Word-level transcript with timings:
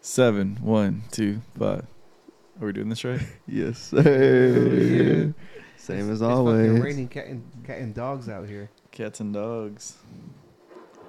Seven, 0.00 0.58
one, 0.62 1.02
two, 1.10 1.40
five. 1.58 1.86
Are 2.60 2.66
we 2.66 2.72
doing 2.72 2.88
this 2.88 3.04
right? 3.04 3.20
Yes, 3.46 3.78
sir. 3.78 5.34
Same 5.76 5.98
as 5.98 6.08
It's 6.10 6.20
fucking 6.20 6.22
always. 6.36 6.80
raining 6.80 7.08
cat 7.08 7.26
and 7.26 7.42
cat 7.66 7.78
and 7.78 7.94
dogs 7.94 8.28
out 8.28 8.46
here. 8.48 8.70
Cats 8.90 9.20
and 9.20 9.32
dogs. 9.32 9.96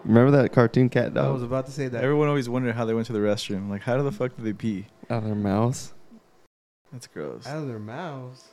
Remember 0.04 0.32
that 0.42 0.52
cartoon 0.52 0.90
cat 0.90 1.14
dog? 1.14 1.26
I 1.26 1.30
was 1.30 1.44
about 1.44 1.66
to 1.68 1.72
say 1.72 1.88
that. 1.88 2.04
Everyone 2.04 2.28
always 2.28 2.50
wondered 2.50 2.74
how 2.76 2.86
they 2.86 2.94
went 2.94 3.08
to 3.08 3.14
the 3.14 3.20
restroom. 3.20 3.70
Like, 3.70 3.82
how 3.82 4.02
the 4.02 4.12
fuck 4.12 4.36
did 4.36 4.46
they 4.46 4.54
pee? 4.54 4.88
out 5.10 5.20
of 5.20 5.26
their 5.26 5.36
mouths 5.36 5.94
That's 6.94 7.05
gross. 7.08 7.46
out 7.46 7.58
of 7.58 7.68
their 7.68 7.80
mouths. 7.80 8.46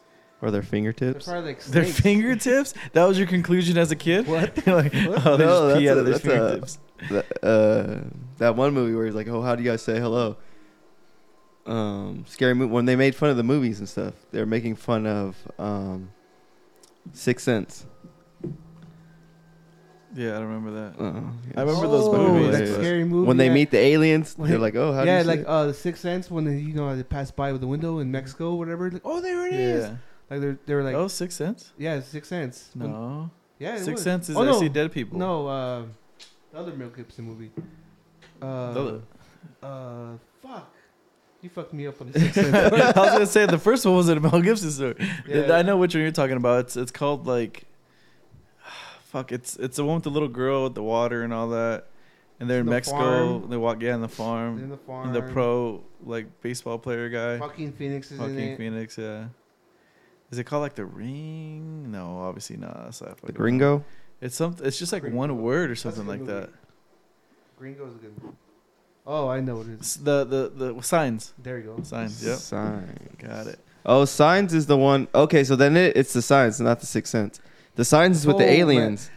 or 0.42 0.50
their 0.50 0.62
fingertips? 0.62 1.28
like 1.28 1.62
Their 1.64 1.84
fingertips? 1.84 2.74
That 2.94 3.04
was 3.04 3.16
your 3.16 3.28
conclusion 3.28 3.78
as 3.78 3.92
a 3.92 3.96
kid? 3.96 4.26
What? 4.26 4.56
Like, 4.66 4.92
What? 4.92 5.24
oh, 5.26 5.36
they 5.36 5.46
No, 5.46 5.68
just 5.70 5.78
pee 5.78 5.86
that's 5.86 5.90
out 5.92 5.96
a- 5.96 6.00
of 6.00 6.04
their 6.04 6.12
that's 6.14 6.24
a- 6.24 6.28
fingertips. 6.28 6.78
That, 7.10 7.26
uh, 7.44 8.00
that 8.38 8.56
one 8.56 8.74
movie 8.74 8.94
where 8.94 9.06
he's 9.06 9.14
like, 9.14 9.28
"Oh, 9.28 9.40
how 9.42 9.54
do 9.54 9.62
you 9.62 9.70
guys 9.70 9.82
say 9.82 9.98
hello?" 10.00 10.36
Um, 11.66 12.24
scary 12.26 12.54
movie 12.54 12.72
when 12.72 12.86
they 12.86 12.96
made 12.96 13.14
fun 13.14 13.30
of 13.30 13.36
the 13.36 13.42
movies 13.42 13.78
and 13.78 13.88
stuff. 13.88 14.14
They 14.32 14.40
were 14.40 14.46
making 14.46 14.76
fun 14.76 15.06
of 15.06 15.36
um, 15.58 16.10
Sixth 17.12 17.44
Sense. 17.44 17.86
Yeah, 20.14 20.36
I 20.36 20.38
don't 20.40 20.48
remember 20.48 20.70
that. 20.72 21.00
Uh, 21.02 21.20
I 21.54 21.60
remember 21.60 21.86
those 21.86 22.08
Oh, 22.08 22.32
movies, 22.32 22.52
That 22.58 22.66
but- 22.66 22.80
scary 22.80 23.04
movie. 23.04 23.26
when 23.28 23.36
they 23.36 23.48
yeah. 23.48 23.52
meet 23.54 23.70
the 23.70 23.78
aliens, 23.78 24.34
When 24.38 24.48
they're 24.48 24.58
like, 24.58 24.74
"Oh, 24.74 24.92
how 24.92 25.02
do 25.02 25.06
yeah, 25.06 25.18
you 25.18 25.24
say 25.24 25.28
like 25.28 25.40
it?" 25.40 25.46
uh, 25.46 25.66
the 25.66 25.74
Sixth 25.74 26.00
Sense 26.02 26.30
when 26.30 26.44
they, 26.44 26.56
you 26.56 26.72
know 26.72 26.96
they 26.96 27.02
pass 27.02 27.30
by 27.30 27.52
with 27.52 27.60
the 27.60 27.66
window 27.66 27.98
in 27.98 28.10
Mexico, 28.10 28.52
or 28.52 28.58
whatever. 28.58 28.90
Like, 28.90 29.02
oh, 29.04 29.20
there 29.20 29.46
it 29.46 29.52
is. 29.52 29.84
Yeah. 29.84 29.96
Like 30.30 30.40
they're 30.40 30.58
they 30.66 30.74
were 30.74 30.82
like, 30.82 30.94
oh, 30.94 31.08
Sixth 31.08 31.36
Sense? 31.36 31.72
yeah, 31.78 32.00
Sixth 32.00 32.30
Sense. 32.30 32.70
When- 32.74 32.90
No. 32.90 33.30
yeah, 33.58 33.74
it 33.74 33.80
Sixth 33.80 33.92
was. 33.92 34.02
Sense 34.02 34.28
is 34.30 34.36
Oh, 34.36 34.42
I 34.42 34.46
no. 34.46 34.58
see 34.58 34.70
dead 34.70 34.90
people. 34.92 35.18
No, 35.18 35.46
uh, 35.46 35.80
the 35.80 35.86
other 36.58 36.72
Mel 36.72 36.88
Gibson 36.90 37.24
movie. 37.24 37.50
Uh, 38.42 38.72
The 38.72 39.02
uh, 39.62 40.08
fuck. 40.42 40.74
You 41.40 41.48
fucked 41.50 41.72
me 41.72 41.86
up 41.86 42.00
on 42.00 42.10
the 42.10 42.18
Sixth 42.20 42.34
Sense. 42.34 42.54
I 42.54 42.68
was 43.00 43.10
gonna 43.12 43.26
say 43.26 43.46
the 43.46 43.58
first 43.58 43.86
one 43.86 43.94
was 43.94 44.08
a 44.08 44.18
Mel 44.18 44.40
Gibson 44.42 44.70
story. 44.70 44.94
Yeah. 45.28 45.52
I 45.52 45.62
know 45.62 45.76
which 45.76 45.94
one 45.94 46.02
you're 46.02 46.10
talking 46.10 46.36
about. 46.36 46.60
It's 46.60 46.76
it's 46.76 46.90
called 46.90 47.26
like, 47.26 47.64
fuck. 49.04 49.30
It's 49.32 49.56
it's 49.56 49.76
the 49.76 49.84
one 49.84 49.96
with 49.96 50.04
the 50.04 50.10
little 50.10 50.28
girl 50.28 50.64
with 50.64 50.74
the 50.74 50.82
water 50.82 51.22
and 51.22 51.32
all 51.32 51.48
that, 51.50 51.86
and 52.40 52.50
they're 52.50 52.60
in 52.60 52.66
The 52.66 52.70
Mexico. 52.72 52.98
farm. 53.38 53.50
They 53.50 53.56
walk 53.56 53.80
yeah 53.82 53.94
in 53.94 54.00
the 54.00 54.08
farm. 54.08 54.58
in 54.58 54.68
the 54.68 54.76
farm. 54.76 55.06
And 55.06 55.14
the 55.14 55.22
pro 55.32 55.84
like 56.04 56.40
baseball 56.42 56.78
player 56.78 57.08
guy, 57.08 57.38
Fucking 57.38 57.72
Phoenix 57.72 58.06
is 58.10 58.12
in 58.12 58.18
Joaquin 58.18 58.38
it. 58.40 58.56
Phoenix. 58.58 58.98
Yeah. 58.98 59.26
Is 60.32 60.38
it 60.38 60.44
called 60.44 60.62
like 60.62 60.74
the 60.74 60.84
Ring? 60.84 61.90
No, 61.92 62.18
obviously 62.18 62.56
not. 62.56 62.84
That's 62.84 63.00
not 63.00 63.10
the 63.16 63.16
fucking- 63.22 63.34
Gringo. 63.36 63.84
It's 64.20 64.36
something. 64.36 64.66
It's 64.66 64.78
just 64.78 64.92
like 64.92 65.02
Gringo. 65.02 65.16
one 65.18 65.42
word 65.42 65.70
or 65.70 65.76
something 65.76 66.06
like 66.06 66.20
movie. 66.20 66.32
that. 66.32 66.50
Gringo's 67.58 67.94
a 67.94 67.98
good 67.98 68.22
movie. 68.22 68.36
Oh, 69.06 69.28
I 69.28 69.40
know 69.40 69.56
what 69.56 69.66
it 69.68 69.80
is. 69.80 69.96
The 69.96 70.24
the 70.24 70.74
the 70.74 70.82
signs. 70.82 71.32
There 71.42 71.58
you 71.58 71.74
go. 71.76 71.82
Signs. 71.82 72.24
Yep. 72.24 72.36
Signs. 72.38 72.98
Got 73.18 73.46
it. 73.46 73.58
Oh, 73.86 74.04
Signs 74.04 74.52
is 74.52 74.66
the 74.66 74.76
one. 74.76 75.08
Okay, 75.14 75.44
so 75.44 75.56
then 75.56 75.76
it, 75.76 75.96
it's 75.96 76.12
the 76.12 76.20
Signs, 76.20 76.60
not 76.60 76.80
the 76.80 76.86
Sixth 76.86 77.10
Sense. 77.10 77.40
The 77.76 77.84
Signs 77.84 78.18
is 78.18 78.26
with 78.26 78.36
Oh, 78.36 78.40
the 78.40 78.44
man. 78.46 78.54
aliens 78.56 79.08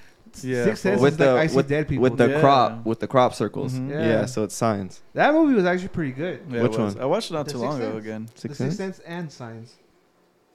Yeah. 0.43 0.63
Sixth 0.63 0.83
Sense 0.83 1.01
with 1.01 1.13
is 1.15 1.19
like 1.19 1.27
the 1.27 1.37
I 1.37 1.47
see 1.47 1.55
with, 1.57 1.67
dead 1.67 1.87
people. 1.89 2.03
with 2.03 2.17
the 2.17 2.29
Yeah. 2.29 2.39
crop 2.39 2.85
with 2.85 2.99
the 3.01 3.07
crop 3.07 3.33
circles. 3.33 3.73
Mhm. 3.73 3.89
Yeah. 3.89 4.05
Yeah. 4.07 4.25
so 4.27 4.43
it's 4.43 4.55
Signs. 4.55 5.01
that 5.13 5.33
movie 5.33 5.55
was 5.55 5.65
actually 5.65 5.89
pretty 5.89 6.13
good. 6.13 6.41
Yeah, 6.49 6.61
Which 6.63 6.77
one? 6.77 6.97
I 6.99 7.05
watched 7.05 7.31
it 7.31 7.33
not 7.33 7.47
The 7.47 7.53
too 7.53 7.59
Sixth 7.59 7.79
long 7.79 7.81
ago 7.81 7.97
again. 7.97 8.27
Sixth 8.35 8.57
the 8.59 8.63
Sixth 8.63 8.77
Sense. 8.77 8.95
Sense 8.97 8.99
and 9.07 9.31
Signs. 9.31 9.75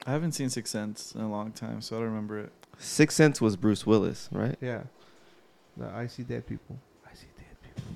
I 0.07 0.13
haven't 0.13 0.33
seen 0.33 0.49
Sixth 0.49 0.73
Sense 0.73 1.13
in 1.15 1.21
a 1.21 1.31
long 1.31 1.51
time, 1.51 1.83
so 1.83 1.97
I 1.97 1.99
don't 1.99 2.09
remember 2.09 2.39
it. 2.39 2.53
Sixth 2.79 3.17
Sense 3.17 3.41
was 3.41 3.57
Bruce 3.57 3.87
Willis, 3.87 4.29
right? 4.33 4.57
Yeah. 4.61 4.83
The 5.77 5.87
I 5.89 6.07
see 6.07 6.23
dead 6.23 6.47
people. 6.47 6.79
I 7.11 7.15
see 7.15 7.27
dead 7.37 7.57
people. 7.63 7.91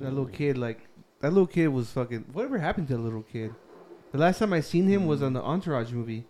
That 0.00 0.10
little 0.10 0.26
kid, 0.26 0.56
like 0.58 0.80
that 1.20 1.30
little 1.32 1.46
kid 1.46 1.68
was 1.68 1.90
fucking. 1.90 2.26
Whatever 2.32 2.58
happened 2.58 2.88
to 2.88 2.96
the 2.96 3.02
little 3.02 3.22
kid? 3.22 3.54
The 4.12 4.18
last 4.18 4.38
time 4.38 4.52
I 4.52 4.60
seen 4.60 4.86
him 4.86 5.06
was 5.06 5.22
on 5.22 5.32
the 5.34 5.42
Entourage 5.42 5.92
movie. 5.92 6.24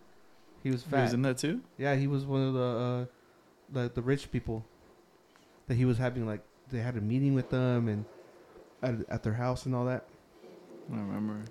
He 0.62 0.70
was 0.70 0.82
He 0.82 0.90
fat. 0.90 1.02
was 1.04 1.12
in 1.12 1.22
that 1.22 1.38
too. 1.38 1.60
yeah, 1.78 1.94
he 1.94 2.06
was 2.06 2.24
one 2.24 2.42
of 2.48 2.54
the 2.54 2.60
uh, 2.60 3.04
the 3.72 3.90
the 3.94 4.02
rich 4.02 4.30
people. 4.32 4.64
That 5.68 5.74
he 5.74 5.84
was 5.84 5.98
having 5.98 6.26
like 6.26 6.40
they 6.70 6.78
had 6.80 6.96
a 6.96 7.00
meeting 7.00 7.34
with 7.34 7.50
them 7.50 7.88
and 7.88 8.04
at 8.82 9.08
at 9.10 9.22
their 9.22 9.34
house 9.34 9.66
and 9.66 9.74
all 9.74 9.84
that. 9.86 10.04
I 10.92 10.96
remember. 10.96 11.42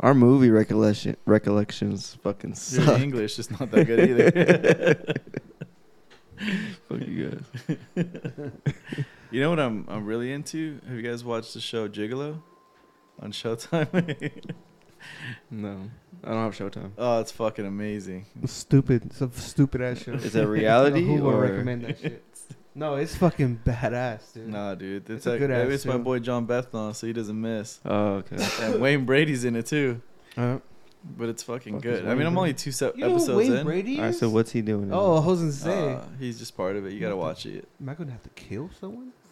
Our 0.00 0.12
movie 0.14 0.50
recollection 0.50 1.16
recollections 1.24 2.18
fucking 2.22 2.50
Your 2.50 2.56
suck. 2.56 3.00
English 3.00 3.38
is 3.38 3.50
not 3.50 3.70
that 3.70 3.86
good 3.86 4.00
either. 4.10 5.04
Fuck 6.88 7.00
you 7.08 7.30
guys. 7.30 7.76
you 9.30 9.40
know 9.40 9.48
what 9.50 9.58
I'm 9.58 9.86
I'm 9.88 10.04
really 10.04 10.32
into? 10.32 10.80
Have 10.86 10.96
you 10.96 11.02
guys 11.02 11.24
watched 11.24 11.54
the 11.54 11.60
show 11.60 11.88
Gigolo 11.88 12.42
on 13.20 13.32
Showtime? 13.32 14.30
No, 15.50 15.88
I 16.24 16.30
don't 16.30 16.42
have 16.52 16.56
Showtime. 16.56 16.90
oh, 16.98 17.20
it's 17.20 17.30
fucking 17.30 17.64
amazing. 17.64 18.26
Stupid, 18.44 19.04
it's 19.06 19.20
a 19.20 19.30
stupid 19.30 19.80
ass 19.80 20.02
show. 20.02 20.14
Is 20.14 20.34
it 20.34 20.42
reality 20.44 21.04
Who 21.04 21.22
would 21.22 21.34
or 21.34 21.40
recommend 21.42 21.84
that 21.84 22.00
shit? 22.00 22.24
No, 22.78 22.96
it's 22.96 23.16
fucking 23.16 23.60
badass, 23.64 24.34
dude. 24.34 24.48
Nah, 24.48 24.74
dude, 24.74 25.02
it's, 25.04 25.10
It's 25.10 25.26
a 25.26 25.30
like 25.30 25.38
good 25.38 25.50
ass 25.50 25.72
it's 25.72 25.86
my 25.86 25.96
boy 25.96 26.18
Jon 26.18 26.46
Bernthal, 26.46 26.94
so 26.94 27.06
he 27.06 27.12
doesn't 27.14 27.40
miss. 27.40 27.80
Oh, 27.86 28.16
okay. 28.16 28.36
And 28.60 28.80
Wayne 28.82 29.06
Brady's 29.06 29.44
in 29.46 29.56
it 29.56 29.64
too, 29.66 30.02
Uh, 30.36 30.58
but 31.16 31.30
it's 31.30 31.42
fucking 31.42 31.74
Fuck 31.74 31.82
good. 31.84 32.06
I 32.06 32.14
mean, 32.14 32.26
I'm 32.26 32.36
only 32.36 32.52
two 32.52 32.72
se- 32.72 32.92
you 32.96 33.00
know 33.00 33.12
episodes 33.12 33.38
Wayne 33.48 33.52
in. 33.58 33.64
Brady 33.64 33.98
All 33.98 34.04
right, 34.04 34.14
so 34.14 34.28
what's 34.28 34.50
he 34.52 34.60
doing? 34.60 34.90
Oh, 34.92 35.14
I 35.16 35.22
it? 35.22 35.26
was 35.26 35.38
gonna 35.40 35.52
say, 35.52 35.94
Uh, 35.94 36.00
he's 36.20 36.38
just 36.38 36.54
part 36.54 36.76
of 36.76 36.84
it. 36.84 36.92
You 36.92 37.00
gotta 37.00 37.16
watch 37.16 37.46
it. 37.46 37.66
am 37.80 37.88
I 37.88 37.94
gonna 37.94 38.12
have 38.12 38.22
to 38.24 38.28
kill 38.30 38.68
someone? 38.78 39.12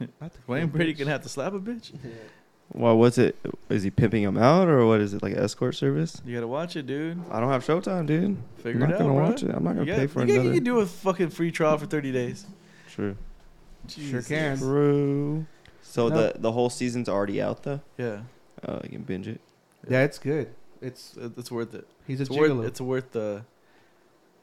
To 0.00 0.08
Wayne 0.48 0.62
kill 0.62 0.64
a 0.64 0.66
Brady 0.72 0.92
gonna 0.94 1.10
have 1.10 1.22
to 1.22 1.28
slap 1.28 1.52
a 1.52 1.60
bitch. 1.60 1.92
well, 2.72 2.96
what's 2.96 3.18
it? 3.18 3.36
Is 3.68 3.82
he 3.82 3.90
pimping 3.90 4.22
him 4.22 4.36
out 4.38 4.66
or 4.66 4.86
what 4.86 5.00
is 5.02 5.12
it 5.12 5.22
like 5.22 5.34
escort 5.34 5.74
service? 5.74 6.22
You 6.24 6.34
gotta 6.34 6.48
watch 6.48 6.74
it, 6.76 6.86
dude. 6.86 7.20
I 7.30 7.38
don't 7.38 7.50
have 7.50 7.64
Showtime, 7.66 8.06
dude. 8.06 8.38
Figure 8.56 8.82
I'm 8.82 8.82
it 8.82 8.86
not 8.86 8.92
out, 8.94 8.98
gonna 9.00 9.12
bro. 9.14 9.28
watch 9.28 9.42
it. 9.42 9.50
I'm 9.54 9.62
not 9.62 9.74
gonna 9.76 9.84
you 9.86 9.92
pay 9.94 10.06
got- 10.06 10.10
for 10.10 10.24
you 10.24 10.32
another. 10.34 10.48
You 10.48 10.54
can 10.54 10.64
do 10.64 10.80
a 10.80 10.86
fucking 10.86 11.28
free 11.28 11.50
trial 11.52 11.76
for 11.76 11.86
30 11.86 12.10
days. 12.10 12.46
True. 12.94 13.16
Sure 13.88 14.20
Jesus. 14.20 14.28
can. 14.28 14.56
True. 14.58 15.46
So 15.82 16.08
No. 16.08 16.16
the 16.32 16.38
the 16.38 16.52
whole 16.52 16.70
season's 16.70 17.08
already 17.08 17.42
out 17.42 17.62
though. 17.64 17.80
Yeah, 17.98 18.22
Oh, 18.66 18.80
you 18.84 18.90
can 18.90 19.02
binge 19.02 19.28
it. 19.28 19.40
Yeah, 19.88 20.02
it's 20.02 20.18
good. 20.18 20.54
It's 20.80 21.16
it- 21.16 21.32
it's 21.36 21.50
worth 21.50 21.74
it. 21.74 21.86
he's 22.06 22.20
a 22.20 22.22
It's 22.22 22.30
gigolo, 22.30 22.58
worth. 22.58 22.66
It's 22.68 22.80
worth 22.80 23.12
the 23.12 23.44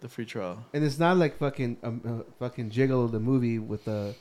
the 0.02 0.10
free 0.10 0.26
trial. 0.26 0.66
and 0.74 0.84
it's 0.84 1.00
not 1.00 1.18
like 1.18 1.38
fucking 1.38 1.78
um, 1.84 2.02
uh, 2.06 2.32
fucking 2.40 2.70
gigolo 2.72 3.10
the 3.12 3.20
movie 3.20 3.58
with 3.60 3.86
the 3.86 3.92
uh, 3.92 4.14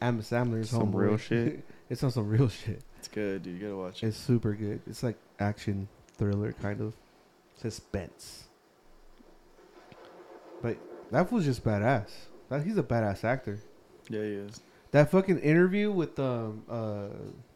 Adam 0.00 0.20
Sandler's 0.22 0.70
Some 0.70 0.92
homeboy. 0.92 0.94
real 1.08 1.16
shit. 1.28 1.64
it's 1.90 2.02
on 2.02 2.10
some 2.10 2.28
real 2.28 2.48
shit. 2.48 2.82
It's 2.98 3.08
good, 3.08 3.42
dude. 3.42 3.54
You 3.60 3.68
gotta 3.68 3.76
watch 3.76 4.02
it. 4.02 4.06
It's 4.08 4.16
super 4.16 4.54
good. 4.54 4.80
It's 4.86 5.02
like 5.02 5.16
action 5.38 5.88
thriller 6.16 6.52
kind 6.52 6.80
of 6.80 6.94
suspense. 7.60 8.44
But 10.62 10.78
that 11.10 11.30
was 11.30 11.44
just 11.44 11.62
badass. 11.64 12.08
That 12.48 12.62
he's 12.64 12.76
a 12.78 12.82
badass 12.82 13.24
actor. 13.24 13.60
Yeah, 14.08 14.20
he 14.20 14.26
is. 14.28 14.60
That 14.92 15.10
fucking 15.10 15.38
interview 15.40 15.90
with 15.90 16.18
um 16.18 16.62
uh 16.68 17.08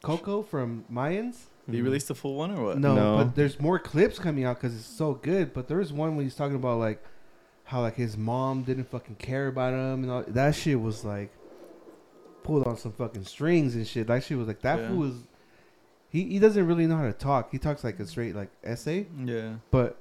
Coco 0.03 0.43
from 0.43 0.85
Mayans. 0.93 1.37
Did 1.67 1.75
he 1.77 1.83
release 1.83 2.07
the 2.07 2.15
full 2.15 2.35
one 2.35 2.51
or 2.51 2.65
what? 2.65 2.79
No, 2.79 2.95
No. 2.95 3.17
but 3.19 3.35
there's 3.37 3.61
more 3.61 3.79
clips 3.79 4.19
coming 4.19 4.45
out 4.45 4.57
because 4.57 4.75
it's 4.75 4.87
so 4.87 5.15
good. 5.15 5.53
But 5.53 5.69
there 5.69 5.77
was 5.77 5.93
one 5.93 6.17
when 6.17 6.25
he's 6.25 6.35
talking 6.35 6.57
about 6.57 6.79
like 6.79 7.05
how 7.65 7.83
like 7.83 7.95
his 7.97 8.17
mom 8.17 8.63
didn't 8.63 8.89
fucking 8.91 9.17
care 9.17 9.49
about 9.49 9.75
him 9.75 10.03
and 10.03 10.11
all 10.11 10.25
that 10.27 10.55
shit 10.55 10.81
was 10.81 11.05
like 11.05 11.31
pulled 12.43 12.67
on 12.67 12.77
some 12.77 12.93
fucking 12.93 13.25
strings 13.25 13.75
and 13.75 13.87
shit. 13.87 14.07
That 14.07 14.25
shit 14.25 14.39
was 14.39 14.49
like 14.49 14.63
that 14.63 14.79
Yeah. 14.81 14.89
fool 14.89 14.97
was 14.99 15.15
he 16.11 16.25
he 16.25 16.39
doesn't 16.39 16.67
really 16.67 16.87
know 16.87 16.97
how 16.97 17.05
to 17.07 17.13
talk. 17.13 17.51
He 17.53 17.59
talks 17.59 17.85
like 17.85 18.01
a 18.01 18.07
straight 18.07 18.35
like 18.35 18.49
essay, 18.65 19.07
Yeah. 19.25 19.57
but 19.71 19.99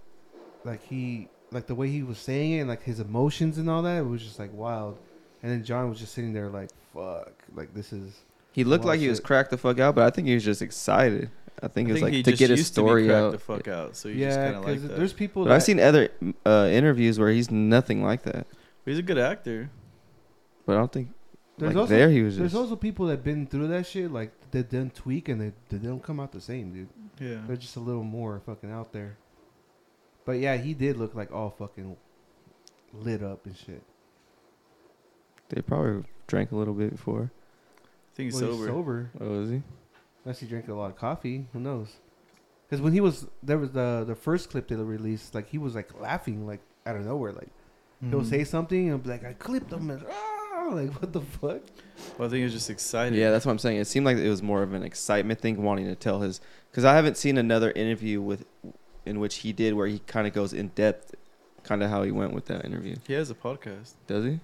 like 0.64 0.84
he 0.86 1.28
like 1.52 1.68
the 1.68 1.76
way 1.76 1.90
he 1.90 2.04
was 2.04 2.18
saying 2.18 2.54
it 2.54 2.60
and 2.60 2.70
like 2.70 2.84
his 2.84 3.00
emotions 3.00 3.58
and 3.58 3.70
all 3.70 3.82
that 3.84 3.98
it 4.00 4.06
was 4.08 4.24
just 4.24 4.40
like 4.40 4.54
wild. 4.54 4.98
And 5.44 5.52
then 5.52 5.64
John 5.64 5.90
was 5.90 6.00
just 6.00 6.14
sitting 6.14 6.34
there 6.34 6.50
like 6.50 6.70
fuck, 6.94 7.32
like 7.56 7.74
this 7.74 7.94
is 7.94 8.22
He 8.54 8.64
looked 8.64 8.86
like 8.86 9.00
he 9.00 9.08
was 9.08 9.18
shit. 9.20 9.26
cracked 9.26 9.52
the 9.52 9.58
fuck 9.58 9.80
out, 9.80 9.96
but 9.96 10.04
I 10.06 10.10
think 10.10 10.28
he 10.28 10.34
was 10.34 10.44
just 10.44 10.62
excited. 10.62 11.30
I 11.62 11.68
think 11.68 11.88
I 11.88 11.92
it 11.92 11.94
was 11.94 12.02
think 12.04 12.12
he 12.14 12.18
like 12.20 12.26
to 12.26 12.32
just 12.32 12.40
get 12.40 12.50
his 12.52 12.60
used 12.60 12.76
to 12.76 12.82
be 12.82 12.86
story 12.88 13.06
cracked 13.08 13.24
out. 13.26 13.32
the 13.32 13.38
fuck 13.40 13.68
out. 13.68 13.96
So 13.96 14.10
you 14.10 14.26
just 14.26 14.38
yeah, 14.38 14.46
kind 14.46 14.56
of 14.58 14.64
like 14.64 14.74
because 14.76 14.90
that. 14.90 14.98
there's 14.98 15.14
people. 15.14 15.44
But 15.44 15.50
that, 15.50 15.56
I've 15.56 15.64
seen 15.64 15.80
other 15.80 16.10
uh, 16.46 16.70
interviews 16.72 17.18
where 17.20 17.32
he's 17.32 17.50
nothing 17.52 18.04
like 18.04 18.24
that. 18.24 18.46
He's 18.86 19.00
a 19.00 19.02
good 19.04 19.18
actor. 19.18 19.70
But 20.66 20.74
I 20.74 20.80
don't 20.80 20.92
think 20.92 21.10
There's 21.58 21.74
like 21.74 21.82
also- 21.82 21.96
there 21.96 22.10
he 22.12 22.22
was 22.22 22.38
There's 22.38 22.52
just. 22.52 22.60
also 22.62 22.76
people 22.76 23.08
that 23.08 23.24
been 23.24 23.48
through 23.48 23.68
that 23.70 23.86
shit, 23.88 24.12
like 24.12 24.32
they 24.52 24.64
done 24.64 24.92
tweak 24.92 25.30
and 25.30 25.40
they, 25.42 25.52
they 25.70 25.78
don't 25.78 26.02
come 26.04 26.20
out 26.20 26.32
the 26.32 26.42
same, 26.42 26.72
dude. 26.74 26.90
Yeah. 27.20 27.42
They're 27.48 27.56
just 27.58 27.76
a 27.76 27.80
little 27.80 28.04
more 28.04 28.40
fucking 28.46 28.72
out 28.72 28.92
there. 28.94 29.18
But 30.26 30.34
yeah, 30.34 30.58
he 30.58 30.74
did 30.74 30.98
look 30.98 31.16
like 31.16 31.32
all 31.32 31.50
fucking 31.50 31.96
lit 32.94 33.24
up 33.24 33.46
and 33.46 33.56
shit. 33.58 33.82
They 35.50 35.62
probably 35.62 36.04
drank 36.28 36.52
a 36.52 36.56
little 36.56 36.74
bit 36.74 36.92
before. 36.92 37.32
I 37.84 38.16
think 38.16 38.32
he's 38.34 38.42
Well, 38.42 38.52
sober. 38.54 38.68
sober. 38.68 39.10
Oh, 39.22 39.42
is 39.42 39.50
he? 39.50 39.62
Unless 40.26 40.40
he 40.40 40.48
drank 40.48 40.68
a 40.68 40.74
lot 40.74 40.90
of 40.90 40.96
coffee, 40.98 41.48
who 41.54 41.60
knows? 41.60 41.96
Because 42.68 42.82
when 42.82 42.92
he 42.94 43.00
was 43.00 43.28
there 43.42 43.58
was 43.58 43.72
the 43.72 44.04
the 44.06 44.16
first 44.16 44.50
clip 44.50 44.68
they 44.68 44.76
released, 44.76 45.34
like 45.36 45.48
he 45.50 45.58
was 45.58 45.74
like 45.76 46.00
laughing 46.02 46.46
like 46.46 46.60
out 46.86 46.96
of 46.98 47.06
nowhere, 47.06 47.32
like 47.32 47.50
he'll 48.10 48.22
Mhm. 48.22 48.30
say 48.30 48.44
something 48.44 48.90
and 48.90 49.02
be 49.02 49.10
like, 49.10 49.24
"I 49.24 49.34
clipped 49.34 49.72
him," 49.72 49.90
and, 49.90 50.06
ah! 50.10 50.70
like 50.72 50.92
what 51.02 51.14
the 51.14 51.22
fuck? 51.22 51.62
Well, 52.18 52.28
I 52.28 52.30
think 52.30 52.34
he 52.40 52.44
was 52.44 52.52
just 52.54 52.70
excited. 52.70 53.18
Yeah, 53.18 53.32
that's 53.32 53.46
what 53.46 53.54
I'm 53.54 53.60
saying. 53.60 53.78
It 53.78 53.86
seemed 53.88 54.06
like 54.06 54.18
it 54.18 54.30
was 54.30 54.44
more 54.44 54.64
of 54.64 54.74
an 54.74 54.84
excitement 54.84 55.40
thing, 55.40 55.62
wanting 55.64 55.86
to 55.86 55.96
tell 55.96 56.20
his. 56.20 56.42
Because 56.70 56.84
I 56.84 56.94
haven't 56.94 57.16
seen 57.16 57.38
another 57.38 57.72
interview 57.72 58.22
with, 58.22 58.44
in 59.06 59.22
which 59.22 59.36
he 59.38 59.54
did 59.54 59.74
where 59.76 59.88
he 59.88 60.00
kind 60.00 60.28
of 60.28 60.34
goes 60.34 60.52
in 60.52 60.68
depth, 60.70 61.16
kind 61.64 61.82
of 61.82 61.90
how 61.90 62.04
he 62.04 62.12
went 62.12 62.34
with 62.34 62.46
that 62.48 62.66
interview. 62.66 62.98
He 63.08 63.14
has 63.14 63.30
a 63.32 63.36
podcast. 63.36 63.94
Does 64.08 64.26
he? 64.26 64.40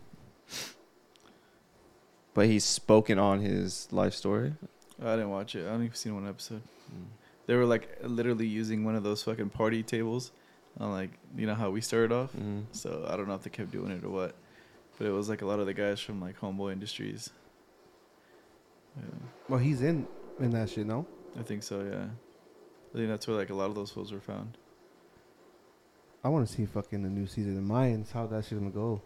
But 2.33 2.47
he's 2.47 2.63
spoken 2.63 3.19
on 3.19 3.39
his 3.41 3.87
life 3.91 4.13
story. 4.13 4.53
I 5.01 5.11
didn't 5.11 5.29
watch 5.29 5.55
it. 5.55 5.67
I 5.67 5.71
only 5.71 5.89
seen 5.93 6.15
one 6.15 6.27
episode. 6.27 6.61
They 7.45 7.55
were 7.55 7.65
like 7.65 7.97
literally 8.03 8.47
using 8.47 8.85
one 8.85 8.95
of 8.95 9.03
those 9.03 9.21
fucking 9.23 9.49
party 9.49 9.83
tables, 9.83 10.31
on 10.79 10.91
like 10.91 11.11
you 11.35 11.45
know 11.45 11.55
how 11.55 11.69
we 11.69 11.81
started 11.81 12.11
off. 12.11 12.31
Mm. 12.33 12.65
So 12.71 13.05
I 13.09 13.17
don't 13.17 13.27
know 13.27 13.35
if 13.35 13.43
they 13.43 13.49
kept 13.49 13.71
doing 13.71 13.91
it 13.91 14.03
or 14.03 14.09
what, 14.09 14.35
but 14.97 15.07
it 15.07 15.11
was 15.11 15.29
like 15.29 15.41
a 15.41 15.45
lot 15.45 15.59
of 15.59 15.65
the 15.65 15.73
guys 15.73 15.99
from 15.99 16.21
like 16.21 16.39
Homeboy 16.39 16.71
Industries. 16.71 17.29
Yeah, 18.95 19.03
Well, 19.49 19.59
he's 19.59 19.81
in 19.81 20.07
in 20.39 20.51
that 20.51 20.69
shit, 20.69 20.85
no? 20.85 21.05
I 21.37 21.43
think 21.43 21.63
so. 21.63 21.81
Yeah, 21.81 22.05
I 22.93 22.97
think 22.97 23.09
that's 23.09 23.27
where 23.27 23.35
like 23.37 23.49
a 23.49 23.55
lot 23.55 23.65
of 23.65 23.75
those 23.75 23.91
fools 23.91 24.11
were 24.11 24.21
found. 24.21 24.57
I 26.23 26.29
want 26.29 26.47
to 26.47 26.53
see 26.53 26.65
fucking 26.65 27.03
the 27.03 27.09
new 27.09 27.27
season 27.27 27.57
of 27.57 27.63
Mayans. 27.63 28.11
How 28.13 28.25
that 28.27 28.45
shit 28.45 28.57
gonna 28.57 28.71
go? 28.71 29.01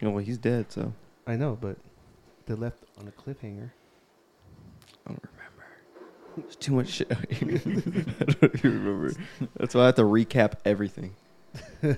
You 0.00 0.08
know, 0.08 0.14
well, 0.14 0.24
he's 0.24 0.38
dead, 0.38 0.72
so 0.72 0.92
I 1.26 1.36
know, 1.36 1.56
but 1.60 1.76
they 2.46 2.54
left 2.54 2.78
on 2.98 3.08
a 3.08 3.10
cliffhanger. 3.10 3.70
I 5.06 5.10
don't 5.10 5.22
remember. 5.22 5.66
There's 6.36 6.56
too 6.56 6.72
much 6.74 6.88
shit. 6.88 7.08
I 7.12 7.16
don't 7.16 8.54
even 8.54 8.84
remember. 8.84 9.12
That's 9.56 9.74
why 9.74 9.82
I 9.82 9.86
have 9.86 9.94
to 9.96 10.02
recap 10.02 10.54
everything. 10.64 11.14
no, 11.82 11.96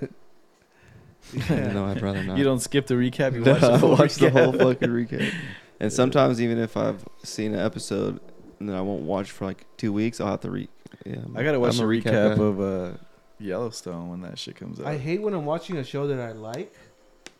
I'd 1.86 2.00
rather 2.00 2.22
not. 2.22 2.38
You 2.38 2.44
don't 2.44 2.60
skip 2.60 2.86
the 2.86 2.94
recap. 2.94 3.34
You 3.34 3.40
No, 3.44 3.52
watch 3.52 3.60
the 3.60 3.72
I 3.72 3.78
full 3.78 3.90
watch 3.96 4.14
the 4.14 4.26
recap. 4.28 4.32
whole 4.32 4.52
fucking 4.52 4.88
recap. 4.90 5.32
And 5.80 5.92
sometimes 5.92 6.40
even 6.40 6.58
if 6.58 6.76
I've 6.76 7.04
seen 7.22 7.54
an 7.54 7.60
episode 7.60 8.20
and 8.58 8.68
then 8.68 8.76
I 8.76 8.80
won't 8.80 9.02
watch 9.02 9.30
for 9.30 9.44
like 9.44 9.64
two 9.76 9.92
weeks, 9.92 10.20
I'll 10.20 10.28
have 10.28 10.40
to 10.40 10.50
re. 10.50 10.68
Yeah, 11.04 11.16
I'm- 11.16 11.34
I 11.36 11.42
gotta 11.42 11.60
watch 11.60 11.78
I'm 11.78 11.86
the 11.86 11.92
a 11.94 12.02
recap, 12.02 12.36
guy. 12.36 12.42
of 12.44 12.60
uh, 12.60 12.96
Yellowstone 13.38 14.08
when 14.10 14.20
that 14.22 14.38
shit 14.38 14.56
comes 14.56 14.80
out. 14.80 14.86
I 14.86 14.96
hate 14.96 15.20
when 15.22 15.34
I'm 15.34 15.44
watching 15.44 15.76
a 15.76 15.84
show 15.84 16.06
that 16.08 16.18
I 16.18 16.32
like. 16.32 16.72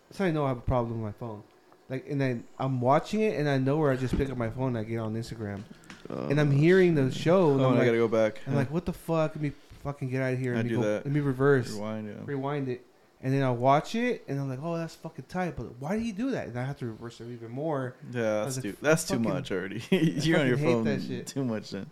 That's 0.09 0.19
how 0.19 0.27
I 0.27 0.31
know 0.31 0.45
I 0.45 0.49
have 0.49 0.59
a 0.59 0.63
problem 0.63 1.03
with 1.03 1.15
my 1.15 1.19
phone. 1.19 1.43
Like, 1.89 2.07
and 2.09 2.21
then 2.21 2.45
I'm 2.59 2.81
watching 2.81 3.21
it, 3.23 3.39
and 3.39 3.49
I 3.49 3.59
know 3.59 3.79
where 3.79 3.91
I 3.91 3.97
just 3.97 4.17
pick 4.17 4.31
up 4.31 4.37
my 4.37 4.51
phone 4.51 4.69
and 4.69 4.79
I 4.79 4.85
get 4.85 4.99
on 4.99 5.15
Instagram, 5.15 5.63
and 6.09 6.39
I'm 6.41 6.51
Uh, 6.51 6.55
hearing 6.55 6.95
the 6.95 7.11
show, 7.11 7.53
and 7.53 7.61
oh, 7.61 7.65
I'm 7.67 7.73
and 7.73 7.77
I 7.77 7.79
like, 7.79 7.87
gotta 7.87 7.99
go 7.99 8.09
back. 8.09 8.41
I'm 8.47 8.55
like, 8.55 8.71
what 8.71 8.85
the 8.85 8.93
fuck? 8.93 9.35
Let 9.35 9.41
me 9.41 9.53
fucking 9.85 10.11
get 10.11 10.21
out 10.23 10.35
of 10.35 10.39
here. 10.39 10.53
I 10.53 10.57
Let 10.57 10.65
me 10.67 10.71
do 10.71 10.77
go, 10.77 10.83
that. 10.83 11.05
Let 11.07 11.15
me 11.15 11.21
reverse, 11.21 11.71
rewind. 11.73 12.09
Yeah. 12.09 12.15
rewind 12.27 12.69
it, 12.69 12.85
and 13.23 13.33
then 13.33 13.43
I 13.43 13.51
watch 13.51 13.95
it, 13.95 14.23
and 14.29 14.39
I'm 14.39 14.51
like, 14.51 14.59
oh, 14.63 14.77
that's 14.77 14.97
fucking 14.97 15.25
tight. 15.29 15.55
But 15.57 15.81
why 15.81 15.97
do 15.97 16.03
you 16.03 16.13
do 16.13 16.31
that? 16.33 16.49
And 16.49 16.59
I 16.59 16.65
have 16.65 16.79
to 16.81 16.87
reverse 16.87 17.21
it 17.23 17.29
even 17.33 17.51
more. 17.51 17.95
Yeah, 18.13 18.45
that's 18.45 18.57
was 18.57 18.59
too, 18.59 18.69
like, 18.69 18.81
that's 18.81 19.05
too 19.05 19.19
much 19.19 19.51
already. 19.51 19.83
You're 19.91 20.41
on 20.41 20.47
your 20.47 20.59
phone 20.59 20.85
that 20.85 21.03
shit. 21.03 21.27
too 21.27 21.45
much 21.45 21.71
then. 21.71 21.87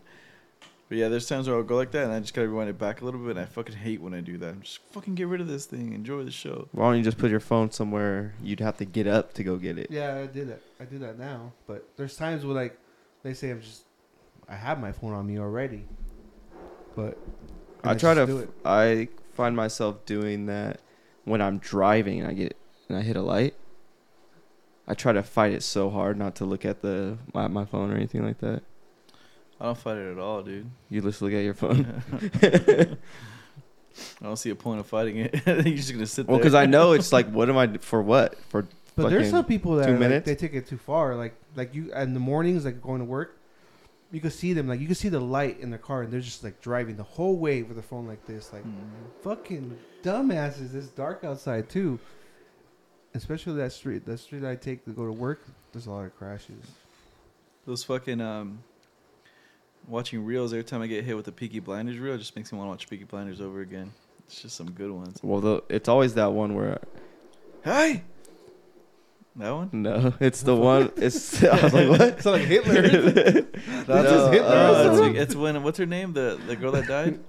But 0.88 0.98
yeah, 0.98 1.08
there's 1.08 1.26
times 1.26 1.48
where 1.48 1.56
I'll 1.56 1.64
go 1.64 1.74
like 1.74 1.90
that, 1.92 2.04
and 2.04 2.12
I 2.12 2.20
just 2.20 2.32
gotta 2.32 2.48
rewind 2.48 2.70
it 2.70 2.78
back 2.78 3.02
a 3.02 3.04
little 3.04 3.18
bit. 3.18 3.30
And 3.30 3.40
I 3.40 3.44
fucking 3.44 3.74
hate 3.74 4.00
when 4.00 4.14
I 4.14 4.20
do 4.20 4.38
that. 4.38 4.50
I'm 4.50 4.62
just 4.62 4.78
fucking 4.92 5.16
get 5.16 5.26
rid 5.26 5.40
of 5.40 5.48
this 5.48 5.66
thing. 5.66 5.92
Enjoy 5.92 6.22
the 6.22 6.30
show. 6.30 6.68
Why 6.72 6.88
don't 6.88 6.98
you 6.98 7.02
just 7.02 7.18
put 7.18 7.30
your 7.30 7.40
phone 7.40 7.72
somewhere 7.72 8.34
you'd 8.40 8.60
have 8.60 8.76
to 8.76 8.84
get 8.84 9.08
up 9.08 9.34
to 9.34 9.42
go 9.42 9.56
get 9.56 9.78
it? 9.78 9.90
Yeah, 9.90 10.16
I 10.16 10.26
did 10.26 10.48
that. 10.48 10.60
I 10.78 10.84
do 10.84 10.98
that 10.98 11.18
now. 11.18 11.52
But 11.66 11.88
there's 11.96 12.16
times 12.16 12.44
where 12.44 12.54
like 12.54 12.78
they 13.24 13.34
say 13.34 13.50
I'm 13.50 13.60
just 13.60 13.82
I 14.48 14.54
have 14.54 14.80
my 14.80 14.92
phone 14.92 15.12
on 15.12 15.26
me 15.26 15.38
already. 15.38 15.84
But 16.94 17.18
and 17.82 17.90
I 17.90 17.94
try 17.94 18.14
to. 18.14 18.26
do 18.26 18.38
it. 18.38 18.50
I 18.64 19.08
find 19.34 19.56
myself 19.56 20.04
doing 20.06 20.46
that 20.46 20.80
when 21.24 21.42
I'm 21.42 21.58
driving 21.58 22.20
and 22.20 22.28
I 22.28 22.32
get 22.32 22.56
and 22.88 22.96
I 22.96 23.02
hit 23.02 23.16
a 23.16 23.22
light. 23.22 23.54
I 24.86 24.94
try 24.94 25.12
to 25.12 25.24
fight 25.24 25.52
it 25.52 25.64
so 25.64 25.90
hard 25.90 26.16
not 26.16 26.36
to 26.36 26.44
look 26.44 26.64
at 26.64 26.80
the 26.80 27.18
my, 27.34 27.48
my 27.48 27.64
phone 27.64 27.90
or 27.90 27.96
anything 27.96 28.24
like 28.24 28.38
that. 28.38 28.62
I 29.60 29.64
don't 29.64 29.78
fight 29.78 29.96
it 29.96 30.12
at 30.12 30.18
all, 30.18 30.42
dude. 30.42 30.70
You 30.90 31.00
just 31.00 31.22
look 31.22 31.32
at 31.32 31.42
your 31.44 31.54
phone. 31.54 32.02
I 34.20 34.24
don't 34.24 34.36
see 34.36 34.50
a 34.50 34.54
point 34.54 34.80
of 34.80 34.86
fighting 34.86 35.16
it. 35.16 35.34
You're 35.46 35.76
just 35.76 35.92
gonna 35.92 36.06
sit 36.06 36.26
Well, 36.26 36.36
there. 36.36 36.42
because 36.42 36.54
I 36.54 36.66
know 36.66 36.92
it's 36.92 37.12
like, 37.12 37.30
what 37.32 37.48
am 37.48 37.56
I 37.56 37.78
for? 37.78 38.02
What 38.02 38.38
for? 38.48 38.66
But 38.94 39.10
there's 39.10 39.24
fucking 39.24 39.30
some 39.30 39.44
people 39.44 39.76
that 39.76 39.84
two 39.86 39.90
are, 39.90 39.94
like, 39.94 40.00
minutes? 40.00 40.26
they 40.26 40.34
take 40.34 40.54
it 40.54 40.66
too 40.66 40.76
far. 40.78 41.14
Like 41.14 41.34
like 41.54 41.74
you 41.74 41.92
in 41.94 42.12
the 42.14 42.20
mornings, 42.20 42.64
like 42.66 42.82
going 42.82 42.98
to 43.00 43.04
work, 43.06 43.38
you 44.12 44.20
can 44.20 44.30
see 44.30 44.52
them. 44.52 44.68
Like 44.68 44.80
you 44.80 44.86
can 44.86 44.94
see 44.94 45.08
the 45.08 45.20
light 45.20 45.60
in 45.60 45.70
their 45.70 45.78
car, 45.78 46.02
and 46.02 46.12
they're 46.12 46.20
just 46.20 46.44
like 46.44 46.60
driving 46.60 46.96
the 46.96 47.02
whole 47.02 47.36
way 47.38 47.62
with 47.62 47.76
their 47.76 47.82
phone 47.82 48.06
like 48.06 48.26
this. 48.26 48.52
Like 48.52 48.64
Mm. 48.64 48.74
fucking 49.22 49.78
dumbasses. 50.02 50.74
It's 50.74 50.88
dark 50.88 51.24
outside 51.24 51.68
too. 51.70 51.98
Especially 53.14 53.54
that 53.54 53.72
street. 53.72 54.04
That 54.04 54.18
street 54.18 54.44
I 54.44 54.56
take 54.56 54.84
to 54.84 54.90
go 54.90 55.06
to 55.06 55.12
work. 55.12 55.40
There's 55.72 55.86
a 55.86 55.90
lot 55.90 56.04
of 56.04 56.14
crashes. 56.18 56.64
Those 57.66 57.82
fucking 57.84 58.20
um, 58.20 58.58
watching 59.88 60.24
reels 60.24 60.52
every 60.52 60.64
time 60.64 60.82
I 60.82 60.86
get 60.86 61.04
hit 61.04 61.16
with 61.16 61.24
the 61.26 61.32
Peaky 61.32 61.60
Blinders 61.60 61.98
reel, 61.98 62.14
it 62.14 62.18
just 62.18 62.36
makes 62.36 62.52
me 62.52 62.58
want 62.58 62.66
to 62.68 62.70
watch 62.70 62.88
Peaky 62.88 63.04
Blinders 63.04 63.40
over 63.40 63.60
again. 63.60 63.92
It's 64.26 64.42
just 64.42 64.56
some 64.56 64.70
good 64.70 64.90
ones. 64.90 65.18
Well, 65.22 65.40
the, 65.40 65.62
it's 65.68 65.88
always 65.88 66.14
that 66.14 66.32
one 66.32 66.54
where 66.54 66.80
Hey, 67.64 68.02
that 69.36 69.50
one. 69.50 69.70
no, 69.72 70.14
it's 70.20 70.42
the 70.42 70.56
one. 70.56 70.90
It's 70.96 71.42
I 71.44 71.62
was 71.64 71.74
like, 71.74 71.88
what? 71.88 72.00
It's 72.00 72.24
like 72.26 72.42
Hitler. 72.42 72.82
That's 72.82 73.88
No, 73.88 74.02
just 74.02 74.32
Hitler. 74.32 74.48
uh, 74.48 75.06
it's, 75.10 75.18
it's 75.20 75.34
when 75.34 75.62
what's 75.62 75.78
her 75.78 75.86
name? 75.86 76.12
The 76.12 76.40
the 76.46 76.56
girl 76.56 76.72
that 76.72 76.86
died. 76.86 77.20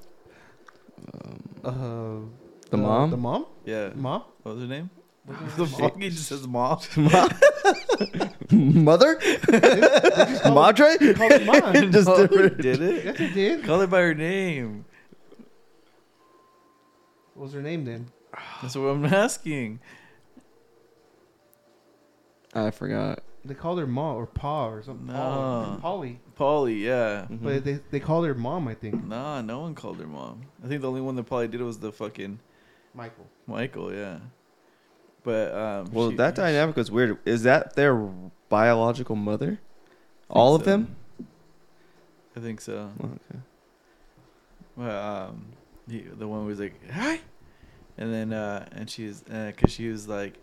Um, 1.64 2.32
uh, 2.34 2.70
the 2.70 2.78
mom. 2.78 3.12
The 3.12 3.18
mom. 3.18 3.46
Yeah. 3.66 3.90
Mom. 3.96 4.24
What 4.44 4.56
was 4.56 4.62
her 4.64 4.68
name? 4.70 4.90
What's 5.28 5.56
The 5.58 5.66
her 5.66 5.72
name? 5.82 5.90
fuck? 5.92 6.02
He 6.02 6.10
just 6.10 6.28
says 6.28 6.48
mom. 6.48 6.80
Mother. 8.52 9.20
Madre. 10.50 10.98
They 11.00 11.14
called 11.14 11.32
her 11.34 11.46
mom. 11.46 11.92
Just 11.92 12.08
No, 12.08 12.26
different. 12.28 12.62
Did 12.62 12.82
it? 12.82 13.06
Yes, 13.06 13.20
it 13.20 13.34
did. 13.34 13.64
Call 13.66 13.82
her 13.82 13.88
by 13.88 14.00
her 14.02 14.14
name. 14.16 14.86
What 17.34 17.44
was 17.44 17.54
her 17.54 17.62
name 17.62 17.84
then? 17.86 18.08
That's 18.62 18.76
what 18.76 18.88
I'm 18.88 19.06
asking. 19.06 19.80
I 22.54 22.72
forgot. 22.72 23.20
They 23.46 23.54
called 23.54 23.80
her 23.80 23.88
mom 23.88 24.16
or 24.18 24.26
Pa 24.26 24.68
or 24.68 24.82
something. 24.84 25.08
No. 25.08 25.78
Polly. 25.82 26.20
Polly, 26.36 26.76
yeah. 26.86 27.28
Mhm. 27.30 27.44
But 27.44 27.64
they 27.64 27.80
they 27.92 28.00
called 28.00 28.26
her 28.26 28.34
mom, 28.34 28.68
I 28.68 28.74
think. 28.74 29.04
Nah, 29.06 29.42
no 29.42 29.60
one 29.60 29.76
called 29.76 30.00
her 30.00 30.08
mom. 30.08 30.42
I 30.64 30.68
think 30.68 30.82
the 30.82 30.88
only 30.88 31.02
one 31.02 31.16
that 31.16 31.24
probably 31.24 31.48
did 31.48 31.62
it 31.62 31.64
was 31.64 31.80
the 31.80 31.92
fucking 31.92 32.40
Michael. 32.94 33.28
Michael, 33.46 33.94
yeah. 33.94 34.20
But 35.28 35.54
um 35.54 35.92
well, 35.92 36.10
she- 36.12 36.16
that 36.16 36.36
dynamic 36.36 36.78
was 36.78 36.90
weird. 36.90 37.18
Is 37.26 37.44
that 37.44 37.76
their 37.76 37.94
biological 38.48 39.18
mother? 39.18 39.60
All 40.30 40.56
of 40.56 40.62
so. 40.62 40.66
them? 40.72 40.96
I 42.38 42.40
think 42.40 42.62
so. 42.62 42.90
Oh, 43.04 43.06
okay. 43.08 43.40
Well, 44.78 45.28
um, 45.28 45.46
he, 45.90 46.00
the 46.00 46.28
one 46.28 46.46
was 46.46 46.60
like, 46.62 46.76
"Hi," 46.92 47.20
and 47.98 48.14
then 48.14 48.32
uh, 48.32 48.70
and 48.72 48.90
she's 48.90 49.22
uh 49.28 49.52
'cause 49.58 49.72
she 49.74 49.90
was 49.90 50.08
like, 50.08 50.36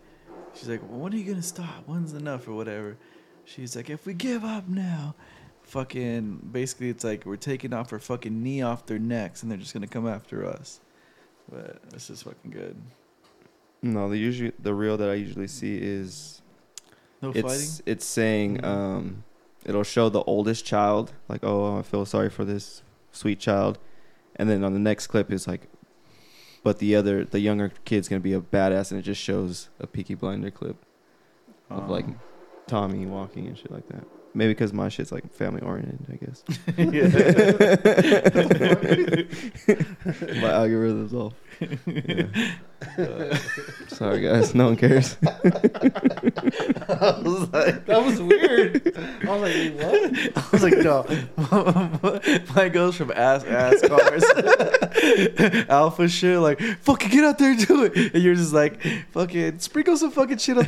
she's 0.53 0.69
like, 0.69 0.81
well, 0.83 0.99
"When 0.99 1.13
are 1.13 1.17
you 1.17 1.23
gonna 1.31 1.41
stop? 1.41 1.83
When's 1.87 2.13
enough 2.13 2.47
or 2.47 2.53
whatever?" 2.53 2.95
She's 3.43 3.75
like, 3.75 3.89
"If 3.89 4.05
we 4.05 4.13
give 4.13 4.43
up 4.45 4.67
now." 4.67 5.15
Fucking 5.63 6.49
basically, 6.51 6.89
it's 6.89 7.03
like 7.03 7.25
we're 7.25 7.37
taking 7.37 7.73
off 7.73 7.91
our 7.91 7.97
fucking 7.97 8.43
knee 8.43 8.61
off 8.61 8.85
their 8.85 8.99
necks, 8.99 9.41
and 9.41 9.49
they're 9.49 9.57
just 9.57 9.73
gonna 9.73 9.87
come 9.87 10.07
after 10.07 10.45
us. 10.45 10.79
But 11.51 11.81
it's 11.91 12.05
just 12.07 12.23
fucking 12.25 12.51
good. 12.51 12.75
No, 13.85 14.09
the 14.09 14.17
usually 14.17 14.51
the 14.59 14.73
reel 14.73 14.97
that 14.97 15.09
I 15.09 15.13
usually 15.13 15.47
see 15.47 15.77
is 15.77 16.41
No 17.21 17.29
it's 17.29 17.41
fighting. 17.41 17.69
it's 17.85 18.05
saying 18.05 18.57
Mhm. 18.57 18.65
um 18.65 19.23
it'll 19.65 19.83
show 19.83 20.09
the 20.09 20.23
oldest 20.23 20.65
child 20.65 21.13
like 21.29 21.43
oh 21.43 21.77
I 21.77 21.81
feel 21.83 22.05
sorry 22.05 22.29
for 22.29 22.43
this 22.45 22.81
sweet 23.11 23.39
child, 23.39 23.77
and 24.37 24.49
then 24.49 24.63
on 24.63 24.73
the 24.73 24.79
next 24.79 25.07
clip 25.07 25.31
is 25.31 25.47
like, 25.47 25.67
but 26.63 26.79
the 26.79 26.95
other 26.95 27.23
the 27.25 27.39
younger 27.39 27.71
kid's 27.85 28.07
gonna 28.09 28.19
be 28.21 28.33
a 28.33 28.41
badass, 28.41 28.89
and 28.91 28.99
it 28.99 29.03
just 29.03 29.21
shows 29.21 29.69
a 29.79 29.85
Peaky 29.87 30.15
Blinder 30.15 30.49
clip 30.51 30.77
of 31.69 31.89
like 31.89 32.05
Um, 32.05 32.19
Tommy 32.67 33.05
walking 33.05 33.45
and 33.47 33.57
shit 33.57 33.71
like 33.71 33.87
that. 33.89 34.03
Maybe 34.33 34.51
because 34.53 34.73
my 34.73 34.89
shit's 34.89 35.11
like 35.13 35.31
family 35.31 35.61
oriented, 35.61 36.07
I 36.11 36.15
guess. 36.25 36.43
my 40.41 40.51
algorithm's 40.51 41.13
off. 41.13 41.33
Yeah. 41.87 42.25
Uh, 42.97 43.37
Sorry 43.87 44.21
guys, 44.21 44.53
no 44.53 44.65
one 44.65 44.75
cares. 44.75 45.17
I 45.25 47.19
was 47.23 47.49
like, 47.51 47.85
That 47.85 48.03
was 48.03 48.21
weird. 48.21 48.95
I 49.27 49.31
was 49.31 49.41
like, 49.41 49.53
wait, 49.53 49.73
what? 49.75 50.37
I 50.37 50.49
was 50.51 50.63
like, 50.63 50.77
no. 50.77 52.45
Mine 52.55 52.71
goes 52.71 52.95
from 52.95 53.11
ass 53.11 53.43
ass 53.45 53.81
cars, 53.87 54.23
alpha 55.69 56.07
shit, 56.07 56.39
like 56.39 56.59
fucking 56.81 57.09
get 57.09 57.23
out 57.23 57.37
there 57.37 57.51
and 57.51 57.67
do 57.67 57.83
it, 57.83 57.95
and 58.13 58.23
you're 58.23 58.35
just 58.35 58.53
like, 58.53 58.81
fucking 59.11 59.59
sprinkle 59.59 59.97
some 59.97 60.11
fucking 60.11 60.37
shit 60.37 60.57
on, 60.57 60.65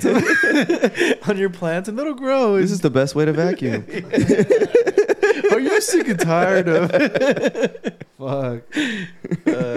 on 1.30 1.38
your 1.38 1.50
plants 1.50 1.90
and 1.90 2.00
it'll 2.00 2.14
grow. 2.14 2.60
This 2.60 2.72
is 2.72 2.82
the 2.82 2.90
best 2.90 3.16
way 3.16 3.26
to 3.26 3.34
vacuum. 3.34 3.86
Are 5.52 5.60
you 5.60 5.80
sick 5.82 6.08
and 6.08 6.20
tired 6.20 6.68
of 6.68 6.92
Fuck. 8.18 8.64
uh, 9.46 9.77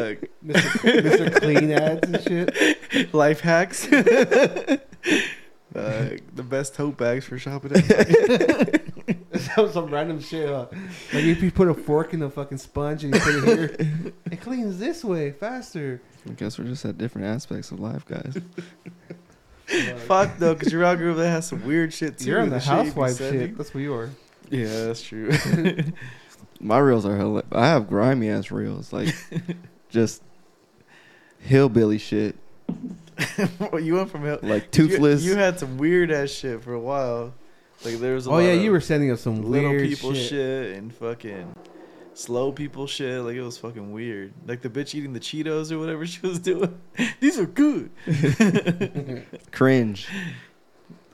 Mr. 0.53 1.03
Mr. 1.03 1.41
Clean 1.41 1.71
ads 1.73 2.07
and 2.09 2.23
shit. 2.23 3.15
life 3.15 3.41
hacks? 3.41 3.89
Uh, 5.73 6.17
the 6.35 6.43
best 6.43 6.75
tote 6.75 6.97
bags 6.97 7.25
for 7.25 7.39
shopping. 7.39 7.71
That 9.31 9.57
was 9.57 9.73
some 9.73 9.87
random 9.91 10.21
shit. 10.21 10.49
Huh? 10.49 10.67
Like 11.13 11.25
if 11.25 11.43
you 11.43 11.51
put 11.53 11.69
a 11.69 11.75
fork 11.75 12.13
in 12.13 12.21
the 12.21 12.29
fucking 12.29 12.59
sponge 12.59 13.05
and 13.05 13.15
you 13.15 13.21
put 13.21 13.35
it 13.37 13.45
here, 13.45 14.13
it 14.31 14.41
cleans 14.41 14.79
this 14.79 15.05
way 15.05 15.31
faster. 15.31 16.03
I 16.29 16.33
guess 16.33 16.59
we're 16.59 16.67
just 16.67 16.85
at 16.85 16.99
different 16.99 17.29
aspects 17.29 17.71
of 17.71 17.79
life, 17.81 18.05
guys. 18.05 18.37
Like, 19.73 19.99
Fuck 19.99 20.39
though, 20.39 20.55
because 20.55 20.73
your 20.73 20.85
algorithm 20.85 21.19
that 21.23 21.31
has 21.31 21.47
some 21.47 21.65
weird 21.65 21.95
shit 21.95 22.19
too. 22.19 22.31
You're 22.31 22.41
on 22.41 22.51
the 22.51 22.59
shit 22.61 22.71
you 22.71 22.79
be 22.83 22.85
housewife 22.89 23.13
sending. 23.13 23.41
shit. 23.41 23.57
That's 23.57 23.73
what 23.73 23.81
you 23.81 23.95
are. 23.95 24.11
Yeah, 24.51 24.87
that's 24.87 25.03
true. 25.03 25.31
My 26.61 26.79
reels 26.79 27.07
are 27.07 27.17
hella. 27.17 27.45
I 27.53 27.67
have 27.69 27.89
grimy 27.89 28.29
ass 28.29 28.51
reels, 28.51 28.93
like 28.93 29.15
just 29.89 30.23
hillbilly 31.41 31.99
shit, 31.99 32.37
Well, 33.73 33.81
you 33.81 33.95
went 33.95 34.11
from 34.11 34.25
hell- 34.25 34.39
like 34.43 34.65
you- 34.77 34.89
toothless. 34.89 35.23
You, 35.23 35.37
had 35.37 35.59
some 35.59 35.79
weird 35.79 36.11
ass 36.11 36.31
shit 36.31 36.63
for 36.63 36.73
a 36.73 36.81
while. 36.81 37.35
Like 37.85 37.97
there 37.97 38.15
was. 38.15 38.27
A 38.27 38.31
Oh 38.31 38.33
lot 38.35 38.39
yeah, 38.41 38.51
of 38.53 38.63
you 38.63 38.71
were 38.71 38.81
sending 38.81 39.11
us 39.11 39.23
some 39.23 39.43
little 39.43 39.71
weird 39.71 39.89
people 39.89 40.13
shit. 40.15 40.29
shit. 40.31 40.77
and 40.77 40.95
fucking 40.95 41.55
slow 42.15 42.53
people 42.53 42.87
shit. 42.87 43.23
Like 43.23 43.37
it 43.37 43.43
was 43.43 43.57
fucking 43.59 43.93
weird. 43.93 44.33
Like 44.47 44.61
the 44.63 44.69
bitch 44.69 44.95
eating 44.95 45.13
the 45.15 45.21
Cheetos 45.21 45.73
or 45.73 45.79
whatever 45.79 46.07
she 46.07 46.21
was 46.27 46.39
doing. 46.39 46.79
These 47.21 47.39
are 47.39 47.47
good. 47.47 47.91
cringe. 49.53 50.09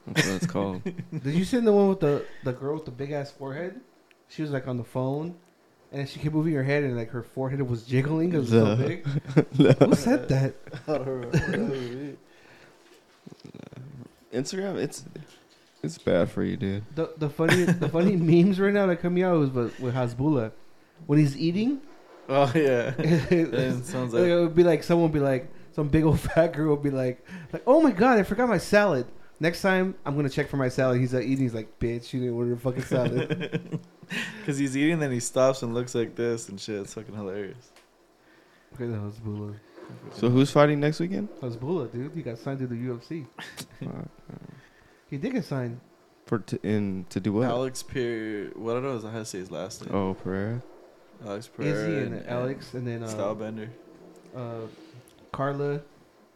That's 0.08 0.26
what 0.26 0.36
it's 0.36 0.46
called. 0.46 0.82
Did 0.84 1.34
you 1.34 1.44
send 1.44 1.66
the 1.66 1.72
one 1.72 1.88
with 1.88 2.00
the 2.00 2.24
the 2.44 2.52
girl 2.52 2.74
with 2.74 2.84
the 2.84 2.90
big 2.92 3.10
ass 3.12 3.30
forehead? 3.30 3.80
She 4.28 4.42
was 4.42 4.50
like 4.50 4.66
on 4.68 4.76
the 4.76 4.84
phone, 4.84 5.36
and 5.98 6.08
she 6.08 6.18
kept 6.20 6.34
moving 6.34 6.52
her 6.54 6.62
head, 6.62 6.84
and 6.84 6.96
like 6.96 7.10
her 7.10 7.22
forehead 7.22 7.60
was 7.62 7.82
jiggling 7.84 8.30
because 8.30 8.52
it 8.52 8.60
was 8.60 8.68
so 8.68 8.76
The- 8.76 8.86
big. 8.86 9.78
Who 9.88 9.94
said 9.94 10.28
that? 10.28 10.54
I 10.86 10.92
don't 10.98 11.06
remember. 11.06 12.16
Instagram, 14.32 14.76
it's 14.76 15.04
it's 15.82 15.98
bad 15.98 16.30
for 16.30 16.42
you, 16.42 16.56
dude. 16.56 16.84
The 16.94 17.12
the 17.16 17.30
funny 17.30 17.64
the 17.64 17.88
funny 17.88 18.16
memes 18.16 18.58
right 18.60 18.72
now 18.72 18.86
that 18.86 19.00
coming 19.00 19.22
out 19.22 19.38
was 19.38 19.50
with, 19.50 19.78
with 19.80 19.94
Hasbullah 19.94 20.52
when 21.06 21.18
he's 21.18 21.36
eating. 21.36 21.80
oh 22.28 22.50
yeah. 22.54 22.92
it 22.98 23.54
It 23.54 23.84
sounds 23.86 24.12
like 24.12 24.24
it 24.24 24.34
would 24.38 24.54
be 24.54 24.64
like 24.64 24.82
someone 24.82 25.04
would 25.10 25.18
be 25.18 25.20
like 25.24 25.48
some 25.72 25.88
big 25.88 26.04
old 26.04 26.20
fat 26.20 26.52
girl 26.52 26.74
would 26.74 26.82
be 26.82 26.90
like 26.90 27.24
like 27.52 27.62
oh 27.66 27.80
my 27.80 27.90
god 27.92 28.18
I 28.18 28.22
forgot 28.24 28.48
my 28.48 28.58
salad. 28.58 29.06
Next 29.38 29.60
time 29.62 29.94
I'm 30.04 30.16
gonna 30.16 30.28
check 30.30 30.48
for 30.48 30.56
my 30.56 30.68
salad. 30.68 31.00
He's 31.00 31.12
like 31.14 31.24
eating. 31.24 31.44
He's 31.44 31.54
like 31.54 31.78
bitch, 31.78 32.12
you 32.12 32.20
didn't 32.20 32.34
order 32.36 32.52
a 32.54 32.58
fucking 32.58 32.82
salad. 32.84 33.80
Because 34.40 34.56
he's 34.56 34.76
eating, 34.76 35.00
then 35.00 35.10
he 35.10 35.18
stops 35.18 35.64
and 35.64 35.74
looks 35.74 35.92
like 35.92 36.14
this 36.14 36.48
and 36.48 36.60
shit. 36.60 36.76
It's 36.82 36.94
fucking 36.94 37.12
hilarious. 37.12 37.72
okay, 38.74 38.86
that 38.86 39.00
Hasbullah. 39.00 39.56
So 40.12 40.28
who's 40.30 40.48
fighting 40.52 40.78
next 40.78 41.00
weekend? 41.00 41.28
Hasbullah, 41.40 41.90
dude, 41.90 42.14
he 42.14 42.22
got 42.22 42.38
signed 42.38 42.60
to 42.60 42.68
the 42.68 42.76
UFC. 42.76 43.26
Uh, 43.82 43.88
He 45.10 45.16
did 45.16 45.32
get 45.32 45.44
signed. 45.44 45.80
for 46.26 46.38
t- 46.38 46.60
in 46.62 47.06
to 47.10 47.18
do 47.18 47.32
what? 47.32 47.46
Alex 47.48 47.82
Pereira. 47.82 48.50
What 48.54 48.76
I 48.76 48.80
don't 48.80 48.84
know 48.84 48.96
is 48.96 49.02
how 49.02 49.10
to 49.18 49.24
say 49.24 49.38
his 49.38 49.50
last 49.50 49.84
name. 49.84 49.92
Oh, 49.92 50.14
Pereira. 50.14 50.62
Alex 51.26 51.48
Pereira. 51.48 51.88
Izzy 51.88 52.06
and, 52.06 52.26
Alex, 52.28 52.74
and 52.74 52.86
then 52.86 53.02
uh, 53.02 53.08
Stylebender. 53.08 53.68
uh, 54.36 54.66
Carla 55.32 55.80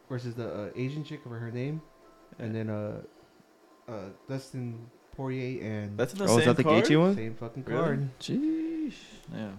versus 0.09 0.35
the 0.35 0.53
uh, 0.53 0.69
Asian 0.75 1.05
chick 1.05 1.21
over 1.25 1.39
her 1.39 1.51
name, 1.51 1.81
and 2.39 2.55
then 2.55 2.69
uh, 2.69 3.01
uh, 3.87 3.93
Dustin 4.29 4.79
Poirier 5.15 5.61
and 5.63 5.97
That's 5.97 6.13
in 6.13 6.19
the 6.19 6.25
oh, 6.25 6.27
same 6.27 6.39
is 6.39 6.45
that 6.45 6.57
the 6.57 6.63
card? 6.63 6.83
Gaethje 6.85 6.99
one? 6.99 7.15
same 7.15 7.35
fucking 7.35 7.63
Really? 7.65 7.81
card. 7.83 8.09
Jeez. 8.19 8.93
Yeah. 9.33 9.49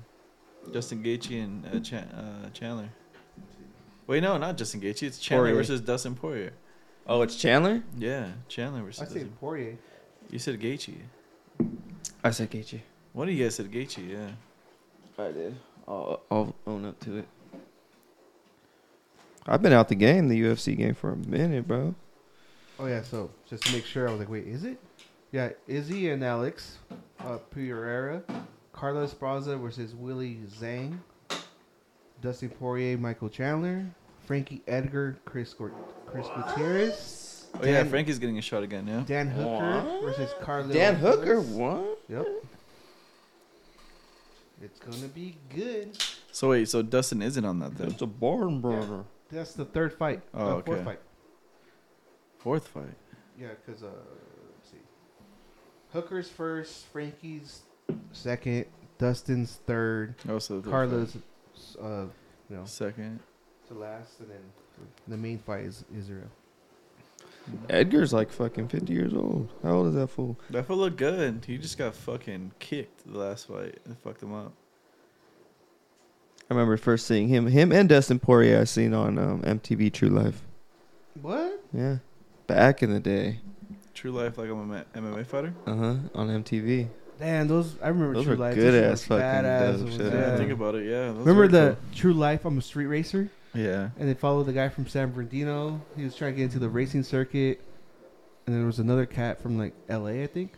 Justin 0.73 1.02
Gaethje 1.02 1.43
and 1.45 1.67
uh, 1.67 1.81
Chan- 1.81 2.09
uh, 2.09 2.50
Chandler. 2.50 2.88
Wait, 4.07 4.23
no, 4.23 4.38
not 4.38 4.57
Justin 4.57 4.81
Gaethje. 4.81 5.02
It's 5.05 5.19
Chandler 5.19 5.47
Poirier. 5.47 5.57
versus 5.57 5.81
Dustin 5.81 6.14
Poirier. 6.14 6.52
Oh, 7.07 7.23
it's 7.23 7.37
Chandler. 7.37 7.83
Yeah, 7.99 8.29
Chandler 8.49 8.83
versus 8.83 9.02
I 9.02 9.07
say 9.07 9.12
Dustin. 9.14 9.33
Poirier. 9.41 9.76
You 10.31 10.38
said 10.38 10.61
Gaethje. 10.61 10.95
I 12.25 12.31
said 12.31 12.50
Gaethje. 12.50 12.81
One 13.12 13.29
of 13.29 13.35
you 13.35 13.45
guys 13.45 13.57
said 13.57 13.71
Gaethje, 13.71 14.09
yeah. 14.09 14.31
I 15.19 15.33
did. 15.33 15.57
I'll, 15.87 16.23
I'll 16.31 16.55
own 16.67 16.85
up 16.87 16.99
to 17.00 17.19
it. 17.19 17.29
I've 19.47 19.61
been 19.61 19.73
out 19.73 19.88
the 19.88 19.95
game, 19.97 20.29
the 20.29 20.41
UFC 20.41 20.76
game, 20.76 20.95
for 20.95 21.11
a 21.12 21.17
minute, 21.17 21.67
bro. 21.67 21.95
Oh 22.79 22.87
yeah, 22.87 23.02
so 23.02 23.31
just 23.49 23.64
to 23.64 23.73
make 23.73 23.85
sure, 23.85 24.09
I 24.09 24.11
was 24.11 24.21
like, 24.21 24.31
wait, 24.31 24.47
is 24.47 24.64
it? 24.64 24.79
Yeah, 25.31 25.50
Izzy 25.67 26.11
and 26.11 26.23
Alex 26.25 26.79
uh, 27.21 27.38
Pereira, 27.50 28.23
Carla 28.73 29.07
Esparza 29.07 29.61
versus 29.61 29.95
Weili 29.95 30.47
Zhang, 30.49 30.99
Dusty 32.21 32.49
Poirier, 32.49 32.99
Michael 32.99 33.29
Chandler, 33.29 33.87
Frankie 34.26 34.62
Edgar, 34.67 35.17
Chris 35.25 35.55
Gort- 35.55 35.75
Chris 36.07 36.26
Gutierrez, 36.35 37.29
Oh, 37.61 37.67
yeah, 37.67 37.85
Frankie's 37.85 38.19
getting 38.19 38.38
a 38.38 38.43
shot 38.43 38.62
again, 38.62 38.87
yeah? 38.87 39.02
Dan 39.07 39.29
Hooker 39.29 39.83
What? 39.83 40.02
versus 40.02 40.31
Carlos. 40.41 40.73
Dan 40.73 40.95
Hooker, 40.97 41.41
what? 41.43 41.99
Yep. 42.09 42.26
It's 44.62 44.79
gonna 44.79 45.09
be 45.09 45.37
good. 45.55 45.99
So, 46.31 46.50
wait, 46.50 46.69
so 46.69 46.83
Dustin 46.83 47.21
isn't 47.21 47.45
on 47.45 47.59
that 47.59 47.76
then? 47.76 47.88
It's 47.88 48.00
a 48.02 48.07
barn 48.07 48.61
burner. 48.61 49.05
That's 49.31 49.52
the 49.55 49.64
third 49.64 49.93
fight. 49.93 50.23
Oh, 50.33 50.59
uh, 50.59 50.62
fourth 50.62 50.79
okay. 50.79 50.85
fight. 50.85 51.00
Fourth 52.42 52.66
fight. 52.68 52.84
Yeah, 53.38 53.49
because 53.64 53.82
uh, 53.82 53.87
let's 53.87 54.70
see, 54.70 54.76
Hooker's 55.92 56.28
first, 56.28 56.87
Frankie's 56.87 57.62
second, 58.12 58.66
Dustin's 58.99 59.61
third, 59.66 60.14
Oh, 60.28 60.38
so 60.38 60.56
the 60.56 60.62
third 60.62 60.70
Carlos, 60.70 61.16
uh, 61.80 62.04
you 62.50 62.56
know. 62.56 62.64
Second. 62.64 63.20
to 63.68 63.75
last, 63.75 64.20
and 64.20 64.30
then 64.30 64.40
the 65.08 65.16
main 65.16 65.38
fight 65.38 65.64
is 65.64 65.84
Israel. 65.96 66.28
Edgar's 67.68 68.12
like 68.12 68.30
fucking 68.30 68.68
50 68.68 68.92
years 68.92 69.12
old. 69.14 69.49
How 69.64 69.72
old 69.72 69.88
is 69.88 69.94
that 69.94 70.08
fool? 70.08 70.38
That 70.50 70.64
fool 70.66 70.76
looked 70.76 70.96
good. 70.96 71.44
He 71.44 71.58
just 71.58 71.76
got 71.76 71.94
fucking 71.94 72.52
kicked 72.61 73.04
the 73.11 73.18
last 73.18 73.49
fight. 73.49 73.78
and 73.84 73.99
fucked 73.99 74.22
him 74.22 74.32
up. 74.32 74.52
I 76.49 76.54
remember 76.54 76.76
first 76.76 77.06
seeing 77.06 77.26
him, 77.28 77.46
him 77.49 77.72
and 77.72 77.88
Dustin 77.88 78.20
Poirier. 78.20 78.61
I 78.61 78.64
seen 78.64 78.94
on 78.94 79.18
um, 79.18 79.42
MTV 79.42 79.92
True 79.92 80.11
Life. 80.11 80.42
What? 81.20 81.61
Yeah, 81.72 81.96
back 82.54 82.82
in 82.82 82.92
the 82.92 83.00
day. 83.00 83.40
True 83.94 84.11
life, 84.12 84.38
like 84.38 84.50
I'm 84.50 84.71
a 84.73 84.85
MMA 84.94 85.26
fighter. 85.26 85.54
Uh 85.66 85.75
huh. 85.76 85.94
On 86.14 86.28
MTV. 86.28 86.88
Damn, 87.18 87.47
those 87.47 87.76
I 87.82 87.88
remember 87.88 88.14
Those 88.14 88.25
True 88.25 88.32
were 88.35 88.38
Life. 88.40 88.54
good 88.56 88.75
Those 88.75 88.92
ass 88.92 89.00
shit 89.02 89.09
fucking 89.09 89.25
badass. 89.25 89.78
dope 89.78 89.88
It 89.88 89.92
shit. 89.92 90.12
Yeah, 90.12 90.37
think 90.37 90.50
about 90.50 90.75
it. 90.75 90.87
Yeah. 90.87 91.06
remember 91.09 91.47
the 91.47 91.76
cool. 91.80 91.94
True 91.94 92.12
Life? 92.14 92.44
I'm 92.44 92.59
a 92.59 92.62
street 92.62 92.87
racer, 92.87 93.30
Yeah. 93.54 93.90
and 93.99 94.09
they 94.09 94.14
followed 94.14 94.44
the 94.47 94.52
guy 94.52 94.68
from 94.71 94.87
San 94.88 95.12
Bernardino. 95.12 95.80
He 95.97 96.04
was 96.04 96.16
trying 96.16 96.32
to 96.32 96.37
get 96.38 96.44
into 96.44 96.59
the 96.59 96.68
racing 96.68 97.04
circuit, 97.04 97.61
and 98.47 98.56
there 98.56 98.66
was 98.66 98.78
another 98.80 99.06
cat 99.06 99.40
from 99.40 99.56
like 99.59 99.75
L.A. 99.88 100.25
I 100.25 100.26
think, 100.26 100.54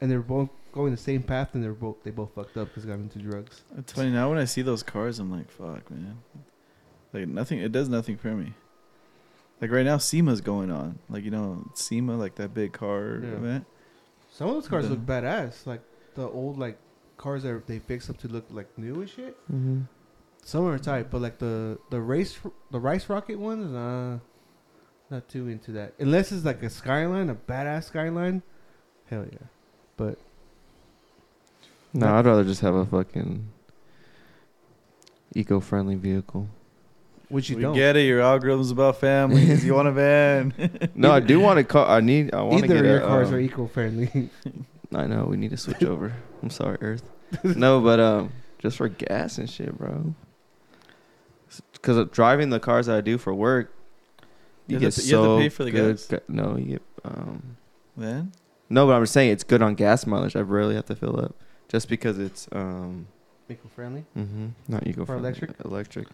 and 0.00 0.10
they 0.10 0.16
were 0.16 0.22
both 0.22 0.48
going 0.72 0.92
the 0.92 0.96
same 0.96 1.22
path, 1.22 1.50
and 1.52 1.62
they 1.62 1.68
were 1.68 1.74
both 1.74 1.96
they 2.04 2.10
both 2.10 2.30
fucked 2.34 2.56
up 2.56 2.68
because 2.68 2.86
got 2.86 2.94
into 2.94 3.18
drugs. 3.18 3.60
It's 3.76 3.92
funny 3.92 4.10
now 4.10 4.30
when 4.30 4.38
I 4.38 4.44
see 4.46 4.62
those 4.62 4.82
cars, 4.82 5.18
I'm 5.18 5.30
like, 5.30 5.50
fuck, 5.50 5.90
man. 5.90 6.16
Like 7.12 7.28
nothing. 7.28 7.58
It 7.58 7.72
does 7.72 7.90
nothing 7.90 8.16
for 8.16 8.28
me. 8.28 8.54
Like 9.62 9.70
right 9.70 9.86
now, 9.86 9.96
SEMA's 9.96 10.40
going 10.42 10.70
on. 10.70 10.98
Like 11.08 11.24
you 11.24 11.30
know, 11.30 11.64
SEMA, 11.74 12.16
like 12.16 12.34
that 12.34 12.52
big 12.52 12.72
car 12.72 13.20
Yeah. 13.22 13.28
event. 13.30 13.66
Some 14.30 14.48
of 14.48 14.54
those 14.54 14.66
cars 14.68 14.84
The- 14.88 14.90
look 14.90 15.06
badass, 15.06 15.66
like 15.66 15.80
the 16.14 16.28
old 16.28 16.58
like 16.58 16.78
cars 17.16 17.44
that 17.44 17.66
they 17.68 17.78
fix 17.78 18.10
up 18.10 18.18
to 18.18 18.28
look 18.28 18.44
like 18.50 18.76
new 18.76 19.00
and 19.00 19.08
shit. 19.08 19.36
Mm-hmm. 19.44 19.82
Some 20.44 20.66
are 20.66 20.78
tight, 20.78 21.10
but 21.12 21.20
like 21.22 21.38
the 21.38 21.78
the 21.90 22.00
race 22.00 22.38
the 22.72 22.80
rice 22.80 23.08
rocket 23.08 23.38
ones, 23.38 23.70
nah, 23.70 24.18
not 25.10 25.28
too 25.28 25.46
into 25.46 25.70
that. 25.72 25.94
Unless 26.00 26.32
it's 26.32 26.44
like 26.44 26.60
a 26.64 26.68
skyline, 26.70 27.30
a 27.30 27.36
badass 27.36 27.84
skyline, 27.84 28.42
hell 29.06 29.24
yeah. 29.30 29.46
But 29.96 30.18
No, 31.94 32.16
I'd 32.16 32.26
rather 32.26 32.42
just 32.42 32.62
have 32.62 32.74
a 32.74 32.84
fucking 32.86 33.46
eco-friendly 35.36 35.94
vehicle. 35.96 36.48
Which 37.32 37.50
you 37.50 37.56
we 37.56 37.62
don't. 37.62 37.74
get 37.74 37.96
it. 37.96 38.02
Your 38.06 38.20
algorithm's 38.20 38.70
about 38.70 38.96
families. 39.00 39.64
you 39.66 39.74
want 39.74 39.88
a 39.88 39.92
van? 39.92 40.52
No, 40.94 41.10
I 41.10 41.20
do 41.20 41.40
want 41.40 41.56
to 41.58 41.64
call. 41.64 41.88
I 41.90 42.00
need. 42.00 42.32
I 42.34 42.42
want 42.42 42.58
to 42.60 42.64
Either 42.66 42.74
get 42.74 42.84
of 42.84 42.86
your 42.90 43.00
a, 43.00 43.06
cars 43.06 43.28
um, 43.28 43.34
are 43.34 43.40
eco 43.40 43.66
friendly. 43.66 44.30
I 44.94 45.06
know 45.06 45.24
we 45.24 45.36
need 45.38 45.50
to 45.50 45.56
switch 45.56 45.82
over. 45.82 46.12
I'm 46.42 46.50
sorry, 46.50 46.76
Earth. 46.82 47.02
no, 47.42 47.80
but 47.80 47.98
um, 47.98 48.32
just 48.58 48.76
for 48.76 48.88
gas 48.88 49.38
and 49.38 49.48
shit, 49.48 49.76
bro. 49.78 50.14
Because 51.72 52.08
driving 52.10 52.50
the 52.50 52.60
cars 52.60 52.86
that 52.86 52.96
I 52.96 53.00
do 53.00 53.18
for 53.18 53.34
work, 53.34 53.72
you, 54.66 54.74
You 54.74 54.78
get 54.80 54.84
have 54.86 54.94
to- 54.94 55.02
you 55.08 55.16
have 55.16 55.24
to 55.24 55.28
so 55.28 55.38
pay 55.38 55.48
for 55.48 55.64
the 55.64 55.70
good. 55.70 55.96
gas. 55.96 56.06
ga- 56.06 56.20
No, 56.28 56.56
you 56.56 56.64
get 56.66 56.82
um. 57.04 57.56
Then 57.96 58.32
No, 58.70 58.86
but 58.86 58.92
I'm 58.94 59.02
just 59.02 59.12
saying 59.12 59.30
it's 59.32 59.44
good 59.44 59.60
on 59.62 59.74
gas 59.74 60.06
mileage. 60.06 60.36
I 60.36 60.40
rarely 60.40 60.74
have 60.76 60.86
to 60.86 60.94
fill 60.94 61.18
up, 61.18 61.34
just 61.68 61.88
because 61.88 62.18
it's 62.18 62.48
um. 62.52 63.06
eco 63.50 63.68
friendly. 63.74 64.04
Mm-hmm, 64.16 64.48
not 64.68 64.86
eco 64.86 65.04
friendly. 65.04 65.28
electric? 65.28 65.50
Electric. 65.64 66.08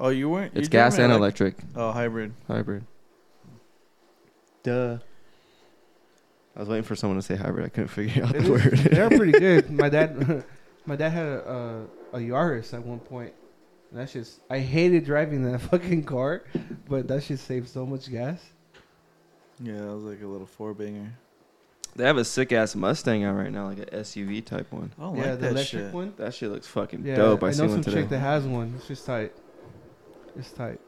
Oh, 0.00 0.08
you 0.08 0.28
weren't. 0.28 0.52
It's 0.56 0.68
gas 0.68 0.98
and 0.98 1.12
elec- 1.12 1.16
electric 1.16 1.54
Oh, 1.76 1.92
hybrid. 1.92 2.32
hybrid. 2.48 2.84
Duh. 4.62 4.98
I 6.56 6.60
was 6.60 6.68
waiting 6.68 6.82
for 6.84 6.96
someone 6.96 7.18
to 7.18 7.22
say 7.22 7.36
hybrid. 7.36 7.64
I 7.64 7.68
couldn't 7.68 7.88
figure 7.88 8.24
out 8.24 8.34
It 8.34 8.42
the 8.42 8.54
is- 8.54 8.64
word. 8.64 8.78
They're 8.92 9.08
pretty 9.08 9.32
good. 9.38 9.70
My 9.80 9.88
dad, 9.88 10.44
my 10.86 10.96
dad 10.96 11.10
had 11.10 11.26
a, 11.26 11.86
a 12.12 12.16
a 12.16 12.18
Yaris 12.18 12.74
at 12.74 12.84
one 12.84 12.98
point. 12.98 13.32
And 13.90 13.98
that's 14.00 14.12
just 14.12 14.40
I 14.50 14.58
hated 14.58 15.04
driving 15.04 15.50
that 15.50 15.60
fucking 15.70 16.04
car, 16.04 16.42
but 16.88 17.06
that 17.08 17.22
shit 17.22 17.38
saved 17.38 17.68
so 17.68 17.86
much 17.86 18.10
gas. 18.10 18.40
Yeah, 19.62 19.74
that 19.76 19.86
was 19.94 20.04
like 20.04 20.22
a 20.22 20.26
little 20.26 20.46
four 20.46 20.74
banger. 20.74 21.12
They 21.96 22.04
have 22.04 22.16
a 22.18 22.24
sick 22.24 22.52
ass 22.52 22.74
Mustang 22.76 23.24
out 23.24 23.34
right 23.36 23.50
now, 23.52 23.66
like 23.66 23.78
an 23.78 24.00
SUV 24.00 24.44
type 24.44 24.72
one. 24.72 24.92
I 24.98 25.02
don't 25.02 25.16
yeah, 25.16 25.22
like 25.22 25.30
the 25.32 25.36
that 25.46 25.50
electric 25.52 25.82
shit. 25.86 25.92
one. 25.92 26.14
That 26.18 26.34
shit 26.34 26.50
looks 26.50 26.66
fucking 26.68 27.04
Yeah, 27.04 27.16
dope. 27.16 27.42
I, 27.42 27.48
I 27.48 27.50
see 27.50 27.62
know 27.62 27.68
one 27.68 27.82
some 27.82 27.92
today. 27.92 28.02
chick 28.02 28.10
that 28.10 28.18
has 28.20 28.44
one. 28.44 28.74
It's 28.76 28.86
just 28.88 29.04
tight. 29.06 29.32
It's 30.38 30.50
tight. 30.52 30.80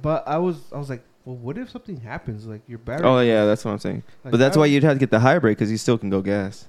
But 0.00 0.26
I 0.26 0.38
was, 0.38 0.56
I 0.72 0.78
was 0.78 0.88
like, 0.90 1.04
well, 1.24 1.36
what 1.36 1.56
if 1.58 1.70
something 1.70 2.00
happens? 2.00 2.46
Like 2.46 2.62
your 2.66 2.78
battery. 2.78 3.06
Oh 3.06 3.20
yeah, 3.20 3.44
that's 3.44 3.64
what 3.64 3.70
I'm 3.72 3.78
saying. 3.78 4.02
like, 4.24 4.32
but 4.32 4.38
that's 4.38 4.56
why 4.56 4.66
you'd 4.66 4.82
have 4.82 4.94
to 4.94 4.98
get 4.98 5.10
the 5.10 5.20
hybrid 5.20 5.56
because 5.56 5.70
you 5.70 5.76
still 5.76 5.98
can 5.98 6.10
go 6.10 6.20
gas. 6.20 6.66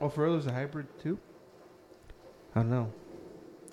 Oh, 0.00 0.08
for 0.08 0.24
real, 0.24 0.32
there's 0.32 0.46
a 0.46 0.52
hybrid 0.52 0.86
too. 1.00 1.18
I 2.54 2.60
don't 2.60 2.70
know. 2.70 2.92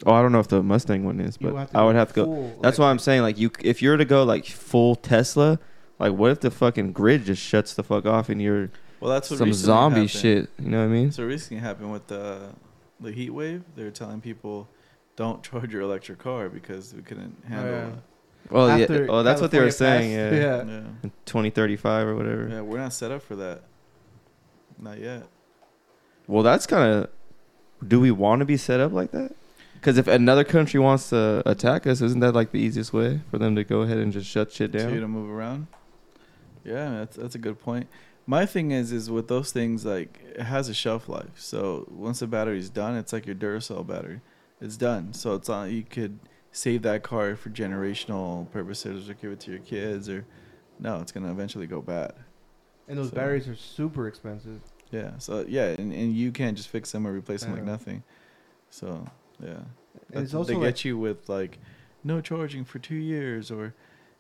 Oh, 0.06 0.14
I 0.14 0.22
don't 0.22 0.32
know 0.32 0.40
if 0.40 0.48
the 0.48 0.62
Mustang 0.62 1.06
one 1.06 1.20
is, 1.20 1.38
but 1.38 1.70
I 1.74 1.84
would 1.86 1.96
have 1.96 2.10
to 2.10 2.14
go. 2.14 2.26
full 2.26 2.60
That's 2.62 2.78
why 2.78 2.90
I'm 2.90 3.00
saying 3.00 3.22
like 3.22 3.38
you 3.38 3.52
if 3.62 3.82
you 3.82 3.90
were 3.90 3.98
to 3.98 4.06
go 4.06 4.24
like 4.24 4.46
full 4.46 4.96
Tesla, 4.96 5.60
like 6.00 6.14
what 6.14 6.32
if 6.32 6.40
the 6.42 6.52
fucking 6.52 6.92
grid 6.92 7.26
just 7.26 7.42
shuts 7.42 7.74
the 7.74 7.84
fuck 7.84 8.06
off 8.06 8.30
and 8.30 8.42
you're 8.42 8.70
Well, 9.00 9.12
that's 9.12 9.30
what 9.30 9.40
some 9.40 9.54
zombie 9.54 9.96
happened. 9.96 10.10
shit? 10.12 10.50
You 10.60 10.70
know 10.70 10.80
what 10.80 10.86
I 10.86 10.88
mean? 10.88 11.12
So 11.12 11.24
recently 11.24 11.62
happened 11.62 11.92
with 11.92 12.08
the 12.08 12.50
the 13.00 13.12
heat 13.12 13.30
wave. 13.30 13.64
They 13.76 13.84
were 13.84 13.92
telling 13.92 14.20
people, 14.22 14.68
don't 15.16 15.44
charge 15.44 15.72
your 15.72 15.82
electric 15.82 16.20
car 16.20 16.50
because 16.50 16.94
we 16.94 17.02
couldn't 17.02 17.36
oh, 17.46 17.48
handle 17.48 17.72
yeah. 17.72 17.88
it. 17.88 17.94
Well, 18.50 18.68
yeah. 18.78 18.84
After 18.84 19.08
Oh, 19.10 19.24
that's 19.24 19.42
what 19.42 19.52
they 19.52 19.60
were 19.60 19.72
California 19.72 20.10
saying. 20.10 20.42
Yeah. 20.42 20.64
yeah. 20.64 20.64
Yeah. 20.64 20.84
In 21.04 21.12
2035 21.26 22.08
or 22.08 22.16
whatever. 22.16 22.48
yeah, 22.50 22.62
we're 22.62 22.78
not 22.78 22.94
set 22.94 23.12
up 23.12 23.24
for 23.24 23.36
that. 23.38 23.64
Not 24.78 25.00
yet. 25.00 25.24
Well, 26.28 26.44
that's 26.44 26.68
kind 26.68 26.92
of. 26.92 27.10
Do 27.86 28.00
we 28.00 28.12
want 28.12 28.40
to 28.40 28.46
be 28.46 28.58
set 28.58 28.80
up 28.80 28.92
like 28.92 29.12
that? 29.12 29.36
Because 29.76 29.98
if 29.98 30.08
another 30.08 30.44
country 30.44 30.80
wants 30.80 31.10
to 31.10 31.44
attack 31.46 31.86
us, 31.86 32.02
isn't 32.02 32.20
that 32.22 32.34
like 32.34 32.52
the 32.52 32.60
easiest 32.60 32.94
way 32.94 33.22
for 33.30 33.38
them 33.38 33.56
to 33.56 33.64
go 33.64 33.82
ahead 33.82 33.98
and 33.98 34.12
just 34.12 34.28
shut 34.28 34.52
shit 34.52 34.72
So 34.72 34.80
you 34.80 34.84
down? 34.86 35.02
to 35.02 35.08
move 35.08 35.30
around. 35.30 35.68
Yeah, 36.64 36.90
that's 36.90 37.16
that's 37.18 37.36
a 37.36 37.38
good 37.38 37.60
point. 37.60 37.88
My 38.26 38.48
thing 38.48 38.72
is, 38.72 38.92
is 38.92 39.12
with 39.12 39.28
those 39.28 39.52
things 39.52 39.86
like 39.86 40.20
it 40.36 40.42
has 40.42 40.68
a 40.68 40.74
shelf 40.74 41.08
life. 41.08 41.36
So 41.36 41.88
once 41.92 42.20
the 42.20 42.28
battery's 42.28 42.70
done, 42.70 42.96
it's 42.96 43.14
like 43.14 43.28
your 43.28 43.36
Duracell 43.36 43.86
battery. 43.86 44.22
It's 44.62 44.78
done. 44.78 45.14
So 45.14 45.36
it's 45.36 45.50
on. 45.50 45.72
You 45.72 45.84
could 45.84 46.20
save 46.52 46.82
that 46.84 47.04
car 47.04 47.36
for 47.36 47.50
generational 47.50 48.50
purposes, 48.52 49.10
or 49.10 49.14
give 49.14 49.32
it 49.32 49.40
to 49.42 49.52
your 49.52 49.60
kids, 49.60 50.10
or 50.10 50.26
no, 50.80 51.00
it's 51.02 51.12
gonna 51.12 51.32
eventually 51.32 51.68
go 51.68 51.82
bad. 51.82 52.14
And 52.88 52.98
those 52.98 53.10
So- 53.10 53.16
batteries 53.16 53.48
are 53.48 53.56
super 53.56 54.08
expensive. 54.08 54.62
Yeah. 54.92 55.18
So 55.18 55.46
yeah, 55.48 55.76
and, 55.78 55.92
and 55.92 56.16
you 56.16 56.32
can't 56.32 56.56
just 56.56 56.70
fix 56.70 56.92
them 56.92 57.06
or 57.06 57.12
replace 57.12 57.44
them 57.44 57.54
like 57.54 57.64
nothing. 57.64 58.04
So 58.70 59.06
yeah, 59.44 59.60
it's 60.12 60.34
also 60.34 60.54
they 60.54 60.56
like, 60.58 60.76
get 60.76 60.86
you 60.86 60.98
with 60.98 61.28
like 61.28 61.60
no 62.04 62.22
charging 62.22 62.64
for 62.64 62.80
two 62.80 62.96
years, 62.96 63.52
or 63.52 63.74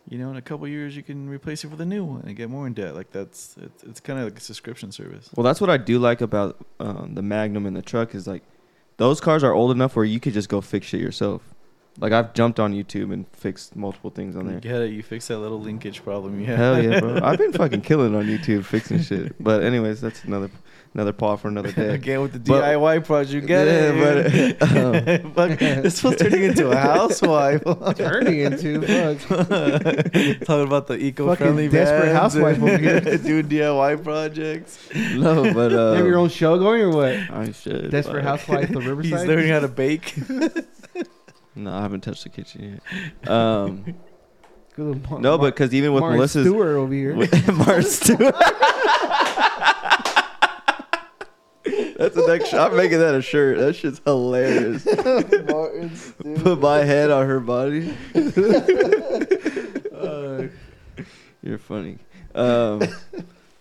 you 0.09 0.17
know, 0.17 0.29
in 0.31 0.37
a 0.37 0.41
couple 0.41 0.67
years 0.67 0.95
you 0.95 1.03
can 1.03 1.29
replace 1.29 1.63
it 1.63 1.67
with 1.67 1.79
a 1.81 1.85
new 1.85 2.03
one 2.03 2.23
and 2.25 2.35
get 2.35 2.49
more 2.49 2.67
in 2.67 2.73
debt. 2.73 2.95
Like 2.95 3.11
that's 3.11 3.55
it's, 3.61 3.83
it's 3.83 3.99
kind 3.99 4.19
of 4.19 4.25
like 4.25 4.37
a 4.37 4.41
subscription 4.41 4.91
service. 4.91 5.29
Well, 5.35 5.43
that's 5.43 5.61
what 5.61 5.69
I 5.69 5.77
do 5.77 5.99
like 5.99 6.21
about 6.21 6.57
um, 6.79 7.13
the 7.13 7.21
Magnum 7.21 7.65
and 7.65 7.75
the 7.75 7.81
truck 7.81 8.13
is 8.15 8.27
like 8.27 8.43
those 8.97 9.19
cars 9.19 9.43
are 9.43 9.53
old 9.53 9.71
enough 9.71 9.95
where 9.95 10.05
you 10.05 10.19
could 10.19 10.33
just 10.33 10.49
go 10.49 10.61
fix 10.61 10.87
shit 10.87 11.01
yourself. 11.01 11.54
Like 11.97 12.11
I've 12.11 12.33
jumped 12.33 12.59
on 12.59 12.73
YouTube 12.73 13.13
and 13.13 13.25
fixed 13.31 13.75
multiple 13.75 14.09
things 14.09 14.35
on 14.35 14.45
there. 14.47 14.55
You 14.55 14.59
there. 14.61 14.71
get 14.73 14.81
it? 14.81 14.93
You 14.93 15.01
fix 15.01 15.27
that 15.29 15.39
little 15.39 15.61
linkage 15.61 16.03
problem 16.03 16.39
you 16.41 16.47
have. 16.47 16.57
Hell 16.57 16.83
yeah, 16.83 16.99
bro! 16.99 17.19
I've 17.23 17.37
been 17.37 17.53
fucking 17.53 17.81
killing 17.81 18.13
on 18.15 18.25
YouTube 18.25 18.65
fixing 18.65 19.01
shit. 19.01 19.41
But 19.41 19.63
anyways, 19.63 20.01
that's 20.01 20.23
another 20.25 20.51
another 20.93 21.13
paw 21.13 21.37
for 21.37 21.47
another 21.47 21.71
day. 21.71 21.93
Again 21.95 22.21
with 22.21 22.33
the 22.33 22.39
But- 22.39 22.63
DIY 22.63 23.05
project, 23.05 23.33
you 23.33 23.41
get 23.41 23.65
Yeah, 23.67 23.93
it. 23.95 24.59
but, 24.59 24.71
um, 25.23 25.33
Fuck, 25.35 25.59
this 25.59 26.03
was 26.03 26.15
turning 26.17 26.43
into 26.43 26.69
a 26.71 26.75
housewife. 26.75 27.63
turning 27.95 28.39
into 28.41 28.81
fuck. 28.81 29.19
Talking 30.45 30.67
about 30.67 30.87
the 30.87 30.97
eco-friendly 30.99 31.67
Fucking 31.67 31.69
desperate 31.79 32.13
housewife 32.13 32.61
over 32.61 32.77
here. 32.77 32.99
doing 33.17 33.47
DIY 33.47 34.03
projects. 34.03 34.79
no, 35.15 35.53
but 35.53 35.71
uh, 35.73 35.91
you 35.91 35.97
have 35.97 36.05
your 36.05 36.17
own 36.17 36.29
show 36.29 36.57
going 36.59 36.81
or 36.81 36.89
what? 36.91 37.13
I 37.15 37.51
should. 37.53 37.89
Desperate 37.91 38.23
but- 38.23 38.23
Housewife 38.23 38.69
of 38.75 38.85
Riverside. 38.85 39.19
He's 39.19 39.27
learning 39.27 39.49
how 39.49 39.59
to 39.61 39.67
bake. 39.69 40.13
No, 41.55 41.73
I 41.73 41.81
haven't 41.81 42.01
touched 42.01 42.23
the 42.23 42.29
kitchen 42.29 42.81
yet. 43.23 43.29
Um, 43.29 43.95
Good 44.75 45.09
Mar- 45.09 45.21
no, 45.21 45.37
but 45.37 45.55
because 45.55 45.73
even 45.73 45.93
with 45.93 46.01
Martin 46.01 46.17
Melissa's 46.17 46.45
Stewart 46.45 46.75
over 46.75 46.93
here. 46.93 47.15
with 47.17 47.47
Martin 47.53 47.83
Stewart. 47.83 48.35
That's 51.97 52.13
the 52.13 52.25
next. 52.27 52.53
I'm 52.53 52.75
making 52.75 52.99
that 52.99 53.15
a 53.15 53.21
shirt. 53.21 53.57
That 53.57 53.73
shit's 53.73 54.01
hilarious. 54.03 54.83
Put 54.83 56.59
my 56.59 56.79
head 56.79 57.09
on 57.09 57.25
her 57.25 57.39
body. 57.39 57.95
Uh, 59.93 60.47
You're 61.41 61.57
funny. 61.57 61.97
Um, 62.35 62.81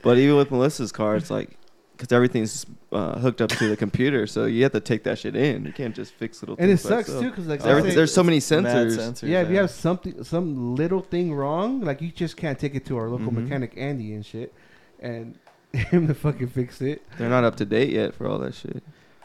but 0.02 0.18
even 0.18 0.36
with 0.36 0.50
Melissa's 0.50 0.90
car, 0.90 1.14
it's 1.14 1.30
like 1.30 1.56
because 2.04 2.14
everything's 2.14 2.66
uh, 2.92 3.18
hooked 3.18 3.40
up 3.40 3.48
to 3.48 3.68
the 3.68 3.76
computer, 3.76 4.26
so 4.26 4.44
you 4.44 4.62
have 4.62 4.72
to 4.72 4.80
take 4.80 5.04
that 5.04 5.18
shit 5.18 5.34
in. 5.34 5.64
You 5.64 5.72
can't 5.72 5.94
just 5.96 6.12
fix 6.12 6.42
little. 6.42 6.56
Things. 6.56 6.64
And 6.64 6.72
it 6.72 6.76
things 6.76 6.90
by 6.90 7.02
sucks 7.12 7.20
too 7.20 7.30
because 7.30 7.46
like 7.46 7.64
Oh, 7.64 7.70
Everything, 7.70 7.94
there's 7.96 8.12
so 8.12 8.22
many 8.22 8.38
sensors. 8.40 8.98
sensors. 8.98 9.26
yeah, 9.28 9.40
if 9.40 9.48
you 9.50 9.56
have 9.56 9.70
something, 9.70 10.22
some 10.22 10.74
little 10.74 11.00
thing 11.00 11.32
wrong, 11.32 11.80
like 11.80 12.02
you 12.02 12.10
just 12.10 12.36
can't 12.36 12.58
take 12.58 12.74
it 12.74 12.84
to 12.86 12.96
our 12.98 13.08
local 13.08 13.32
Mhm. 13.32 13.44
mechanic 13.44 13.72
Andy 13.76 14.12
and 14.12 14.24
shit, 14.26 14.52
and 15.00 15.38
him 15.72 16.06
to 16.08 16.14
fucking 16.14 16.48
fix 16.48 16.80
it. 16.82 17.00
They're 17.16 17.30
not 17.30 17.42
up 17.44 17.56
to 17.56 17.64
date 17.64 17.90
yet 17.90 18.14
for 18.14 18.28
all 18.28 18.38
that 18.40 18.54
shit 18.54 18.82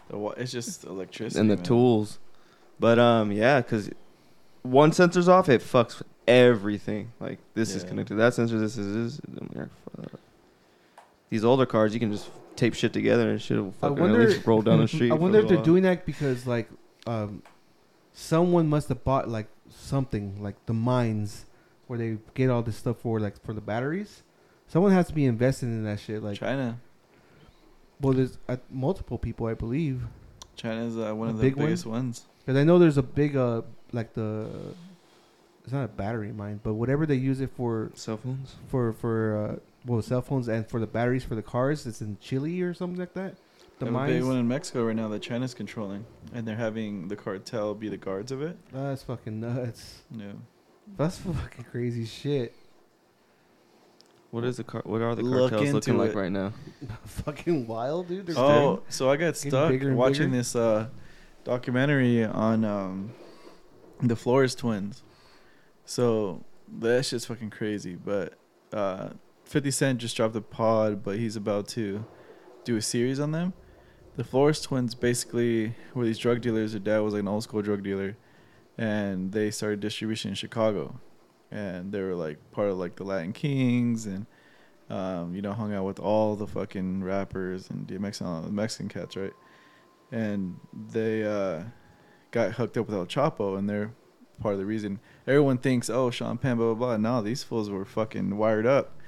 The 0.09 0.17
wa- 0.17 0.33
It's 0.37 0.51
just 0.51 0.85
electricity. 0.85 1.39
and 1.41 1.49
the 1.51 1.57
man. 1.57 1.63
tools. 1.65 2.17
But 2.79 2.97
um, 2.97 3.31
yeah, 3.33 3.59
because 3.61 3.89
one 4.63 4.93
sensor's 4.93 5.27
off, 5.27 5.49
it 5.49 5.61
fucks 5.61 6.01
everything. 6.27 7.11
Like 7.19 7.39
this 7.55 7.75
is 7.75 7.83
connected 7.83 8.13
to 8.13 8.19
that 8.21 8.33
sensor. 8.35 8.57
This 8.57 8.77
is 8.77 9.17
this. 9.17 9.21
I'm 9.27 9.49
like, 9.53 9.67
fuck. 10.11 10.19
These 11.29 11.43
older 11.45 11.65
cars, 11.65 11.93
you 11.93 11.99
can 11.99 12.11
just 12.11 12.29
tape 12.55 12.73
shit 12.73 12.91
together 12.93 13.29
and 13.29 13.41
shit 13.41 13.57
will 13.57 13.71
fucking 13.73 13.99
wonder- 13.99 14.21
at 14.21 14.29
least 14.29 14.45
roll 14.47 14.61
down 14.61 14.79
the 14.81 14.87
street. 14.95 15.11
I 15.11 15.15
wonder 15.15 15.39
if 15.39 15.47
they're 15.47 15.57
while. 15.57 15.65
doing 15.65 15.83
that 15.83 16.05
because 16.05 16.45
like, 16.47 16.69
um, 17.07 17.43
someone 18.13 18.67
must 18.67 18.89
have 18.89 19.03
bought 19.03 19.29
like 19.29 19.47
something 19.69 20.41
like 20.41 20.65
the 20.65 20.73
mines 20.73 21.45
where 21.87 21.97
they 21.99 22.17
get 22.33 22.49
all 22.49 22.61
this 22.61 22.75
stuff 22.77 22.97
for 22.99 23.19
like 23.19 23.41
for 23.43 23.53
the 23.53 23.61
batteries. 23.61 24.23
Someone 24.67 24.91
has 24.91 25.07
to 25.07 25.13
be 25.13 25.25
invested 25.25 25.65
in 25.67 25.83
that 25.85 25.99
shit. 25.99 26.21
Like, 26.21 26.37
China. 26.39 26.79
well, 27.99 28.13
there's 28.13 28.37
uh, 28.47 28.57
multiple 28.69 29.17
people, 29.17 29.47
I 29.47 29.55
believe. 29.55 30.03
China's 30.55 30.95
uh, 30.97 31.13
one 31.15 31.29
A 31.29 31.31
of 31.31 31.37
the 31.37 31.43
big 31.43 31.55
one? 31.55 31.65
biggest 31.67 31.85
ones. 31.85 32.25
Because 32.45 32.59
I 32.59 32.63
know 32.63 32.77
there's 32.79 32.97
a 32.97 33.03
big 33.03 33.35
uh 33.37 33.61
like 33.93 34.13
the 34.13 34.47
it's 35.63 35.73
not 35.73 35.85
a 35.85 35.87
battery 35.87 36.31
mine, 36.31 36.59
but 36.63 36.73
whatever 36.73 37.05
they 37.05 37.15
use 37.15 37.39
it 37.41 37.51
for 37.55 37.91
cell 37.95 38.17
phones. 38.17 38.55
for 38.67 38.93
for 38.93 39.37
uh 39.37 39.59
well 39.85 40.01
cell 40.01 40.21
phones 40.21 40.47
and 40.47 40.67
for 40.67 40.79
the 40.79 40.87
batteries 40.87 41.23
for 41.23 41.35
the 41.35 41.41
cars, 41.41 41.85
it's 41.85 42.01
in 42.01 42.17
Chile 42.19 42.61
or 42.61 42.73
something 42.73 42.99
like 42.99 43.13
that. 43.13 43.35
The 43.79 43.85
They 43.85 43.91
have 43.91 44.07
big 44.07 44.23
one 44.23 44.37
in 44.37 44.47
Mexico 44.47 44.85
right 44.85 44.95
now 44.95 45.07
that 45.07 45.21
China's 45.21 45.53
controlling, 45.53 46.05
and 46.33 46.45
they're 46.45 46.57
having 46.57 47.07
the 47.07 47.15
cartel 47.15 47.73
be 47.73 47.87
the 47.87 47.97
guards 47.97 48.31
of 48.31 48.41
it. 48.41 48.57
That's 48.73 49.03
fucking 49.03 49.39
nuts. 49.39 50.01
Yeah. 50.11 50.33
That's 50.97 51.17
fucking 51.19 51.65
crazy 51.71 52.05
shit. 52.05 52.53
What 54.31 54.43
is 54.43 54.57
the 54.57 54.63
car? 54.63 54.81
What 54.85 55.01
are 55.01 55.15
the 55.15 55.23
Look 55.23 55.51
cartels 55.51 55.73
looking 55.73 55.93
into 55.95 56.05
like 56.05 56.15
right 56.15 56.31
now? 56.31 56.53
fucking 57.05 57.65
wild, 57.67 58.09
dude. 58.09 58.27
They're 58.27 58.37
Oh, 58.37 58.83
so 58.89 59.09
I 59.09 59.15
got 59.17 59.35
stuck 59.37 59.71
watching 59.81 60.25
bigger? 60.29 60.37
this 60.37 60.55
uh, 60.55 60.87
documentary 61.43 62.23
on 62.25 62.63
um, 62.63 63.11
the 64.01 64.15
Flores 64.15 64.53
twins. 64.53 65.03
So 65.85 66.43
that 66.79 67.05
shit's 67.05 67.25
fucking 67.25 67.49
crazy. 67.49 67.95
But 67.95 68.33
uh, 68.71 69.09
50 69.49 69.71
Cent 69.71 69.99
just 69.99 70.15
dropped 70.15 70.35
a 70.35 70.41
pod, 70.41 71.03
but 71.03 71.17
he's 71.17 71.35
about 71.35 71.67
to 71.69 72.05
do 72.63 72.77
a 72.77 72.81
series 72.81 73.19
on 73.19 73.31
them. 73.31 73.53
The 74.15 74.23
Flores 74.23 74.61
twins 74.61 74.93
basically 74.93 75.75
were 75.95 76.05
these 76.05 76.19
drug 76.19 76.41
dealers. 76.41 76.73
Their 76.73 76.79
dad 76.79 76.99
was 76.99 77.13
like 77.13 77.21
an 77.21 77.27
old 77.27 77.43
school 77.43 77.63
drug 77.63 77.83
dealer, 77.83 78.15
and 78.77 79.31
they 79.31 79.49
started 79.49 79.79
distribution 79.79 80.29
in 80.29 80.35
Chicago, 80.35 80.99
and 81.49 81.91
they 81.91 82.01
were 82.01 82.13
like 82.13 82.51
part 82.51 82.69
of 82.69 82.77
like 82.77 82.95
the 82.95 83.03
Latin 83.03 83.33
Kings 83.33 84.05
and 84.05 84.27
um, 84.89 85.35
you 85.35 85.41
know, 85.41 85.53
hung 85.53 85.73
out 85.73 85.85
with 85.85 85.99
all 85.99 86.35
the 86.35 86.47
fucking 86.47 87.03
rappers 87.03 87.69
and 87.69 87.87
DMX 87.87 88.21
and 88.21 88.29
all 88.29 88.41
the 88.41 88.51
Mexican 88.51 88.87
cats, 88.87 89.15
right? 89.15 89.33
And 90.11 90.59
they 90.91 91.23
uh, 91.23 91.63
got 92.31 92.53
hooked 92.53 92.77
up 92.77 92.87
with 92.87 92.95
El 92.95 93.05
Chapo, 93.05 93.57
and 93.57 93.67
they're 93.67 93.93
part 94.39 94.53
of 94.53 94.59
the 94.59 94.65
reason. 94.65 94.99
Everyone 95.27 95.57
thinks, 95.57 95.89
oh, 95.89 96.09
Sean 96.11 96.37
Penn, 96.37 96.57
blah, 96.57 96.73
blah, 96.73 96.97
blah. 96.97 96.97
No, 96.97 97.21
these 97.21 97.43
fools 97.43 97.69
were 97.69 97.85
fucking 97.85 98.37
wired 98.37 98.65
up. 98.65 98.98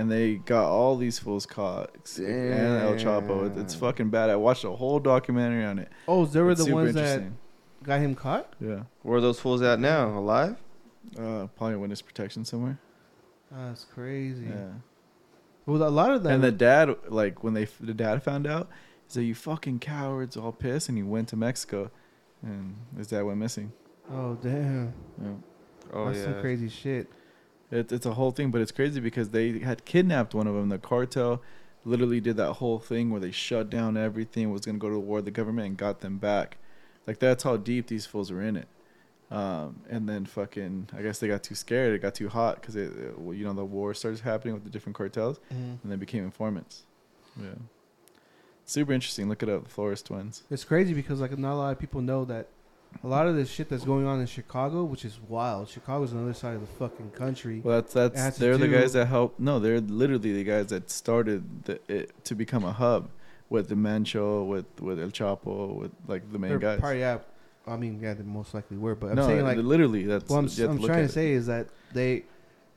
And 0.00 0.10
they 0.10 0.36
got 0.36 0.64
all 0.70 0.96
these 0.96 1.18
fools 1.18 1.44
caught. 1.44 1.90
And 2.18 2.80
El 2.82 2.94
Chapo. 2.94 3.54
It's 3.60 3.74
fucking 3.74 4.08
bad. 4.08 4.30
I 4.30 4.36
watched 4.36 4.64
a 4.64 4.70
whole 4.70 4.98
documentary 4.98 5.64
on 5.64 5.78
it. 5.78 5.88
Oh, 6.08 6.24
they 6.24 6.40
were 6.40 6.52
It's 6.52 6.60
the 6.60 6.64
super 6.66 6.76
ones 6.76 6.94
that 6.94 7.22
got 7.82 8.00
him 8.00 8.14
caught. 8.14 8.54
Yeah. 8.60 8.84
Where 9.02 9.18
are 9.18 9.20
those 9.20 9.38
fools 9.38 9.60
at 9.60 9.78
now? 9.78 10.08
Alive? 10.18 10.56
Uh, 11.18 11.48
probably 11.56 11.76
witness 11.76 12.00
protection 12.00 12.44
somewhere. 12.46 12.78
That's 13.50 13.84
crazy. 13.84 14.46
Yeah. 14.46 14.68
Well, 15.66 15.82
a 15.86 15.90
lot 15.90 16.12
of 16.12 16.22
them. 16.22 16.32
And 16.32 16.42
the 16.44 16.52
dad, 16.52 16.94
like 17.08 17.44
when 17.44 17.52
they 17.54 17.66
the 17.80 17.94
dad 17.94 18.22
found 18.22 18.46
out, 18.46 18.68
he 19.06 19.12
said, 19.12 19.24
"You 19.24 19.34
fucking 19.34 19.80
cowards!" 19.80 20.36
All 20.36 20.52
pissed, 20.52 20.88
and 20.88 20.96
he 20.96 21.02
went 21.04 21.28
to 21.28 21.36
Mexico, 21.36 21.90
and 22.42 22.76
his 22.96 23.08
dad 23.08 23.22
went 23.22 23.38
missing. 23.38 23.72
oh 24.10 24.34
damn, 24.40 24.94
Yeah, 25.22 25.28
Oh 25.92 26.06
that's 26.06 26.18
yeah. 26.18 26.24
some 26.24 26.40
crazy 26.40 26.68
shit. 26.68 27.08
It, 27.70 27.92
it's 27.92 28.06
a 28.06 28.14
whole 28.14 28.30
thing, 28.32 28.50
but 28.50 28.60
it's 28.60 28.72
crazy 28.72 29.00
because 29.00 29.30
they 29.30 29.58
had 29.60 29.84
kidnapped 29.84 30.34
one 30.34 30.46
of 30.46 30.54
them. 30.54 30.68
The 30.70 30.78
cartel 30.78 31.40
literally 31.84 32.20
did 32.20 32.36
that 32.36 32.54
whole 32.54 32.78
thing 32.78 33.10
where 33.10 33.20
they 33.20 33.30
shut 33.30 33.70
down 33.70 33.96
everything, 33.96 34.50
was 34.50 34.66
gonna 34.66 34.78
go 34.78 34.88
to 34.90 34.98
war 34.98 35.16
with 35.16 35.24
the 35.26 35.30
government, 35.30 35.66
and 35.68 35.76
got 35.76 36.00
them 36.00 36.18
back. 36.18 36.58
Like 37.06 37.18
that's 37.18 37.42
how 37.44 37.56
deep 37.56 37.86
these 37.86 38.06
fools 38.06 38.30
were 38.32 38.42
in 38.42 38.56
it. 38.56 38.68
Um, 39.30 39.82
and 39.88 40.08
then 40.08 40.26
fucking, 40.26 40.88
I 40.96 41.02
guess 41.02 41.20
they 41.20 41.28
got 41.28 41.44
too 41.44 41.54
scared. 41.54 41.94
It 41.94 42.02
got 42.02 42.16
too 42.16 42.28
hot 42.28 42.60
because 42.60 42.74
it, 42.74 42.90
it- 42.96 43.18
well, 43.18 43.32
you 43.34 43.44
know, 43.44 43.52
the 43.52 43.64
war 43.64 43.94
started 43.94 44.20
happening 44.20 44.54
with 44.54 44.64
the 44.64 44.70
different 44.70 44.96
cartels, 44.96 45.38
and 45.50 45.78
they 45.84 45.94
became 45.96 46.24
informants. 46.24 46.82
Yeah, 47.40 47.50
super 48.64 48.92
interesting. 48.92 49.28
Look 49.28 49.42
it 49.42 49.48
up, 49.48 49.64
the 49.64 49.70
Flores 49.70 50.02
twins. 50.02 50.42
It's 50.50 50.64
crazy 50.64 50.94
because 50.94 51.20
like 51.20 51.36
not 51.38 51.54
a 51.54 51.56
lot 51.56 51.70
of 51.72 51.78
people 51.78 52.00
know 52.02 52.24
that 52.24 52.48
a 53.02 53.06
lot 53.06 53.26
of 53.26 53.36
this 53.36 53.50
shit 53.50 53.68
that's 53.68 53.84
going 53.84 54.06
on 54.06 54.20
in 54.20 54.26
Chicago, 54.26 54.84
which 54.84 55.04
is 55.04 55.18
wild. 55.28 55.68
Chicago's 55.68 56.12
on 56.12 56.18
the 56.18 56.24
other 56.24 56.34
side 56.34 56.54
of 56.54 56.60
the 56.60 56.66
fucking 56.66 57.10
country. 57.10 57.60
Well, 57.64 57.80
that's 57.80 57.94
that's 57.94 58.38
they're 58.38 58.58
the 58.58 58.68
guys 58.68 58.92
that 58.92 59.06
help. 59.06 59.38
No, 59.38 59.58
they're 59.58 59.80
literally 59.80 60.32
the 60.32 60.44
guys 60.44 60.66
that 60.66 60.90
started 60.90 61.64
the, 61.64 61.80
it 61.88 62.24
to 62.24 62.34
become 62.34 62.64
a 62.64 62.72
hub 62.72 63.10
with 63.48 63.68
the 63.68 63.74
Mancho, 63.74 64.46
with 64.46 64.66
with 64.80 65.00
El 65.00 65.08
Chapo, 65.08 65.74
with 65.74 65.92
like 66.06 66.30
the 66.30 66.38
main 66.38 66.50
They're 66.50 66.58
guys. 66.58 66.80
Probably, 66.80 67.00
yeah. 67.00 67.18
I 67.66 67.76
mean, 67.76 68.00
yeah, 68.00 68.14
they 68.14 68.22
most 68.22 68.54
likely 68.54 68.78
were, 68.78 68.94
but 68.94 69.10
I'm 69.10 69.16
no, 69.16 69.26
saying 69.26 69.42
uh, 69.42 69.44
like 69.44 69.58
literally 69.58 70.04
that's 70.04 70.28
what 70.28 70.38
I'm, 70.38 70.70
I'm 70.70 70.82
trying 70.82 71.06
to 71.06 71.12
say 71.12 71.32
is 71.32 71.46
that 71.46 71.68
they, 71.92 72.24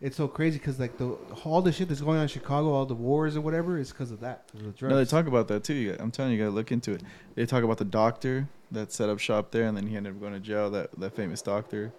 it's 0.03 0.17
so 0.17 0.27
crazy 0.27 0.59
because 0.59 0.81
like 0.81 0.97
the 0.97 1.17
all 1.45 1.61
the 1.61 1.71
shit 1.71 1.87
that's 1.87 2.01
going 2.01 2.17
on 2.17 2.23
in 2.23 2.27
Chicago, 2.27 2.73
all 2.73 2.85
the 2.85 2.93
wars 2.93 3.37
or 3.37 3.41
whatever, 3.41 3.77
is 3.77 3.91
because 3.91 4.11
of 4.11 4.19
that, 4.19 4.51
of 4.53 4.77
the. 4.77 4.87
No, 4.89 4.97
they 4.97 5.05
talk 5.05 5.27
about 5.27 5.47
that 5.47 5.63
too. 5.63 5.73
You, 5.73 5.95
I'm 5.97 6.11
telling 6.11 6.33
you, 6.33 6.37
you 6.37 6.43
gotta 6.43 6.53
look 6.53 6.73
into 6.73 6.91
it. 6.91 7.01
They 7.35 7.45
talk 7.45 7.63
about 7.63 7.77
the 7.77 7.85
doctor 7.85 8.49
that 8.71 8.91
set 8.91 9.07
up 9.07 9.19
shop 9.19 9.51
there, 9.51 9.65
and 9.65 9.77
then 9.77 9.87
he 9.87 9.95
ended 9.95 10.13
up 10.13 10.19
going 10.19 10.33
to 10.33 10.41
jail. 10.41 10.69
That 10.69 10.89
that 10.99 11.15
famous 11.15 11.41
doctor. 11.41 11.93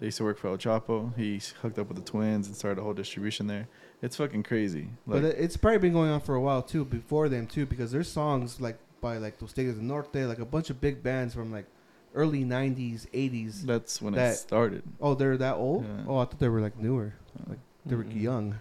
They 0.00 0.06
used 0.06 0.18
to 0.18 0.24
work 0.24 0.38
for 0.38 0.48
El 0.48 0.58
Chapo. 0.58 1.16
He 1.16 1.40
hooked 1.62 1.78
up 1.78 1.86
with 1.86 1.96
the 1.96 2.02
twins 2.02 2.48
and 2.48 2.56
started 2.56 2.80
a 2.80 2.82
whole 2.82 2.94
distribution 2.94 3.46
there. 3.46 3.68
It's 4.02 4.16
fucking 4.16 4.42
crazy. 4.42 4.88
Like, 5.06 5.22
but 5.22 5.24
it's 5.24 5.56
probably 5.56 5.78
been 5.78 5.92
going 5.92 6.10
on 6.10 6.20
for 6.20 6.34
a 6.34 6.40
while 6.40 6.62
too, 6.62 6.84
before 6.84 7.28
them 7.28 7.46
too, 7.46 7.64
because 7.64 7.92
there's 7.92 8.10
songs 8.10 8.60
like 8.60 8.76
by 9.00 9.18
like 9.18 9.40
Los 9.40 9.52
Tigres 9.52 9.76
del 9.76 9.84
Norte, 9.84 10.26
like 10.26 10.40
a 10.40 10.44
bunch 10.44 10.70
of 10.70 10.80
big 10.80 11.04
bands 11.04 11.32
from 11.32 11.52
like 11.52 11.66
early 12.14 12.44
'90s, 12.44 13.06
'80s. 13.12 13.62
that's 13.62 14.00
when 14.00 14.14
it 14.14 14.34
started. 14.36 14.82
Oh, 15.00 15.14
they're 15.14 15.36
that 15.36 15.56
old? 15.56 15.84
Yeah. 15.84 16.04
Oh, 16.08 16.18
I 16.18 16.24
thought 16.24 16.38
they 16.38 16.48
were 16.48 16.60
like 16.60 16.78
newer. 16.78 17.14
Like, 17.48 17.58
They 17.84 17.96
were 17.96 18.04
Mm-mm. 18.04 18.20
young. 18.22 18.60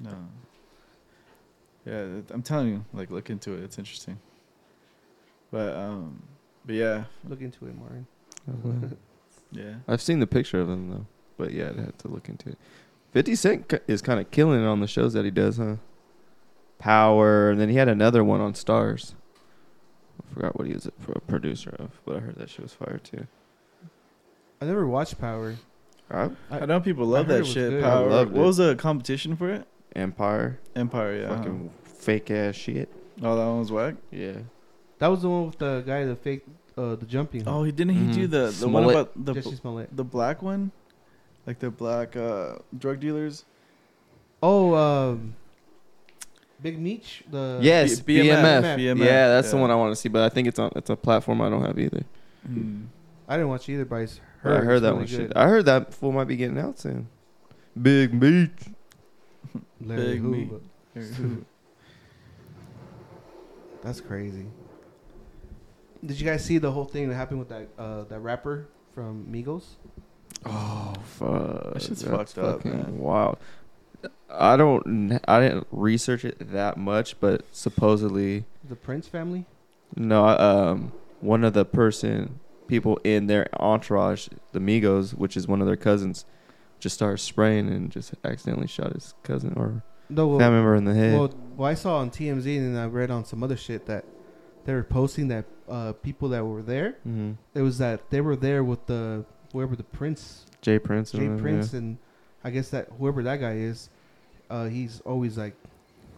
No. 0.00 0.10
Yeah, 1.86 2.06
I'm 2.30 2.42
telling 2.42 2.68
you, 2.68 2.84
like 2.92 3.10
look 3.10 3.30
into 3.30 3.52
it. 3.54 3.62
It's 3.62 3.78
interesting. 3.78 4.18
But 5.50 5.76
um, 5.76 6.22
but 6.64 6.74
yeah, 6.74 7.04
Look 7.28 7.40
into 7.40 7.66
it, 7.66 7.74
Martin. 7.78 8.06
yeah. 9.52 9.74
I've 9.86 10.02
seen 10.02 10.18
the 10.18 10.26
picture 10.26 10.60
of 10.60 10.68
him 10.68 10.90
though, 10.90 11.06
but 11.36 11.52
yeah, 11.52 11.68
I'd 11.70 11.76
have 11.76 11.98
to 11.98 12.08
look 12.08 12.28
into 12.28 12.50
it. 12.50 12.58
Fifty 13.12 13.34
Cent 13.36 13.72
is 13.86 14.02
kind 14.02 14.18
of 14.18 14.30
killing 14.30 14.62
it 14.62 14.66
on 14.66 14.80
the 14.80 14.86
shows 14.88 15.12
that 15.12 15.24
he 15.24 15.30
does, 15.30 15.58
huh? 15.58 15.76
Power, 16.78 17.50
and 17.50 17.60
then 17.60 17.68
he 17.68 17.76
had 17.76 17.88
another 17.88 18.24
one 18.24 18.40
on 18.40 18.52
Starz. 18.54 19.14
I 20.22 20.34
forgot 20.34 20.58
what 20.58 20.66
he 20.66 20.74
was 20.74 20.86
a 20.86 21.20
producer 21.20 21.74
of, 21.78 21.90
but 22.04 22.16
I 22.16 22.20
heard 22.20 22.36
that 22.36 22.50
shit 22.50 22.62
was 22.62 22.72
fire 22.72 22.98
too. 23.02 23.26
I 24.60 24.66
never 24.66 24.86
watched 24.86 25.18
Power. 25.20 25.56
I, 26.10 26.30
I, 26.50 26.66
know 26.66 26.80
people 26.80 27.06
love 27.06 27.26
heard 27.26 27.44
that 27.44 27.46
shit. 27.46 27.70
good. 27.70 27.84
I 27.84 27.90
Power. 27.90 28.10
loved 28.10 28.32
what 28.32 28.42
it. 28.42 28.46
was 28.46 28.56
the 28.58 28.76
competition 28.76 29.36
for 29.36 29.50
it? 29.50 29.66
Empire, 29.96 30.58
Empire. 30.76 31.20
Yeah. 31.20 31.28
fucking 31.36 31.70
fake 31.84 32.30
ass 32.30 32.54
shit. 32.54 32.88
Oh, 33.22 33.36
that 33.36 33.44
one 33.46 33.58
was 33.60 33.72
whack. 33.72 33.94
Yeah, 34.10 34.38
That 34.98 35.08
was 35.08 35.22
the 35.22 35.30
one 35.30 35.46
with 35.46 35.58
the 35.58 35.82
guy 35.86 36.04
that 36.04 36.16
faked 36.22 36.48
uh, 36.76 36.96
the 36.96 37.06
jumping. 37.06 37.44
Oh, 37.46 37.62
he 37.62 37.70
didn't 37.72 37.94
he 37.94 38.12
do 38.12 38.28
Mhm. 38.28 38.30
the 38.30 38.50
the 38.50 38.68
one 38.68 38.82
Smollett. 38.82 38.90
about 38.96 39.24
the 39.24 39.34
Jesse 39.34 39.56
Smollett. 39.56 39.96
the 39.96 40.04
black 40.04 40.42
one, 40.42 40.72
like 41.46 41.58
the 41.60 41.70
black 41.70 42.16
uh 42.16 42.56
drug 42.76 43.00
dealers. 43.00 43.44
Oh, 44.42 44.74
um, 44.74 45.36
Big 46.64 46.80
Meech. 46.80 47.22
The 47.30 47.58
yes, 47.60 48.00
B- 48.00 48.20
BMF. 48.20 48.78
BMF. 48.78 48.98
Yeah, 49.04 49.28
that's 49.28 49.50
the 49.50 49.58
one 49.58 49.70
I 49.70 49.74
want 49.74 49.92
to 49.92 49.96
see, 49.96 50.08
but 50.08 50.22
I 50.22 50.30
think 50.30 50.48
it's 50.48 50.58
on 50.58 50.72
it's 50.74 50.88
a 50.88 50.96
platform 50.96 51.42
I 51.42 51.50
don't 51.50 51.62
have 51.62 51.78
either. 51.78 52.02
Hmm. 52.46 52.84
I 53.28 53.36
didn't 53.36 53.50
watch 53.50 53.68
either, 53.68 53.84
but 53.84 53.96
I 53.96 54.02
s- 54.04 54.18
But 54.42 54.48
heard, 54.50 54.60
I 54.62 54.64
heard 54.64 54.80
that 54.80 54.86
really 54.88 54.98
one 55.00 55.06
shit. 55.06 55.32
I 55.36 55.46
heard 55.46 55.66
that 55.66 55.92
fool 55.92 56.10
might 56.12 56.24
be 56.24 56.36
getting 56.36 56.58
out 56.58 56.78
soon. 56.78 57.08
Big 57.80 58.18
Beach. 58.18 58.50
Larry 59.82 60.14
Big 60.14 60.22
Meech. 60.24 60.48
Hoover. 60.94 61.44
That's 63.82 64.00
crazy. 64.00 64.46
Did 66.04 66.18
you 66.18 66.26
guys 66.26 66.44
see 66.44 66.56
the 66.58 66.70
whole 66.72 66.84
thing 66.86 67.08
that 67.10 67.14
happened 67.14 67.40
with 67.40 67.48
that 67.50 67.68
uh, 67.78 68.04
that 68.04 68.20
rapper 68.20 68.68
from 68.94 69.26
Migos? 69.30 69.64
Oh 70.46 70.94
fuck! 71.04 71.74
That 71.74 71.82
shit's 71.82 72.00
That's 72.02 72.32
fucked 72.32 72.38
up, 72.38 72.56
fucking 72.62 72.72
man. 72.72 72.98
Wild. 72.98 73.38
I 74.30 74.56
don't. 74.56 75.20
I 75.28 75.40
didn't 75.40 75.66
research 75.70 76.24
it 76.24 76.52
that 76.52 76.76
much, 76.76 77.18
but 77.20 77.44
supposedly, 77.52 78.44
The 78.68 78.76
Prince 78.76 79.06
family. 79.08 79.46
no. 79.96 80.24
Um, 80.26 80.92
one 81.20 81.42
of 81.44 81.54
the 81.54 81.64
person, 81.64 82.38
people 82.66 82.98
in 83.04 83.26
their 83.28 83.48
entourage, 83.58 84.28
the 84.52 84.58
Migos, 84.58 85.12
which 85.14 85.36
is 85.36 85.48
one 85.48 85.60
of 85.60 85.66
their 85.66 85.76
cousins, 85.76 86.24
just 86.80 86.94
started 86.96 87.18
spraying 87.18 87.68
and 87.68 87.90
just 87.90 88.12
accidentally 88.24 88.66
shot 88.66 88.92
his 88.92 89.14
cousin 89.22 89.54
or 89.56 89.82
No, 90.10 90.26
well, 90.28 90.38
family 90.38 90.56
member 90.58 90.74
in 90.74 90.84
the 90.84 90.94
head. 90.94 91.18
well, 91.18 91.32
well, 91.56 91.70
I 91.70 91.74
saw 91.74 91.96
on 91.98 92.10
TMZ 92.10 92.58
and 92.58 92.78
I 92.78 92.84
read 92.86 93.10
on 93.10 93.24
some 93.24 93.42
other 93.42 93.56
shit 93.56 93.86
that 93.86 94.04
they 94.66 94.74
were 94.74 94.82
posting 94.82 95.28
that 95.28 95.46
uh, 95.68 95.92
people 95.92 96.28
that 96.30 96.44
were 96.44 96.60
there. 96.62 96.96
hmm 97.04 97.32
It 97.54 97.62
was 97.62 97.78
that 97.78 98.10
they 98.10 98.20
were 98.20 98.36
there 98.36 98.62
with 98.62 98.84
the 98.86 99.24
whoever 99.52 99.76
the 99.76 99.84
Prince, 99.84 100.44
Jay 100.60 100.78
Prince. 100.78 101.12
Jay 101.12 101.28
Prince, 101.38 101.72
yeah. 101.72 101.78
and 101.78 101.98
I 102.44 102.50
guess 102.50 102.68
that 102.70 102.88
whoever 102.98 103.22
that 103.22 103.40
guy 103.40 103.54
is, 103.54 103.88
uh, 104.50 104.66
he's 104.66 105.00
always 105.06 105.36
like 105.38 105.54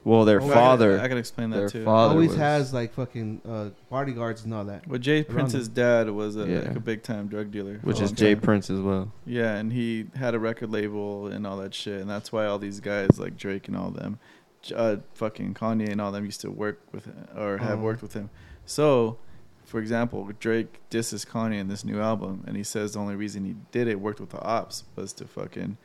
Well, 0.05 0.25
their 0.25 0.41
Oh, 0.41 0.49
I- 0.51 0.55
father. 0.55 1.01
I, 1.01 1.09
can 1.09 1.19
explain 1.19 1.51
their 1.51 1.63
that 1.65 1.73
too. 1.73 1.85
father 1.85 2.13
always 2.15 2.29
was- 2.31 2.39
has 2.39 2.73
like 2.75 2.93
fucking 2.95 3.41
uh, 3.49 3.71
bodyguards 3.91 4.45
and 4.45 4.55
all 4.55 4.65
that. 4.67 4.87
Well, 4.87 4.99
Jay 5.01 5.25
Prince's 5.25 5.67
him. 5.69 5.75
dad 5.75 6.11
was 6.11 6.37
a, 6.37 6.47
Yeah. 6.49 6.59
like 6.61 6.77
a 6.77 6.81
big 6.81 7.03
time 7.03 7.27
drug 7.29 7.51
dealer, 7.51 7.79
which 7.83 8.01
is 8.01 8.13
Jay 8.13 8.35
time. 8.35 8.43
Prince 8.43 8.71
as 8.71 8.81
well. 8.81 9.11
Yeah, 9.25 9.55
and 9.57 9.73
he 9.73 10.07
had 10.15 10.35
a 10.35 10.39
record 10.39 10.71
label 10.71 11.27
and 11.27 11.45
all 11.47 11.57
that 11.59 11.75
shit, 11.75 12.01
and 12.01 12.09
that's 12.11 12.31
why 12.33 12.47
all 12.47 12.59
these 12.59 12.79
guys 12.81 13.19
like 13.19 13.37
Drake 13.37 13.67
and 13.69 13.77
all 13.77 13.91
them, 13.91 14.19
J- 14.63 14.75
uh, 14.77 14.97
fucking 15.15 15.55
Kanye 15.55 15.89
and 15.91 16.01
all 16.01 16.13
them 16.13 16.25
used 16.25 16.41
to 16.43 16.51
work 16.51 16.81
with 16.93 17.07
him, 17.07 17.27
or 17.37 17.59
have 17.59 17.81
Oh. 17.81 17.83
worked 17.83 18.03
with 18.03 18.13
him. 18.15 18.31
So, 18.65 19.19
for 19.65 19.81
example, 19.81 20.29
Drake 20.39 20.81
disses 20.89 21.25
Kanye 21.25 21.59
in 21.59 21.67
this 21.67 21.85
new 21.85 22.01
album, 22.01 22.45
and 22.47 22.57
he 22.57 22.63
says 22.63 22.93
the 22.93 23.01
only 23.01 23.17
reason 23.17 23.45
he 23.45 23.57
did 23.73 23.89
it 23.89 24.01
worked 24.01 24.21
with 24.21 24.31
the 24.31 24.41
ops 24.43 24.85
was 24.95 25.13
to 25.15 25.25
fucking, 25.25 25.79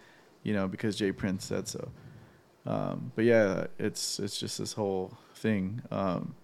you 0.44 0.54
know, 0.54 0.68
because 0.68 0.96
Jay 0.96 1.12
Prince 1.12 1.46
said 1.46 1.68
so. 1.68 1.92
Um, 2.66 3.12
but 3.16 3.26
yeah, 3.26 3.68
it's 3.80 4.20
it's 4.20 4.40
just 4.40 4.58
this 4.58 4.74
whole 4.74 5.18
thing. 5.36 5.82
Um, 5.92 6.36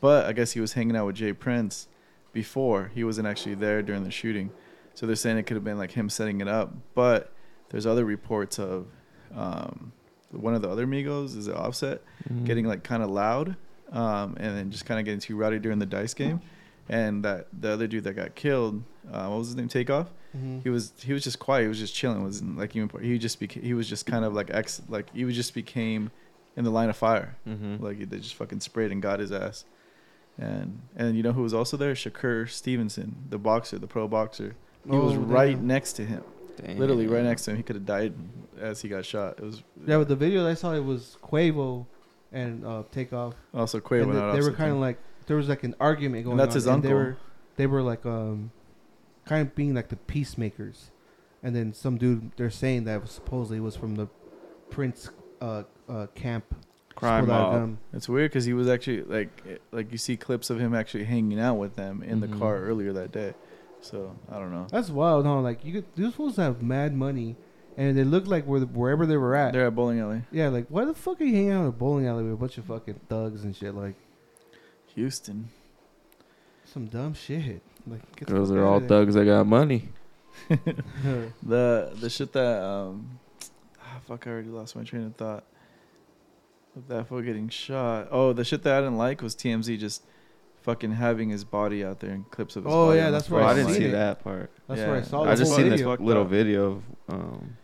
but 0.00 0.26
I 0.26 0.32
guess 0.32 0.52
he 0.52 0.60
was 0.60 0.72
hanging 0.74 0.96
out 0.96 1.06
with 1.06 1.16
Jay 1.16 1.32
Prince 1.32 1.88
before 2.32 2.90
he 2.94 3.04
wasn't 3.04 3.26
actually 3.28 3.54
there 3.54 3.82
during 3.82 4.04
the 4.04 4.10
shooting. 4.10 4.50
So 4.94 5.06
they're 5.06 5.16
saying 5.16 5.38
it 5.38 5.44
could 5.44 5.56
have 5.56 5.64
been 5.64 5.78
like 5.78 5.92
him 5.92 6.08
setting 6.08 6.40
it 6.40 6.48
up. 6.48 6.72
But 6.94 7.32
there's 7.70 7.86
other 7.86 8.04
reports 8.04 8.58
of 8.58 8.86
um, 9.34 9.92
one 10.30 10.54
of 10.54 10.62
the 10.62 10.68
other 10.68 10.86
Migos 10.86 11.36
is 11.36 11.48
it 11.48 11.54
Offset 11.54 12.02
Mhm. 12.30 12.44
getting 12.44 12.66
like 12.66 12.82
kind 12.84 13.02
of 13.02 13.10
loud, 13.10 13.56
um, 13.92 14.36
and 14.38 14.56
then 14.56 14.70
just 14.70 14.84
kind 14.84 14.98
of 14.98 15.04
getting 15.04 15.20
too 15.20 15.36
rowdy 15.36 15.58
during 15.58 15.78
the 15.78 15.86
dice 15.86 16.14
game. 16.14 16.40
And 16.88 17.24
that 17.24 17.46
the 17.58 17.70
other 17.70 17.86
dude 17.86 18.04
that 18.04 18.14
got 18.14 18.34
killed, 18.34 18.82
uh, 19.10 19.26
what 19.28 19.38
was 19.38 19.48
his 19.48 19.56
name? 19.56 19.68
Takeoff. 19.68 20.12
Mm-hmm. 20.36 20.60
He 20.60 20.70
was 20.70 20.92
he 20.98 21.12
was 21.12 21.22
just 21.24 21.38
quiet. 21.38 21.62
He 21.62 21.68
was 21.68 21.78
just 21.78 21.94
chilling. 21.94 22.22
Wasn't 22.22 22.56
like 22.58 22.74
even 22.76 22.88
he 23.02 23.18
just 23.18 23.40
beca- 23.40 23.62
he 23.62 23.74
was 23.74 23.88
just 23.88 24.06
kind 24.06 24.24
of 24.24 24.32
like 24.34 24.50
ex 24.50 24.80
like 24.88 25.14
he 25.14 25.24
was 25.24 25.34
just 25.36 25.54
became 25.54 26.10
in 26.56 26.64
the 26.64 26.70
line 26.70 26.88
of 26.90 26.96
fire. 26.96 27.36
Mhm. 27.48 27.80
Like 27.80 27.98
they 28.08 28.18
just 28.18 28.34
fucking 28.34 28.60
sprayed 28.60 28.92
and 28.92 29.02
got 29.02 29.20
his 29.20 29.30
ass. 29.32 29.64
And 30.38 30.80
and 30.96 31.16
you 31.16 31.22
know 31.22 31.32
who 31.32 31.42
was 31.42 31.52
also 31.54 31.76
there? 31.76 31.94
Shakur 31.94 32.48
Stevenson, 32.48 33.16
the 33.28 33.38
boxer, 33.38 33.78
the 33.78 33.86
pro 33.86 34.08
boxer. 34.08 34.54
He 34.88 34.96
was 34.96 35.14
Oh, 35.14 35.18
right 35.20 35.54
damn. 35.54 35.66
next 35.66 35.92
to 35.94 36.04
him, 36.04 36.24
literally 36.66 37.06
right 37.06 37.22
next 37.22 37.44
to 37.44 37.50
him. 37.52 37.56
He 37.58 37.62
could 37.62 37.76
have 37.76 37.86
died 37.86 38.14
as 38.58 38.80
he 38.80 38.88
got 38.88 39.04
shot. 39.04 39.38
It 39.38 39.44
was 39.44 39.62
Yeah, 39.86 39.98
but 39.98 40.08
the 40.08 40.16
video 40.16 40.48
I 40.48 40.54
saw 40.54 40.72
it 40.72 40.84
was 40.84 41.16
Quavo 41.22 41.86
and 42.32 42.64
uh, 42.66 42.82
Takeoff. 42.90 43.34
also 43.54 43.78
Quavo. 43.80 44.02
and 44.04 44.14
not 44.14 44.32
they, 44.32 44.40
they 44.40 44.44
were 44.48 44.52
kind 44.56 44.72
of 44.72 44.78
like 44.78 44.98
there 45.26 45.36
was 45.36 45.48
like 45.48 45.62
an 45.64 45.74
argument 45.78 46.24
going 46.24 46.32
and 46.32 46.40
that's 46.40 46.54
on. 46.54 46.56
his 46.56 46.66
and 46.66 46.74
uncle. 46.76 46.88
They 46.88 46.94
were 46.94 47.16
they 47.56 47.66
were 47.66 47.82
like 47.82 48.04
um 48.06 48.50
kind 49.32 49.48
of 49.48 49.54
being 49.54 49.74
like 49.74 49.88
the 49.88 49.96
peacemakers, 49.96 50.90
and 51.42 51.56
then 51.56 51.72
some 51.72 51.96
dude 51.96 52.32
they're 52.36 52.50
saying 52.50 52.84
that 52.84 53.08
supposedly 53.08 53.60
was 53.60 53.74
from 53.76 53.94
the 53.96 54.06
Prince 54.70 55.10
uh, 55.40 55.62
uh, 55.88 56.06
camp. 56.14 56.44
Crime 56.94 57.24
Pulled 57.24 57.30
out 57.36 57.40
a 57.40 57.44
mob. 57.52 57.60
gun. 57.60 57.78
It's 57.94 58.08
weird 58.08 58.30
because 58.30 58.44
he 58.44 58.52
was 58.52 58.68
actually 58.68 59.02
like 59.04 59.30
it- 59.46 59.62
like 59.72 59.90
you 59.90 59.96
see 59.98 60.16
clips 60.18 60.50
of 60.50 60.60
him 60.60 60.74
actually 60.74 61.04
hanging 61.04 61.40
out 61.40 61.54
with 61.54 61.74
them 61.76 62.02
in 62.02 62.18
Mhm. 62.20 62.30
the 62.30 62.36
car 62.38 62.58
earlier 62.58 62.92
that 62.92 63.10
day. 63.12 63.32
So 63.80 64.14
I 64.30 64.38
don't 64.38 64.52
know. 64.52 64.66
That's 64.70 64.90
wild, 64.90 65.24
huh? 65.24 65.40
Like 65.40 65.64
you, 65.64 65.72
could, 65.72 65.86
these 65.96 66.12
fools 66.14 66.36
have 66.36 66.62
mad 66.62 66.94
money, 66.94 67.36
and 67.78 67.96
they 67.96 68.04
look 68.04 68.26
like 68.26 68.44
where 68.44 68.60
the, 68.60 68.66
wherever 68.66 69.06
they 69.06 69.16
were 69.16 69.34
at. 69.34 69.54
They're 69.54 69.66
at 69.68 69.74
bowling 69.74 70.00
alley, 70.00 70.22
yeah, 70.30 70.48
like 70.48 70.66
why 70.68 70.84
the 70.84 70.92
fuck 70.94 71.18
are 71.20 71.24
you 71.24 71.34
hanging 71.34 71.50
out 71.52 71.62
in 71.62 71.68
a 71.68 71.72
bowling 71.72 72.06
alley 72.06 72.24
with 72.24 72.34
a 72.34 72.36
bunch 72.36 72.58
of 72.58 72.66
fucking 72.66 73.00
thugs 73.08 73.42
and 73.42 73.56
shit? 73.56 73.74
Like 73.74 73.94
Houston. 74.94 75.48
some 76.66 76.86
dumb 76.86 77.14
shit. 77.14 77.62
Like 77.86 78.16
get 78.16 78.28
the 78.28 78.34
Those 78.34 78.50
are 78.50 78.64
all 78.64 78.80
thugs 78.80 79.14
that 79.14 79.24
got 79.24 79.46
money. 79.46 79.88
The 81.42 81.92
the 82.00 82.08
shit 82.10 82.32
that 82.32 82.62
um, 82.62 83.18
ah, 83.80 83.98
fuck! 84.06 84.26
I 84.26 84.30
already 84.30 84.48
lost 84.48 84.76
my 84.76 84.82
train 84.84 85.06
of 85.06 85.16
thought. 85.16 85.44
With 86.74 86.88
that 86.88 87.06
fool 87.08 87.20
getting 87.20 87.48
shot. 87.50 88.08
Oh, 88.10 88.32
the 88.32 88.44
shit 88.44 88.62
that 88.62 88.74
I 88.74 88.80
didn't 88.80 88.96
like 88.96 89.20
was 89.20 89.34
TMZ 89.36 89.78
just 89.78 90.02
fucking 90.62 90.92
having 90.92 91.28
his 91.28 91.44
body 91.44 91.84
out 91.84 92.00
there 92.00 92.10
and 92.12 92.30
clips 92.30 92.56
of 92.56 92.64
his 92.64 92.72
Oh, 92.72 92.86
body. 92.86 92.98
yeah, 92.98 93.10
that's 93.10 93.28
where 93.28 93.42
I 93.42 93.50
I 93.50 93.54
didn't 93.54 93.72
see 93.74 93.84
it. 93.84 93.90
that 93.92 94.22
part. 94.24 94.50
That's 94.68 94.80
Yeah. 94.80 94.86
where 94.88 94.96
I 94.96 95.02
saw 95.02 95.24
I 95.24 95.34
just 95.34 95.50
whole 95.50 95.56
seen 95.60 95.68
video. 95.70 95.90
this 95.90 96.00
little 96.00 96.22
up. 96.22 96.28
video 96.30 96.70
of 97.08 97.14
um, 97.14 97.56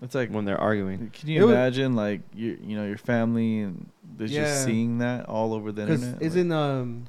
It's 0.00 0.14
like 0.14 0.30
when 0.30 0.46
they're 0.46 0.60
arguing. 0.60 1.10
Can 1.12 1.28
you 1.28 1.42
It 1.42 1.44
was- 1.46 1.52
imagine, 1.54 1.94
like 1.94 2.22
you, 2.34 2.58
you 2.62 2.74
know, 2.76 2.86
your 2.86 2.96
family 2.96 3.60
and 3.60 3.90
they're 4.16 4.28
Yeah. 4.28 4.44
just 4.44 4.64
seeing 4.64 4.98
that 4.98 5.26
all 5.28 5.52
over 5.52 5.70
the 5.72 5.82
Because 5.84 6.02
internet? 6.02 6.22
isn't 6.22 6.52
um, 6.52 7.04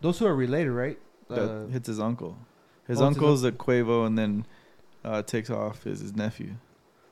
those 0.00 0.18
who 0.18 0.26
are 0.26 0.34
related, 0.34 0.72
right? 0.72 0.98
Like, 1.28 1.40
Uh, 1.40 1.46
that 1.64 1.70
hits 1.70 1.86
his 1.88 2.00
uncle? 2.00 2.36
His 2.86 3.00
Oh, 3.00 3.08
it's 3.08 3.16
his 3.16 3.22
uncle's 3.22 3.44
a 3.44 3.52
Quavo, 3.52 4.06
and 4.06 4.16
then 4.18 4.46
uh, 5.04 5.22
takes 5.22 5.50
off 5.50 5.86
is 5.86 6.00
his 6.00 6.14
nephew. 6.16 6.54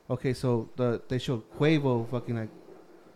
okay, 0.09 0.33
so 0.33 0.69
the 0.75 1.01
they 1.07 1.17
showed 1.19 1.43
Quavo 1.57 2.09
fucking 2.09 2.35
like 2.35 2.49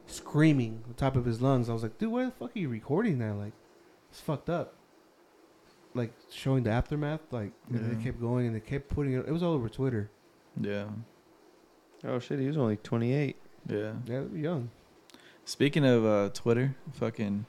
screaming 0.08 0.84
on 0.88 0.94
top 0.96 1.16
of 1.16 1.26
his 1.26 1.42
lungs. 1.42 1.70
I 1.70 1.74
was 1.74 1.84
like, 1.84 1.98
dude, 1.98 2.12
why 2.12 2.26
the 2.26 2.32
fuck 2.32 2.56
are 2.56 2.60
you 2.60 2.70
recording 2.70 3.20
that? 3.20 3.34
Like, 3.36 3.54
it's 4.10 4.20
fucked 4.20 4.50
up. 4.50 4.76
Like 5.94 6.14
showing 6.32 6.64
the 6.64 6.70
aftermath, 6.72 7.22
like 7.32 7.52
Yeah. 7.70 7.80
they 7.82 8.04
kept 8.04 8.20
going 8.22 8.46
and 8.48 8.56
they 8.56 8.60
kept 8.62 8.90
putting 8.90 9.14
it. 9.14 9.26
It 9.28 9.32
was 9.32 9.44
all 9.44 9.54
over 9.54 9.68
Twitter. 9.70 10.10
Yeah, 10.60 10.88
Oh 12.06 12.20
shit, 12.20 12.40
he 12.40 12.48
was 12.48 12.58
only 12.58 12.78
28. 12.78 13.36
yeah. 13.68 13.94
Yeah, 14.06 14.24
young 14.34 14.70
Speaking 15.46 15.86
of 15.86 16.06
uh, 16.06 16.30
Twitter, 16.34 16.76
fucking 16.94 17.46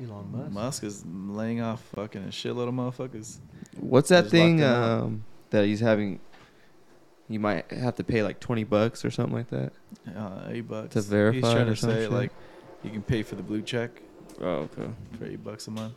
Elon 0.00 0.30
Musk. 0.32 0.52
Musk. 0.52 0.84
is 0.84 1.04
laying 1.06 1.60
off 1.60 1.82
fucking 1.94 2.22
a 2.24 2.28
shitload 2.28 2.68
of 2.68 2.74
motherfuckers. 2.74 3.38
What's 3.78 4.08
that 4.10 4.22
Just 4.22 4.30
thing 4.32 4.60
locked 4.60 4.76
him 4.76 4.82
up. 4.82 5.02
um, 5.04 5.24
that 5.50 5.64
he's 5.66 5.80
having? 5.80 6.20
You 7.28 7.40
might 7.40 7.70
have 7.72 7.96
to 7.96 8.04
pay 8.04 8.22
like 8.22 8.38
20 8.40 8.64
bucks 8.64 9.04
or 9.04 9.10
something 9.10 9.34
like 9.34 9.50
that. 9.50 9.72
Uh, 10.16 10.42
eight 10.48 10.68
bucks 10.68 10.94
To 10.94 11.00
verify 11.02 11.34
He's 11.34 11.42
trying 11.44 11.68
or 11.68 11.74
to 11.74 11.76
some 11.76 11.90
say 11.90 12.02
shit? 12.02 12.12
like 12.12 12.30
you 12.84 12.90
can 12.90 13.02
pay 13.02 13.22
for 13.24 13.34
the 13.34 13.42
blue 13.42 13.62
check 13.62 13.90
Oh, 14.40 14.68
okay. 14.70 14.88
for 15.18 15.24
eight 15.24 15.42
bucks 15.42 15.66
a 15.66 15.70
month. 15.72 15.94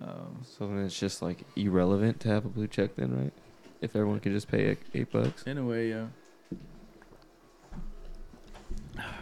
Um, 0.00 0.38
So 0.44 0.66
then 0.68 0.84
it's 0.84 0.98
just 0.98 1.22
like 1.22 1.38
irrelevant 1.56 2.20
to 2.20 2.28
have 2.28 2.44
a 2.44 2.48
blue 2.48 2.68
check, 2.68 2.94
then, 2.96 3.16
right? 3.16 3.32
If 3.80 3.96
everyone 3.96 4.20
could 4.20 4.32
just 4.32 4.48
pay 4.48 4.68
like, 4.68 4.80
eight 4.94 5.10
bucks. 5.10 5.42
in 5.44 5.58
a 5.58 5.64
way, 5.64 5.88
yeah. 5.88 6.06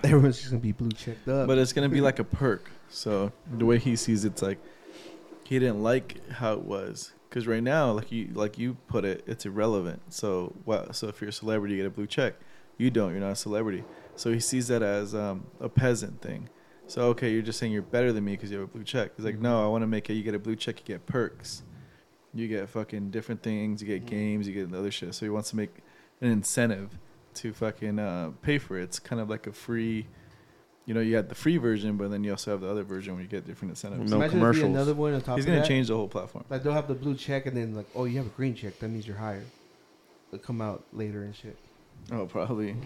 Everyone's 0.06 0.38
just 0.38 0.50
gonna 0.50 0.60
be 0.60 0.72
blue 0.72 0.90
checked 0.90 1.28
up. 1.28 1.46
But 1.46 1.58
it's 1.58 1.72
gonna 1.72 1.88
be 1.88 2.00
like 2.00 2.18
a 2.18 2.24
perk. 2.24 2.70
So 2.88 3.32
the 3.50 3.66
way 3.66 3.78
he 3.78 3.96
sees 3.96 4.24
it's 4.24 4.42
like 4.42 4.58
he 5.44 5.58
didn't 5.58 5.82
like 5.82 6.28
how 6.30 6.54
it 6.54 6.62
was 6.62 7.12
because 7.28 7.46
right 7.46 7.62
now, 7.62 7.92
like 7.92 8.10
you 8.10 8.30
like 8.32 8.58
you 8.58 8.78
put 8.88 9.04
it, 9.04 9.22
it's 9.26 9.44
irrelevant. 9.44 10.00
So 10.08 10.54
what? 10.64 10.96
So 10.96 11.08
if 11.08 11.20
you're 11.20 11.30
a 11.30 11.32
celebrity, 11.32 11.74
you 11.74 11.82
get 11.82 11.86
a 11.86 11.90
blue 11.90 12.06
check. 12.06 12.34
You 12.78 12.90
don't. 12.90 13.10
You're 13.10 13.20
not 13.20 13.32
a 13.32 13.36
celebrity. 13.36 13.84
So 14.14 14.32
he 14.32 14.40
sees 14.40 14.68
that 14.68 14.82
as 14.82 15.14
um, 15.14 15.46
a 15.60 15.68
peasant 15.68 16.22
thing. 16.22 16.48
So 16.86 17.08
okay, 17.08 17.30
you're 17.30 17.42
just 17.42 17.58
saying 17.58 17.72
you're 17.72 17.82
better 17.82 18.12
than 18.12 18.24
me 18.24 18.32
because 18.32 18.50
you 18.50 18.58
have 18.58 18.68
a 18.68 18.72
blue 18.72 18.84
check. 18.84 19.12
He's 19.16 19.24
like, 19.24 19.38
no, 19.38 19.62
I 19.62 19.68
want 19.68 19.82
to 19.82 19.86
make 19.86 20.08
it. 20.08 20.14
You 20.14 20.22
get 20.22 20.34
a 20.34 20.38
blue 20.38 20.56
check, 20.56 20.78
you 20.80 20.86
get 20.86 21.04
perks. 21.06 21.62
You 22.32 22.48
get 22.48 22.68
fucking 22.68 23.10
different 23.10 23.42
things. 23.42 23.82
You 23.82 23.88
get 23.88 24.06
games. 24.06 24.46
You 24.48 24.54
get 24.54 24.76
other 24.76 24.90
shit. 24.90 25.14
So 25.14 25.26
he 25.26 25.30
wants 25.30 25.50
to 25.50 25.56
make 25.56 25.76
an 26.20 26.30
incentive 26.30 26.98
to 27.36 27.52
fucking 27.52 27.98
uh, 27.98 28.32
pay 28.42 28.58
for 28.58 28.78
it. 28.78 28.84
It's 28.84 28.98
kind 28.98 29.20
of 29.20 29.30
like 29.30 29.46
a 29.46 29.52
free 29.52 30.06
you 30.86 30.94
know, 30.94 31.00
you 31.00 31.16
had 31.16 31.28
the 31.28 31.34
free 31.34 31.56
version, 31.56 31.96
but 31.96 32.12
then 32.12 32.22
you 32.22 32.30
also 32.30 32.52
have 32.52 32.60
the 32.60 32.70
other 32.70 32.84
version 32.84 33.14
where 33.14 33.22
you 33.22 33.28
get 33.28 33.44
different 33.44 33.72
incentives. 33.72 34.08
No 34.08 34.18
Imagine 34.18 34.38
commercials. 34.38 34.70
Another 34.70 34.94
one 34.94 35.14
on 35.14 35.20
top 35.20 35.36
He's 35.36 35.44
of 35.44 35.48
gonna 35.48 35.60
that. 35.60 35.68
change 35.68 35.88
the 35.88 35.96
whole 35.96 36.06
platform. 36.06 36.44
Like 36.48 36.62
they'll 36.62 36.72
have 36.72 36.86
the 36.86 36.94
blue 36.94 37.16
check 37.16 37.46
and 37.46 37.56
then 37.56 37.74
like, 37.74 37.86
oh, 37.96 38.04
you 38.04 38.18
have 38.18 38.26
a 38.26 38.30
green 38.30 38.54
check. 38.54 38.78
That 38.78 38.88
means 38.88 39.06
you're 39.06 39.16
hired. 39.16 39.46
They'll 40.30 40.40
come 40.40 40.62
out 40.62 40.84
later 40.92 41.24
and 41.24 41.34
shit. 41.34 41.56
Oh, 42.12 42.26
probably. 42.26 42.76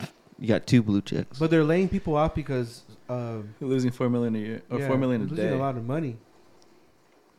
Yeah. 0.00 0.06
You 0.40 0.48
got 0.48 0.66
two 0.66 0.82
blue 0.82 1.00
checks. 1.00 1.38
But 1.38 1.50
they're 1.50 1.64
laying 1.64 1.88
people 1.88 2.16
off 2.16 2.34
because 2.34 2.82
um, 3.08 3.54
You're 3.60 3.70
losing 3.70 3.92
four 3.92 4.08
million 4.08 4.34
a 4.34 4.38
year 4.38 4.62
or 4.70 4.80
yeah, 4.80 4.88
four 4.88 4.96
million 4.96 5.22
a 5.22 5.24
they're 5.26 5.36
losing 5.36 5.50
day. 5.50 5.56
a 5.56 5.58
lot 5.58 5.76
of 5.76 5.86
money. 5.86 6.16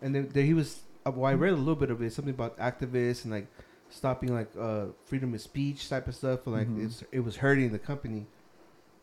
And 0.01 0.15
then 0.15 0.29
there 0.31 0.43
he 0.43 0.53
was. 0.53 0.79
Uh, 1.05 1.11
well, 1.11 1.25
I 1.25 1.33
read 1.33 1.51
a 1.51 1.57
little 1.57 1.75
bit 1.75 1.89
of 1.91 2.01
it. 2.01 2.13
Something 2.13 2.33
about 2.33 2.57
activists 2.57 3.23
and 3.25 3.33
like 3.33 3.47
stopping 3.91 4.33
like 4.33 4.49
uh, 4.59 4.85
freedom 5.05 5.33
of 5.33 5.41
speech 5.41 5.87
type 5.89 6.07
of 6.07 6.15
stuff. 6.15 6.45
And 6.47 6.55
like 6.55 6.67
Mhm. 6.67 6.85
it's 6.85 7.03
it 7.11 7.19
was 7.21 7.35
hurting 7.37 7.71
the 7.71 7.79
company 7.79 8.25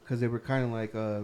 because 0.02 0.20
they 0.20 0.28
were 0.28 0.38
kind 0.40 0.64
of 0.64 0.70
like 0.70 0.94
uh, 0.94 1.20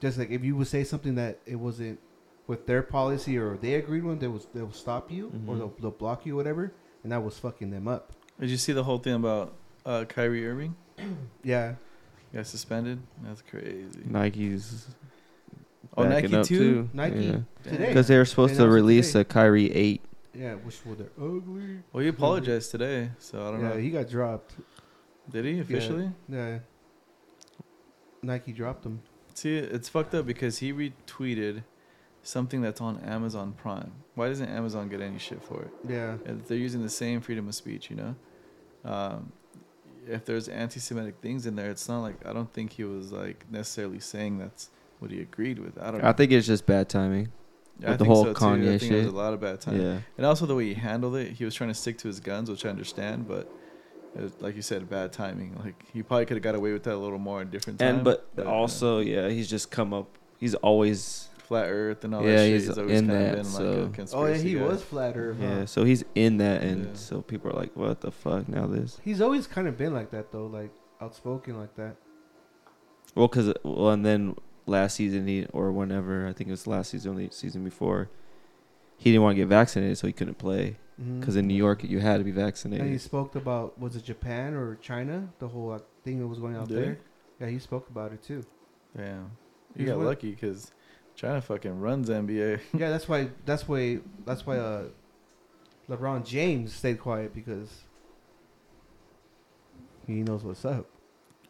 just 0.00 0.18
like 0.18 0.30
if 0.30 0.44
you 0.44 0.56
would 0.56 0.66
say 0.66 0.84
something 0.84 1.14
that 1.16 1.38
it 1.46 1.56
wasn't 1.56 1.98
with 2.46 2.66
their 2.66 2.82
policy 2.82 3.36
or 3.36 3.56
they 3.56 3.74
agreed 3.74 4.04
with, 4.04 4.20
they 4.20 4.28
was 4.28 4.46
they'll 4.54 4.72
stop 4.72 5.10
you 5.10 5.26
or 5.46 5.54
Mhm. 5.54 5.58
they'll, 5.58 5.74
they'll 5.80 5.90
block 5.90 6.24
you, 6.26 6.34
whatever. 6.36 6.72
And 7.04 7.12
that 7.12 7.22
was 7.22 7.38
fucking 7.38 7.70
them 7.70 7.86
up. 7.86 8.12
Did 8.40 8.50
you 8.50 8.56
see 8.56 8.72
the 8.72 8.84
whole 8.84 8.98
thing 8.98 9.14
about 9.14 9.54
uh, 9.86 10.04
Kyrie 10.08 10.46
Irving? 10.46 10.74
Yeah, 11.44 11.74
Got 12.34 12.46
suspended. 12.46 13.00
That's 13.22 13.40
crazy. 13.42 14.00
Nike's. 14.04 14.86
Oh, 15.96 16.04
backing 16.04 16.30
Nike 16.32 16.36
up 16.40 16.46
too? 16.46 16.90
Nike 16.92 17.30
Damn. 17.30 17.46
today. 17.62 17.86
Because 17.88 18.06
they 18.08 18.18
were 18.18 18.24
supposed 18.26 18.54
They 18.54 18.64
to 18.64 18.68
release 18.68 19.12
today. 19.12 19.20
a 19.20 19.24
Kyrie 19.24 19.72
8. 19.72 20.02
Yeah, 20.38 20.54
which 20.54 20.84
were 20.84 20.94
they're 20.94 21.10
ugly. 21.20 21.80
Well, 21.92 22.02
he 22.02 22.08
apologized 22.08 22.70
today, 22.70 23.10
so 23.18 23.40
I 23.40 23.50
don't 23.50 23.62
know. 23.62 23.68
Yeah, 23.68 23.74
know. 23.74 23.80
he 23.80 23.90
got 23.90 24.08
dropped. 24.08 24.54
Did 25.30 25.44
he 25.44 25.58
officially? 25.58 26.10
Yeah, 26.28 26.60
Nike 28.22 28.52
dropped 28.52 28.86
him. 28.86 29.02
See, 29.34 29.56
it's 29.56 29.88
fucked 29.88 30.14
up 30.14 30.26
because 30.26 30.58
he 30.58 30.72
retweeted 30.72 31.64
something 32.22 32.60
that's 32.60 32.80
on 32.80 32.98
Amazon 33.00 33.52
Prime. 33.52 33.92
Why 34.14 34.28
doesn't 34.28 34.48
Amazon 34.48 34.88
get 34.88 35.00
any 35.00 35.18
shit 35.18 35.42
for 35.42 35.62
it? 35.62 35.70
Yeah, 35.88 36.16
And 36.24 36.44
they're 36.44 36.58
using 36.58 36.82
the 36.82 36.88
same 36.88 37.20
freedom 37.20 37.48
of 37.48 37.54
speech, 37.54 37.90
you 37.90 37.96
know. 37.96 38.16
Um, 38.84 39.32
if 40.06 40.24
there's 40.24 40.48
anti-Semitic 40.48 41.16
things 41.20 41.46
in 41.46 41.56
there, 41.56 41.70
it's 41.70 41.88
not 41.88 42.00
like 42.00 42.24
I 42.26 42.32
don't 42.32 42.52
think 42.52 42.72
he 42.72 42.84
was 42.84 43.12
like 43.12 43.44
necessarily 43.50 44.00
saying 44.00 44.38
that's 44.38 44.70
what 44.98 45.10
he 45.10 45.20
agreed 45.20 45.58
with. 45.58 45.78
I 45.78 45.90
don't. 45.90 46.04
I 46.04 46.12
think 46.12 46.32
it's 46.32 46.46
just 46.46 46.66
bad 46.66 46.88
timing. 46.88 47.30
I 47.84 47.90
with 47.90 47.98
the 47.98 48.04
think 48.04 48.14
whole 48.14 48.24
so, 48.24 48.32
too. 48.32 48.40
Kanye 48.40 48.74
I 48.74 48.78
think 48.78 48.90
There 48.92 48.98
was 49.02 49.06
a 49.08 49.16
lot 49.16 49.32
of 49.34 49.40
bad 49.40 49.60
time, 49.60 49.80
Yeah. 49.80 49.98
and 50.16 50.26
also 50.26 50.46
the 50.46 50.54
way 50.54 50.66
he 50.66 50.74
handled 50.74 51.16
it. 51.16 51.32
He 51.32 51.44
was 51.44 51.54
trying 51.54 51.70
to 51.70 51.74
stick 51.74 51.98
to 51.98 52.08
his 52.08 52.18
guns, 52.20 52.50
which 52.50 52.66
I 52.66 52.70
understand, 52.70 53.28
but 53.28 53.50
it 54.16 54.22
was, 54.22 54.32
like 54.40 54.56
you 54.56 54.62
said, 54.62 54.88
bad 54.90 55.12
timing. 55.12 55.54
Like 55.64 55.84
he 55.92 56.02
probably 56.02 56.26
could 56.26 56.36
have 56.36 56.42
got 56.42 56.54
away 56.56 56.72
with 56.72 56.82
that 56.84 56.94
a 56.94 56.96
little 56.98 57.18
more 57.18 57.40
in 57.42 57.50
different 57.50 57.78
time. 57.78 57.96
And 57.96 58.04
but 58.04 58.26
uh, 58.38 58.42
also, 58.44 58.98
yeah, 59.00 59.28
he's 59.28 59.48
just 59.48 59.70
come 59.70 59.92
up. 59.94 60.08
He's 60.38 60.54
always 60.56 61.28
flat 61.38 61.66
Earth 61.68 62.04
and 62.04 62.14
all 62.14 62.22
Yeah, 62.24 62.32
that 62.32 62.38
shit. 62.44 62.52
he's 62.54 62.66
He's, 62.66 62.78
always 62.78 62.98
in 63.00 63.06
kind 63.06 63.18
that, 63.20 63.28
of 63.30 63.36
been 63.36 63.44
so- 63.44 63.82
like 63.84 63.98
a 63.98 64.16
Oh 64.16 64.26
yeah, 64.26 64.36
he 64.36 64.54
guy. 64.54 64.62
was 64.64 64.82
flat 64.82 65.16
Earth. 65.16 65.36
huh? 65.40 65.46
yeah. 65.46 65.64
So 65.64 65.84
he's 65.84 66.04
in 66.14 66.38
that, 66.38 66.62
and 66.62 66.84
Yeah. 66.86 66.90
so 66.94 67.22
people 67.22 67.50
are 67.50 67.54
like, 67.54 67.74
"What 67.76 68.00
the 68.00 68.10
fuck?" 68.10 68.48
Now 68.48 68.66
this. 68.66 68.98
He's 69.04 69.20
always 69.20 69.46
kind 69.46 69.68
of 69.68 69.76
been 69.78 69.94
like 69.94 70.10
that 70.10 70.32
though, 70.32 70.46
like 70.46 70.70
outspoken 71.00 71.56
like 71.58 71.74
that. 71.76 71.96
Well, 73.14 73.28
because 73.28 73.54
well, 73.64 73.90
and 73.90 74.04
then 74.04 74.36
last 74.68 74.96
season 74.96 75.26
he 75.26 75.46
or 75.52 75.72
whenever 75.72 76.26
I 76.26 76.32
think 76.32 76.48
it 76.48 76.52
was 76.52 76.66
last 76.66 76.90
season, 76.90 77.12
or 77.12 77.16
the 77.16 77.30
season 77.30 77.64
before, 77.64 78.08
he 78.96 79.10
didn't 79.10 79.22
want 79.22 79.36
to 79.36 79.42
get 79.42 79.48
vaccinated, 79.48 79.98
so 79.98 80.06
he 80.06 80.12
couldn't 80.12 80.38
play. 80.38 80.76
Because 81.20 81.36
in 81.36 81.46
New 81.46 81.54
York, 81.54 81.84
you 81.84 82.00
had 82.00 82.18
to 82.18 82.24
be 82.24 82.32
vaccinated. 82.32 82.82
and 82.84 82.92
he 82.92 82.98
spoke 82.98 83.36
about 83.36 83.78
was 83.78 83.94
it 83.94 84.02
Japan 84.04 84.54
or 84.54 84.74
China, 84.76 85.28
the 85.38 85.46
whole 85.46 85.68
like, 85.68 85.84
thing 86.04 86.18
that 86.18 86.26
was 86.26 86.40
going 86.40 86.56
out 86.56 86.66
Did 86.68 86.78
he? 86.78 86.84
there. 86.84 86.98
Yeah, 87.40 87.46
he 87.48 87.60
spoke 87.60 87.88
about 87.88 88.12
it 88.12 88.20
too. 88.22 88.44
Yeah, 88.98 89.20
He's 89.76 89.82
You 89.82 89.86
got 89.86 89.98
one- 89.98 90.06
lucky 90.06 90.30
because 90.30 90.72
China 91.14 91.40
fucking 91.40 91.78
runs 91.78 92.08
NBA. 92.08 92.60
yeah, 92.76 92.90
that's 92.90 93.08
why. 93.08 93.28
That's 93.46 93.68
why. 93.68 94.00
That's 94.26 94.44
why. 94.44 94.58
Uh, 94.58 94.84
LeBron 95.88 96.24
James 96.26 96.72
stayed 96.72 96.98
quiet 96.98 97.32
because 97.32 97.70
he 100.06 100.14
knows 100.22 100.42
what's 100.42 100.64
up. 100.64 100.86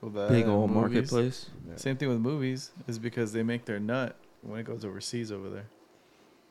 Well, 0.00 0.10
that 0.12 0.28
Big 0.30 0.46
old 0.46 0.70
movies. 0.70 0.92
marketplace. 1.10 1.46
Same 1.76 1.96
thing 1.96 2.08
with 2.08 2.18
movies 2.20 2.70
is 2.86 2.98
because 2.98 3.32
they 3.32 3.42
make 3.42 3.64
their 3.64 3.80
nut 3.80 4.16
when 4.42 4.60
it 4.60 4.64
goes 4.64 4.84
overseas 4.84 5.32
over 5.32 5.48
there. 5.50 5.66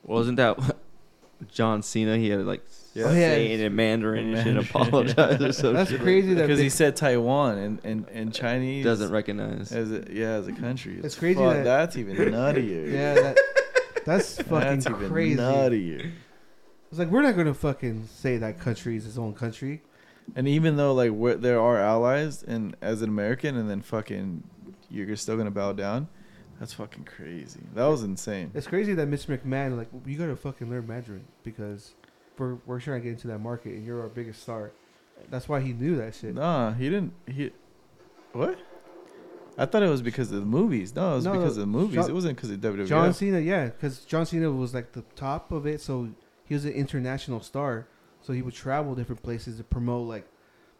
Wasn't 0.04 0.38
that 0.38 0.58
John 1.52 1.82
Cena? 1.82 2.18
He 2.18 2.30
had 2.30 2.46
like 2.46 2.62
Yeah. 2.94 3.06
Oh, 3.06 3.08
yeah. 3.14 3.14
say 3.30 3.52
it 3.54 3.62
in 3.62 3.76
Mandarin 3.76 4.34
and 4.36 4.44
shit, 4.44 4.70
apologize 4.70 5.42
or 5.42 5.52
something. 5.54 5.74
That's 5.74 5.94
crazy 5.96 6.34
that 6.34 6.42
Because 6.44 6.58
they, 6.58 6.64
he 6.66 6.70
said 6.70 6.96
Taiwan 6.98 7.58
and, 7.58 7.80
and, 7.86 8.06
and 8.10 8.34
Chinese 8.34 8.84
Doesn't 8.84 9.12
recognize. 9.12 9.72
as 9.72 9.92
a, 9.92 10.04
yeah 10.12 10.32
as 10.34 10.48
a 10.48 10.54
country. 10.54 11.00
It's 11.04 11.16
crazy 11.16 11.40
fuck, 11.40 11.54
that- 11.56 11.64
that's 11.64 11.96
even 11.98 12.16
nuttier. 12.18 12.92
yeah, 12.92 13.14
that, 13.14 13.38
that's 14.06 14.42
fucking 14.42 14.60
that's 14.82 14.88
even 14.88 15.10
crazy. 15.10 15.38
nuttier. 15.40 16.12
It's 16.90 17.00
like 17.00 17.10
we're 17.10 17.22
not 17.22 17.36
gonna 17.36 17.54
fucking 17.54 18.08
say 18.08 18.38
that 18.38 18.60
country 18.60 18.96
is 18.98 19.06
its 19.06 19.18
own 19.18 19.34
country. 19.34 19.82
And 20.36 20.48
even 20.48 20.78
though 20.78 20.94
like 20.94 21.12
we're, 21.12 21.36
there 21.36 21.60
are 21.60 21.78
allies 21.78 22.44
and 22.44 22.76
as 22.82 23.02
an 23.02 23.10
American, 23.10 23.56
and 23.58 23.70
then 23.70 23.82
fucking 23.82 24.44
you're 24.90 25.16
still 25.16 25.38
gonna 25.38 25.52
bow 25.52 25.74
down, 25.74 26.08
that's 26.60 26.74
fucking 26.74 27.06
crazy. 27.06 27.62
That 27.74 27.86
was 27.86 28.04
insane. 28.04 28.52
It's 28.54 28.68
crazy 28.68 28.94
that 28.94 29.10
Mr. 29.10 29.38
McMahon 29.38 29.78
like 29.78 29.88
you 30.06 30.18
gotta 30.18 30.36
fucking 30.36 30.70
learn 30.70 30.88
Mandarin 30.88 31.26
because 31.44 31.94
we're 32.38 32.56
we're 32.66 32.80
trying 32.80 33.02
to 33.02 33.04
get 33.04 33.12
into 33.13 33.28
that 33.28 33.40
market 33.40 33.74
and 33.74 33.86
you're 33.86 34.02
our 34.02 34.10
biggest 34.10 34.42
star. 34.44 34.72
That's 35.30 35.50
why 35.50 35.62
he 35.62 35.74
knew 35.74 35.96
that 35.96 36.13
shit. 36.16 36.36
Nah, 36.36 36.74
he 36.74 36.90
didn't. 36.90 37.13
He 37.28 37.52
what? 38.34 38.60
I 39.58 39.66
thought 39.66 39.82
it 39.82 39.90
was 39.90 40.04
because 40.04 40.32
of 40.32 40.40
the 40.40 40.46
movies. 40.46 40.96
No, 40.96 41.13
it 41.13 41.16
was 41.16 41.26
No, 41.26 41.34
because 41.34 41.58
no, 41.58 41.63
of 41.63 41.72
the 41.72 41.78
movies. 41.78 41.96
John- 41.96 42.10
it 42.10 42.13
wasn't 42.13 42.36
because 42.36 42.52
of 42.52 42.60
WWF. 42.60 42.88
John 42.88 43.13
Cena, 43.13 43.40
yeah, 43.40 43.66
because 43.66 44.02
John 44.06 44.26
Cena 44.26 44.52
was 44.52 44.74
like 44.74 44.92
the 44.92 45.02
top 45.16 45.52
of 45.52 45.66
it, 45.66 45.82
so 45.82 46.10
he 46.46 46.54
was 46.54 46.66
an 46.66 46.74
international 46.74 47.42
star. 47.42 47.88
So 48.28 48.34
he 48.34 48.42
would 48.42 48.54
travel 48.54 48.94
different 48.94 49.24
places 49.24 49.56
to 49.58 49.63
promote 49.63 50.06
like 50.08 50.28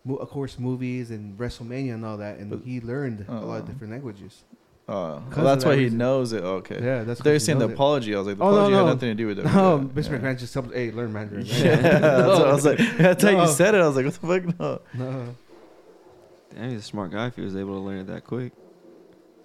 mo- 0.04 0.18
of 0.18 0.30
course, 0.30 0.60
movies 0.60 1.12
and 1.12 1.38
WrestleMania 1.40 1.94
and 1.94 2.04
all 2.06 2.18
that, 2.18 2.40
and 2.40 2.50
But- 2.50 2.62
he 2.66 2.82
learned 2.82 3.26
a 3.30 3.32
lot 3.34 3.60
of 3.60 3.64
Oh. 3.64 3.68
different 3.72 3.94
languages. 3.94 4.44
Uh, 4.90 5.20
well, 5.36 5.46
that's 5.46 5.64
of 5.64 5.70
why 5.70 5.76
that 5.78 5.82
he 5.82 5.90
knows 5.90 6.32
it. 6.34 6.44
Okay. 6.44 6.76
Yeah, 6.84 7.04
that's. 7.04 7.22
They're 7.22 7.34
'cause 7.36 7.42
he 7.44 7.46
saying 7.46 7.60
the 7.60 7.68
it. 7.70 7.74
apology. 7.74 8.14
I 8.16 8.18
was 8.20 8.28
like, 8.28 8.38
the 8.38 8.44
Oh, 8.44 8.48
apology 8.50 8.72
no. 8.74 8.86
had 8.86 8.94
nothing 8.94 9.10
to 9.10 9.16
do 9.16 9.28
with 9.28 9.40
it. 9.40 9.46
No, 9.46 9.52
Yeah, 9.52 9.84
Mr. 10.02 10.12
yeah. 10.12 10.18
McMahon 10.20 10.40
just 10.40 10.54
told, 10.54 10.74
hey, 10.74 10.92
learn 10.92 11.12
Mandarin. 11.14 11.44
right? 11.46 11.52
Yeah, 11.66 11.76
that's 11.82 12.40
what 12.40 12.48
I 12.48 12.54
was 12.54 12.66
like. 12.66 12.78
That's 12.98 13.24
how 13.24 13.32
No. 13.32 13.42
you 13.44 13.48
said 13.50 13.76
it. 13.76 13.82
I 13.82 13.88
was 13.88 13.96
like, 13.98 14.06
what 14.06 14.14
the 14.14 14.28
fuck? 14.52 14.60
No. 14.60 14.80
No. 14.94 15.36
Damn, 16.56 16.70
he's 16.72 16.80
a 16.80 16.84
smart 16.84 17.12
guy 17.12 17.28
if 17.28 17.36
he 17.36 17.42
was 17.42 17.56
able 17.56 17.74
to 17.76 17.80
learn 17.82 18.00
it 18.00 18.08
that 18.08 18.24
quick. 18.26 18.52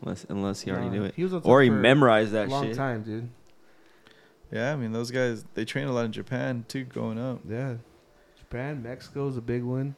Unless, 0.03 0.27
unless 0.29 0.61
he 0.62 0.71
already 0.73 0.87
Nah, 0.87 0.93
knew 0.93 1.05
it, 1.05 1.15
He 1.15 1.23
was 1.25 1.33
on 1.35 1.43
or 1.45 1.59
top 1.59 1.62
he 1.62 1.69
for 1.71 1.75
memorized 1.77 2.31
a 2.31 2.33
that 2.35 2.49
long 2.49 2.65
shit. 2.67 2.77
time, 2.77 3.03
dude. 3.03 3.29
Yeah, 4.53 4.73
I 4.73 4.77
mean 4.77 4.93
those 4.93 5.11
guys 5.11 5.45
they 5.55 5.65
train 5.65 5.87
a 5.88 5.93
lot 5.93 6.05
in 6.05 6.12
Japan 6.12 6.65
too, 6.69 6.85
growing 6.85 7.19
up. 7.19 7.41
Yeah, 7.49 7.77
Japan, 8.53 8.83
Mexico 8.83 9.29
is 9.29 9.38
a 9.38 9.41
big 9.41 9.62
one. 9.62 9.97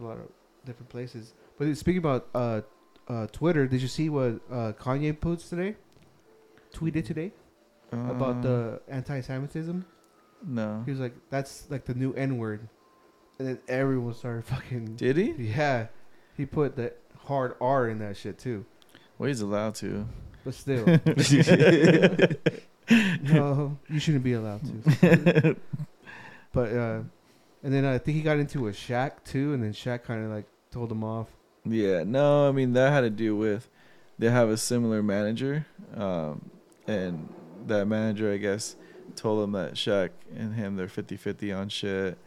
A 0.00 0.02
lot 0.02 0.16
of 0.16 0.26
different 0.66 0.88
places. 0.88 1.34
But 1.56 1.72
speaking 1.76 1.98
about 1.98 2.26
uh, 2.34 2.62
uh, 3.06 3.28
Twitter, 3.28 3.68
did 3.68 3.80
you 3.80 3.86
see 3.86 4.08
what 4.08 4.40
uh, 4.50 4.72
Kanye 4.72 5.20
posted 5.20 5.50
today? 5.50 5.76
Tweeted 6.74 7.04
today 7.04 7.30
about 7.92 8.42
the 8.42 8.80
anti-Semitism. 8.88 9.84
no. 10.44 10.82
He 10.84 10.90
was 10.90 10.98
like, 10.98 11.14
"That's 11.30 11.70
like 11.70 11.84
the 11.84 11.94
new 11.94 12.12
N 12.14 12.38
word," 12.38 12.68
and 13.38 13.46
then 13.46 13.60
everyone 13.68 14.14
started 14.14 14.44
fucking. 14.46 14.96
Did 14.96 15.16
he? 15.16 15.30
Yeah, 15.38 15.86
he 16.36 16.46
put 16.46 16.74
the 16.74 16.92
hard 17.26 17.54
R 17.60 17.88
in 17.88 18.00
that 18.00 18.16
shit 18.16 18.36
too. 18.36 18.64
Well, 19.16 19.28
he's 19.28 19.42
allowed 19.42 19.76
to. 19.76 20.08
But 20.44 20.54
still, 20.54 20.86
no, 23.22 23.78
you 23.88 24.00
shouldn't 24.00 24.24
be 24.24 24.32
allowed 24.32 24.62
to. 24.64 25.56
But 26.52 26.72
uh, 26.72 27.02
and 27.62 27.72
then 27.72 27.84
I 27.84 27.98
think 27.98 28.16
he 28.16 28.22
got 28.22 28.38
into 28.38 28.68
a 28.68 28.72
Shaq 28.72 29.24
too, 29.24 29.52
and 29.52 29.62
then 29.62 29.72
Shaq 29.72 30.04
kind 30.04 30.24
of 30.24 30.30
like 30.30 30.46
told 30.70 30.90
him 30.90 31.04
off. 31.04 31.28
Yeah, 31.64 32.04
no, 32.04 32.48
I 32.48 32.52
mean 32.52 32.72
that 32.72 32.92
had 32.92 33.02
to 33.02 33.10
do 33.10 33.36
with 33.36 33.68
they 34.18 34.30
have 34.30 34.48
a 34.48 34.56
similar 34.56 35.02
manager, 35.02 35.66
um, 35.96 36.50
and 36.86 37.32
that 37.66 37.86
manager, 37.86 38.32
I 38.32 38.36
guess, 38.36 38.76
told 39.16 39.42
him 39.42 39.52
that 39.52 39.74
Shaq 39.74 40.10
and 40.36 40.54
him 40.54 40.76
they're 40.76 40.86
50-50 40.86 41.56
on 41.56 41.68
shit. 41.68 42.18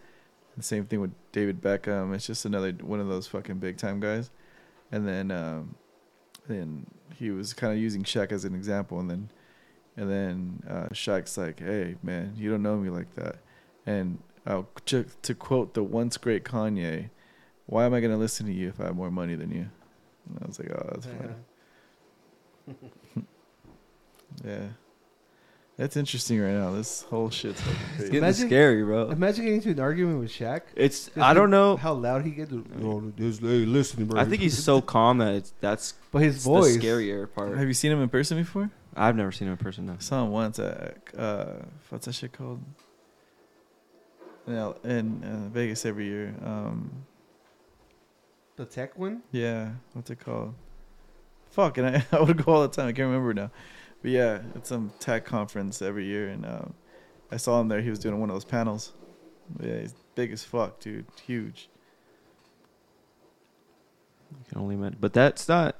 The 0.57 0.63
same 0.63 0.85
thing 0.85 1.01
with 1.01 1.11
David 1.31 1.61
Beckham. 1.61 2.13
It's 2.13 2.27
just 2.27 2.45
another 2.45 2.71
one 2.81 2.99
of 2.99 3.07
those 3.07 3.27
fucking 3.27 3.57
big 3.57 3.77
time 3.77 3.99
guys. 3.99 4.29
And 4.91 5.07
then, 5.07 5.31
um, 5.31 5.75
then 6.47 6.85
he 7.15 7.31
was 7.31 7.53
kind 7.53 7.73
of 7.73 7.79
using 7.79 8.03
Shaq 8.03 8.31
as 8.31 8.45
an 8.45 8.53
example, 8.53 8.99
and 8.99 9.09
then, 9.09 9.29
and 9.97 10.09
then 10.09 10.63
uh, 10.69 10.89
Shaq's 10.93 11.37
like, 11.37 11.59
"Hey, 11.59 11.95
man, 12.03 12.33
you 12.35 12.51
don't 12.51 12.61
know 12.61 12.77
me 12.77 12.89
like 12.89 13.13
that." 13.15 13.37
And 13.85 14.19
uh, 14.45 14.63
to, 14.87 15.05
to 15.21 15.33
quote 15.35 15.73
the 15.73 15.83
once 15.83 16.17
great 16.17 16.43
Kanye, 16.43 17.09
why 17.65 17.85
am 17.85 17.93
I 17.93 18.01
gonna 18.01 18.17
listen 18.17 18.45
to 18.47 18.51
you 18.53 18.69
if 18.69 18.79
I 18.79 18.85
have 18.85 18.95
more 18.95 19.11
money 19.11 19.35
than 19.35 19.51
you? 19.51 19.69
And 20.29 20.39
I 20.41 20.45
was 20.47 20.59
like, 20.59 20.71
oh, 20.71 20.89
that's 20.91 21.05
funny. 21.05 21.33
Yeah, 24.43 24.59
that's 25.77 25.95
interesting 25.95 26.39
right 26.41 26.53
now. 26.53 26.71
This 26.71 27.03
whole 27.03 27.29
shit's 27.29 27.61
fucking 27.61 27.79
It's 27.95 28.03
getting 28.05 28.17
Imagine- 28.17 28.47
scary, 28.47 28.83
bro. 28.83 29.09
Imagine 29.11 29.43
getting 29.45 29.57
into 29.59 29.69
an 29.71 29.79
argument 29.79 30.19
with 30.21 30.31
Shaq. 30.31 30.61
It's 30.75 31.05
Just 31.05 31.17
I 31.17 31.33
don't 31.33 31.51
know. 31.51 31.77
how 31.77 31.93
loud 31.93 32.25
he 32.25 32.31
gets. 32.31 32.51
Oh, 32.81 33.11
this 33.15 33.41
lady 33.41 33.65
listening, 33.65 34.07
bro. 34.07 34.19
I 34.19 34.25
think 34.25 34.41
he's 34.41 34.61
so 34.61 34.81
calm 34.81 35.19
that 35.19 35.35
it's 35.35 35.53
that's 35.61 35.93
But 36.11 36.23
his 36.23 36.37
it's 36.37 36.45
voice. 36.45 36.75
the 36.75 36.79
scarier 36.79 37.31
part. 37.31 37.57
Have 37.57 37.67
you 37.67 37.73
seen 37.73 37.91
him 37.91 38.01
in 38.01 38.09
person 38.09 38.37
before? 38.37 38.69
I've 38.95 39.15
never 39.15 39.31
seen 39.31 39.47
him 39.47 39.53
in 39.53 39.57
person. 39.57 39.85
No. 39.85 39.93
I 39.93 39.97
saw 39.99 40.23
him 40.23 40.31
once 40.31 40.57
at 40.59 40.97
uh, 41.17 41.45
what's 41.89 42.05
that 42.07 42.13
shit 42.13 42.33
called? 42.33 42.59
In, 44.47 44.55
L- 44.55 44.77
in 44.83 45.23
uh, 45.23 45.49
Vegas 45.53 45.85
every 45.85 46.05
year. 46.05 46.35
Um, 46.43 47.05
The 48.55 48.65
tech 48.65 48.97
one. 48.97 49.21
yeah, 49.31 49.71
what's 49.93 50.09
it 50.09 50.19
called? 50.19 50.53
Fuck, 51.49 51.77
and 51.77 51.87
I, 51.87 52.05
I 52.11 52.21
would 52.21 52.43
go 52.43 52.51
all 52.53 52.61
the 52.63 52.67
time. 52.67 52.87
I 52.87 52.91
can't 52.93 53.07
remember 53.07 53.33
now. 53.33 53.51
But 54.01 54.11
yeah, 54.11 54.41
it's 54.55 54.67
some 54.69 54.91
tech 54.99 55.23
conference 55.25 55.81
every 55.81 56.05
year, 56.05 56.27
and 56.29 56.45
um, 56.45 56.73
I 57.31 57.37
saw 57.37 57.61
him 57.61 57.67
there. 57.69 57.81
He 57.81 57.89
was 57.89 57.99
doing 57.99 58.19
one 58.19 58.29
of 58.29 58.35
those 58.35 58.43
panels. 58.45 58.91
Yeah, 59.61 59.79
he's 59.79 59.93
big 60.15 60.31
as 60.33 60.43
fuck, 60.43 60.79
dude. 60.79 61.05
Huge. 61.25 61.69
You 64.31 64.45
can 64.49 64.57
only 64.61 64.75
imagine. 64.75 64.97
But 64.99 65.13
that's 65.13 65.47
not. 65.47 65.75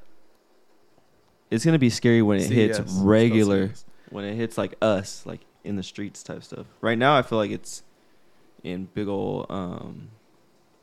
It's 1.52 1.66
gonna 1.66 1.80
be 1.80 1.90
scary 1.90 2.22
when 2.22 2.40
it 2.40 2.48
See, 2.48 2.56
hits 2.56 2.80
regular. 2.94 3.72
When 4.10 4.26
it 4.26 4.36
hits 4.36 4.58
like 4.58 4.76
us, 4.82 5.26
like 5.26 5.42
in 5.64 5.76
the 5.76 5.84
streets 5.84 6.24
type 6.24 6.44
stuff. 6.44 6.66
Right 6.82 6.98
now, 6.98 7.18
I 7.18 7.22
feel 7.24 7.38
like 7.38 7.52
it's 7.52 7.84
in 8.64 8.86
big 8.94 9.08
old 9.08 9.46
um, 9.50 10.10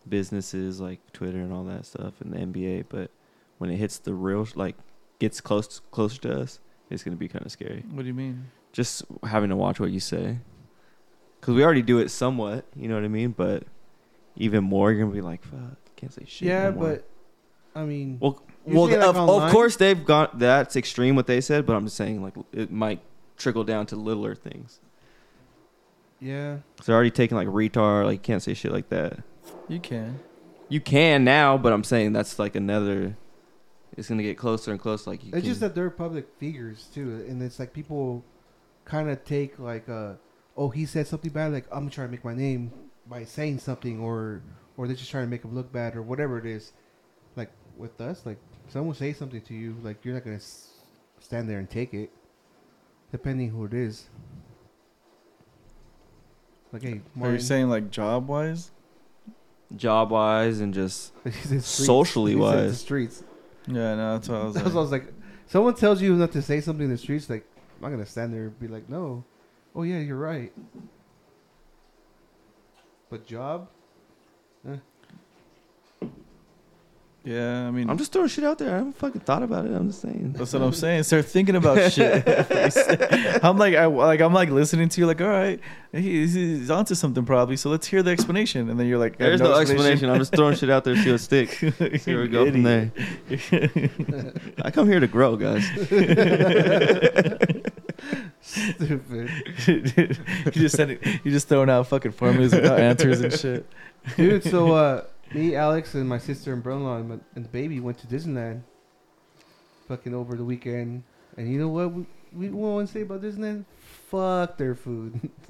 businesses 0.08 0.80
like 0.80 1.00
Twitter 1.12 1.38
and 1.38 1.52
all 1.52 1.64
that 1.64 1.86
stuff 1.86 2.20
and 2.20 2.32
the 2.32 2.38
NBA. 2.38 2.86
But 2.88 3.10
when 3.58 3.70
it 3.70 3.76
hits 3.76 3.98
the 3.98 4.14
real, 4.14 4.46
like 4.54 4.76
gets 5.18 5.40
close 5.40 5.80
closer 5.90 6.20
to 6.22 6.40
us, 6.40 6.60
it's 6.90 7.02
gonna 7.02 7.16
be 7.16 7.28
kind 7.28 7.44
of 7.44 7.52
scary. 7.52 7.84
What 7.90 8.02
do 8.02 8.08
you 8.08 8.14
mean? 8.14 8.50
Just 8.72 9.02
having 9.24 9.50
to 9.50 9.56
watch 9.56 9.80
what 9.80 9.90
you 9.90 10.00
say, 10.00 10.38
because 11.40 11.54
we 11.54 11.64
already 11.64 11.82
do 11.82 11.98
it 11.98 12.10
somewhat. 12.10 12.64
You 12.76 12.88
know 12.88 12.94
what 12.94 13.04
I 13.04 13.08
mean? 13.08 13.30
But 13.30 13.64
even 14.36 14.64
more, 14.64 14.92
you're 14.92 15.00
gonna 15.02 15.14
be 15.14 15.20
like, 15.20 15.42
"Fuck, 15.42 15.78
can't 15.96 16.12
say 16.12 16.24
shit." 16.26 16.48
Yeah, 16.48 16.70
no 16.70 16.72
but 16.72 17.08
I 17.74 17.84
mean, 17.84 18.18
Well, 18.20 18.42
well, 18.64 18.86
like, 18.86 18.98
of, 18.98 19.16
of 19.16 19.50
course 19.52 19.76
they've 19.76 20.04
got 20.04 20.38
that's 20.38 20.76
extreme 20.76 21.16
what 21.16 21.26
they 21.26 21.40
said, 21.40 21.66
but 21.66 21.74
I'm 21.74 21.84
just 21.84 21.96
saying 21.96 22.22
like 22.22 22.34
it 22.52 22.70
might 22.70 23.00
trickle 23.36 23.64
down 23.64 23.86
to 23.86 23.96
littler 23.96 24.34
things. 24.34 24.80
Yeah, 26.20 26.58
So 26.78 26.84
they're 26.86 26.94
already 26.94 27.10
taking 27.10 27.36
like 27.36 27.48
retard, 27.48 28.04
like 28.04 28.14
you 28.14 28.18
can't 28.20 28.42
say 28.42 28.54
shit 28.54 28.72
like 28.72 28.88
that. 28.90 29.20
You 29.68 29.80
can. 29.80 30.18
You 30.68 30.80
can 30.80 31.24
now, 31.24 31.56
but 31.58 31.72
I'm 31.72 31.84
saying 31.84 32.12
that's 32.12 32.38
like 32.38 32.54
another. 32.54 33.16
It's 33.96 34.08
gonna 34.08 34.22
get 34.22 34.38
closer 34.38 34.70
and 34.70 34.80
closer. 34.80 35.10
Like 35.10 35.24
you 35.24 35.30
it's 35.32 35.40
can, 35.42 35.44
just 35.50 35.60
that 35.60 35.74
they're 35.74 35.90
public 35.90 36.28
figures 36.38 36.88
too, 36.94 37.24
and 37.28 37.42
it's 37.42 37.58
like 37.58 37.72
people 37.72 38.24
kind 38.84 39.10
of 39.10 39.24
take 39.24 39.58
like, 39.58 39.88
uh, 39.88 40.12
oh, 40.56 40.68
he 40.68 40.86
said 40.86 41.06
something 41.06 41.30
bad, 41.30 41.52
like 41.52 41.66
I'm 41.72 41.90
trying 41.90 42.08
to 42.08 42.12
make 42.12 42.24
my 42.24 42.34
name 42.34 42.70
by 43.06 43.24
saying 43.24 43.58
something, 43.58 43.98
or 44.00 44.42
or 44.76 44.86
they're 44.86 44.96
just 44.96 45.10
trying 45.10 45.24
to 45.24 45.30
make 45.30 45.44
him 45.44 45.54
look 45.54 45.72
bad, 45.72 45.96
or 45.96 46.02
whatever 46.02 46.38
it 46.38 46.46
is. 46.46 46.72
Like 47.34 47.50
with 47.76 48.00
us, 48.00 48.24
like 48.24 48.38
someone 48.68 48.94
say 48.94 49.12
something 49.12 49.40
to 49.42 49.54
you, 49.54 49.76
like 49.82 50.04
you're 50.04 50.14
not 50.14 50.24
gonna 50.24 50.36
s- 50.36 50.68
stand 51.18 51.48
there 51.50 51.58
and 51.58 51.68
take 51.68 51.94
it, 51.94 52.10
depending 53.10 53.50
who 53.50 53.64
it 53.64 53.74
is. 53.74 54.08
Like, 56.72 56.82
hey, 56.82 57.00
Are 57.20 57.32
you 57.32 57.38
saying 57.38 57.68
like 57.68 57.90
job 57.90 58.28
wise? 58.28 58.70
job 59.76 60.10
wise 60.10 60.58
and 60.60 60.74
just 60.74 61.12
he 61.24 61.30
said 61.30 61.46
streets. 61.62 61.66
socially 61.66 62.32
He 62.34 62.38
said 62.40 62.58
the 62.58 62.62
wise. 62.68 62.80
streets. 62.80 63.24
Yeah, 63.68 63.94
no, 63.94 64.12
that's 64.14 64.28
what 64.28 64.40
I 64.40 64.44
was 64.44 64.54
That's 64.54 64.66
like. 64.66 64.74
what 64.74 64.80
I 64.80 64.82
was 64.82 64.90
like. 64.92 65.12
Someone 65.46 65.74
tells 65.74 66.00
you 66.02 66.14
not 66.16 66.32
to 66.32 66.42
say 66.42 66.60
something 66.60 66.84
in 66.84 66.90
the 66.90 66.98
streets, 66.98 67.28
like 67.30 67.44
I'm 67.76 67.82
not 67.82 67.90
gonna 67.90 68.06
stand 68.06 68.32
there 68.34 68.44
and 68.44 68.58
be 68.58 68.68
like, 68.68 68.88
no, 68.88 69.24
oh 69.74 69.82
yeah, 69.82 69.98
you're 69.98 70.16
right. 70.16 70.52
But 73.10 73.26
job, 73.26 73.68
eh. 74.68 74.76
Yeah, 77.30 77.68
I 77.68 77.70
mean, 77.70 77.88
I'm 77.88 77.96
just 77.96 78.10
throwing 78.12 78.26
shit 78.26 78.42
out 78.42 78.58
there. 78.58 78.74
I 78.74 78.78
haven't 78.78 78.96
fucking 78.96 79.20
thought 79.20 79.44
about 79.44 79.64
it. 79.64 79.72
I'm 79.72 79.86
just 79.86 80.02
saying. 80.02 80.34
That's 80.36 80.52
what 80.52 80.62
I'm 80.62 80.72
saying. 80.72 81.04
Start 81.04 81.26
thinking 81.26 81.54
about 81.54 81.92
shit. 81.92 82.24
I'm 83.44 83.56
like, 83.56 83.76
I 83.76 83.86
like, 83.86 84.20
I'm 84.20 84.34
like 84.34 84.50
listening 84.50 84.88
to 84.88 85.00
you, 85.00 85.06
like, 85.06 85.20
all 85.20 85.28
right, 85.28 85.60
he's, 85.92 86.34
he's 86.34 86.70
onto 86.72 86.96
something 86.96 87.24
probably. 87.24 87.56
So 87.56 87.70
let's 87.70 87.86
hear 87.86 88.02
the 88.02 88.10
explanation, 88.10 88.68
and 88.68 88.80
then 88.80 88.88
you're 88.88 88.98
like, 88.98 89.16
There's 89.16 89.40
no 89.40 89.54
explanation. 89.54 90.10
I'm 90.10 90.18
just 90.18 90.34
throwing 90.34 90.56
shit 90.56 90.70
out 90.70 90.82
there. 90.82 90.96
See 90.96 91.12
what 91.12 91.20
sticks. 91.20 91.58
See 92.02 92.14
where 92.14 92.22
we 92.22 92.28
go 92.28 92.50
from 92.50 92.64
there. 92.64 92.90
I 94.64 94.72
come 94.72 94.88
here 94.88 94.98
to 94.98 95.06
grow, 95.06 95.36
guys. 95.36 95.64
stupid 98.42 99.30
you 99.66 100.62
just 100.62 100.74
send 100.74 100.90
it, 100.92 101.04
you 101.22 101.30
just 101.30 101.46
throwing 101.46 101.70
out 101.70 101.86
fucking 101.86 102.10
formulas 102.10 102.52
without 102.52 102.80
answers 102.80 103.20
and 103.20 103.32
shit. 103.32 103.66
dude. 104.16 104.42
So 104.42 104.72
uh, 104.72 105.04
me, 105.34 105.54
Alex, 105.56 105.94
and 105.94 106.08
my 106.08 106.18
sister 106.18 106.52
and 106.52 106.62
brother-in-law 106.62 106.96
and, 106.98 107.08
my- 107.08 107.18
and 107.34 107.44
the 107.44 107.48
baby 107.48 107.80
went 107.80 107.98
to 107.98 108.06
Disneyland. 108.06 108.62
Fucking 109.88 110.14
over 110.14 110.36
the 110.36 110.44
weekend, 110.44 111.02
and 111.36 111.50
you 111.52 111.58
know 111.58 111.68
what 111.68 111.92
we, 111.92 112.06
we 112.32 112.48
want 112.50 112.86
to 112.86 112.92
say 112.92 113.00
about 113.02 113.22
Disneyland? 113.22 113.64
Fuck 114.10 114.56
their 114.56 114.74
food. 114.74 115.30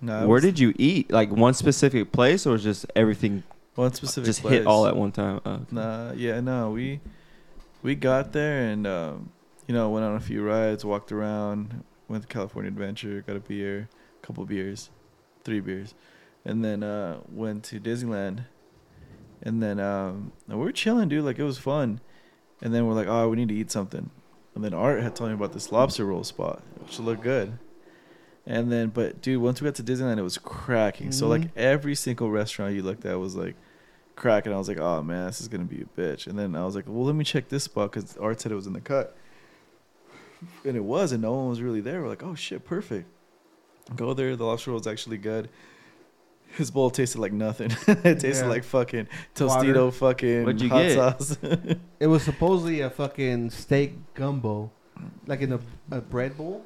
No, 0.00 0.28
Where 0.28 0.38
did 0.38 0.60
you 0.60 0.72
eat? 0.78 1.10
Like 1.10 1.32
one 1.32 1.54
specific 1.54 2.12
place, 2.12 2.46
or 2.46 2.56
just 2.56 2.86
everything 2.94 3.42
one 3.74 3.92
specific 3.92 4.26
just 4.26 4.42
place. 4.42 4.58
hit 4.58 4.66
all 4.68 4.86
at 4.86 4.94
one 4.96 5.10
time? 5.10 5.40
Oh, 5.44 5.54
okay. 5.54 5.64
Nah, 5.72 6.12
yeah, 6.12 6.38
no, 6.38 6.70
we 6.70 7.00
we 7.82 7.96
got 7.96 8.30
there 8.32 8.62
and 8.68 8.86
um, 8.86 9.30
you 9.66 9.74
know 9.74 9.90
went 9.90 10.04
on 10.06 10.14
a 10.14 10.20
few 10.20 10.44
rides, 10.44 10.84
walked 10.84 11.10
around, 11.10 11.82
went 12.06 12.22
to 12.22 12.28
California 12.28 12.68
Adventure, 12.70 13.24
got 13.26 13.34
a 13.34 13.40
beer, 13.40 13.88
a 14.22 14.24
couple 14.24 14.44
beers, 14.44 14.88
three 15.42 15.58
beers, 15.58 15.94
and 16.44 16.64
then 16.64 16.84
uh, 16.84 17.18
went 17.32 17.64
to 17.64 17.80
Disneyland, 17.80 18.44
and 19.42 19.62
then 19.62 19.78
um, 19.80 20.32
we 20.46 20.56
were 20.56 20.72
chilling, 20.72 21.08
dude. 21.08 21.24
Like 21.24 21.38
it 21.38 21.44
was 21.44 21.58
fun, 21.58 22.00
and 22.62 22.74
then 22.74 22.86
we're 22.86 22.94
like, 22.94 23.08
oh, 23.08 23.28
we 23.28 23.36
need 23.36 23.48
to 23.48 23.54
eat 23.54 23.70
something, 23.70 24.10
and 24.54 24.64
then 24.64 24.74
Art 24.74 25.02
had 25.02 25.14
told 25.16 25.30
me 25.30 25.34
about 25.34 25.52
this 25.52 25.70
lobster 25.72 26.04
roll 26.04 26.24
spot, 26.24 26.62
which 26.80 26.98
looked 26.98 27.22
good. 27.22 27.58
And 28.46 28.72
then, 28.72 28.88
but 28.88 29.20
dude, 29.20 29.42
once 29.42 29.60
we 29.60 29.66
got 29.66 29.74
to 29.74 29.82
Disneyland, 29.82 30.18
it 30.18 30.22
was 30.22 30.38
cracking. 30.38 31.12
So 31.12 31.28
like 31.28 31.42
Mhm. 31.42 31.50
every 31.56 31.94
single 31.94 32.30
restaurant 32.30 32.74
you 32.74 32.82
looked 32.82 33.04
at 33.04 33.18
was 33.20 33.36
like 33.36 33.56
cracking. 34.16 34.52
I 34.54 34.56
was 34.56 34.68
like, 34.68 34.78
oh 34.78 35.02
man, 35.02 35.26
this 35.26 35.40
is 35.42 35.48
gonna 35.48 35.64
be 35.64 35.82
a 35.82 36.00
bitch. 36.00 36.26
And 36.26 36.38
then 36.38 36.56
I 36.56 36.64
was 36.64 36.74
like, 36.74 36.86
well, 36.88 37.04
let 37.04 37.14
me 37.14 37.24
check 37.24 37.50
this 37.50 37.64
spot 37.64 37.92
because 37.92 38.16
Art 38.16 38.40
said 38.40 38.50
it 38.50 38.54
was 38.54 38.66
in 38.66 38.72
the 38.72 38.80
cut, 38.80 39.14
and 40.64 40.76
it 40.76 40.84
was, 40.84 41.12
and 41.12 41.20
no 41.22 41.34
one 41.34 41.48
was 41.50 41.60
really 41.60 41.80
there. 41.82 42.00
We're 42.02 42.08
like, 42.08 42.22
oh 42.22 42.34
shit, 42.34 42.64
perfect. 42.64 43.06
Go 43.96 44.14
there. 44.14 44.34
The 44.34 44.44
lobster 44.44 44.70
roll 44.70 44.78
was 44.78 44.86
actually 44.86 45.18
good. 45.18 45.48
His 46.56 46.70
bowl 46.70 46.90
tasted 46.90 47.18
like 47.20 47.32
nothing. 47.32 47.70
it 47.88 48.20
tasted 48.20 48.44
Yeah. 48.44 48.48
like 48.48 48.64
fucking 48.64 49.06
Tostito, 49.34 49.84
Water. 49.86 49.90
fucking 49.92 50.44
What'd 50.44 50.60
you 50.62 50.68
hot 50.70 50.82
get? 50.82 50.94
sauce. 50.94 51.38
It 52.00 52.06
was 52.06 52.22
supposedly 52.22 52.80
a 52.80 52.90
fucking 52.90 53.50
steak 53.50 53.94
gumbo, 54.14 54.70
like 55.26 55.40
in 55.42 55.52
a, 55.52 55.60
a 55.90 56.00
bread 56.00 56.36
bowl. 56.36 56.64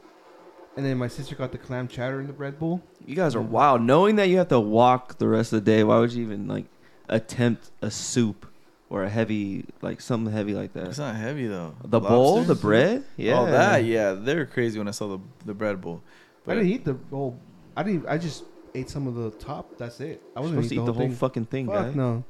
And 0.77 0.87
then 0.87 0.97
my 0.97 1.09
sister 1.09 1.35
got 1.35 1.53
the 1.53 1.59
clam 1.59 1.89
chowder 1.89 2.21
in 2.21 2.27
the 2.27 2.33
bread 2.33 2.59
bowl. 2.59 2.81
You 3.05 3.15
guys 3.17 3.35
are 3.35 3.43
wild. 3.43 3.83
Knowing 3.83 4.17
that 4.17 4.29
you 4.29 4.39
have 4.39 4.49
to 4.49 4.61
walk 4.61 5.19
the 5.19 5.29
rest 5.29 5.53
of 5.53 5.63
the 5.65 5.71
day, 5.71 5.85
why 5.85 5.99
would 5.99 6.13
you 6.13 6.23
even 6.25 6.49
like 6.49 6.65
attempt 7.09 7.71
a 7.83 7.91
soup 7.91 8.47
or 8.89 9.03
a 9.05 9.09
heavy 9.11 9.65
like 9.83 10.01
something 10.01 10.33
heavy 10.33 10.55
like 10.55 10.73
that? 10.75 10.89
it's 10.89 10.97
that? 10.97 11.13
not 11.13 11.17
heavy 11.17 11.47
though. 11.47 11.75
The 11.85 12.01
bowl, 12.01 12.37
Lobsters? 12.37 12.47
the 12.49 12.55
bread, 12.63 13.05
yeah. 13.17 13.41
Oh, 13.41 13.47
that 13.47 13.85
yeah, 13.85 14.13
they 14.13 14.35
were 14.35 14.47
crazy 14.47 14.79
when 14.79 14.89
I 14.89 14.93
saw 14.93 15.09
the 15.09 15.19
the 15.45 15.53
bread 15.55 15.81
bowl. 15.81 16.03
I 16.47 16.55
didn't 16.55 16.71
eat 16.71 16.85
the 16.85 16.97
whole. 17.11 17.39
I 17.77 17.83
didn't. 17.83 18.07
I 18.09 18.17
just 18.17 18.45
ate 18.75 18.89
some 18.91 19.07
of 19.07 19.15
the 19.15 19.31
top. 19.33 19.77
That's 19.79 20.01
it. 20.01 20.23
I 20.37 20.41
wasn't 20.41 20.57
supposed 20.59 20.69
to 20.71 20.75
eat 20.75 20.79
eat 20.79 20.81
the 20.81 20.87
the 20.87 20.93
whole 20.93 21.01
whole 21.01 21.09
thing. 21.09 21.17
fucking 21.17 21.45
thing, 21.47 21.67
Fuck 21.67 21.87
guy. 21.89 21.93
no. 21.95 22.25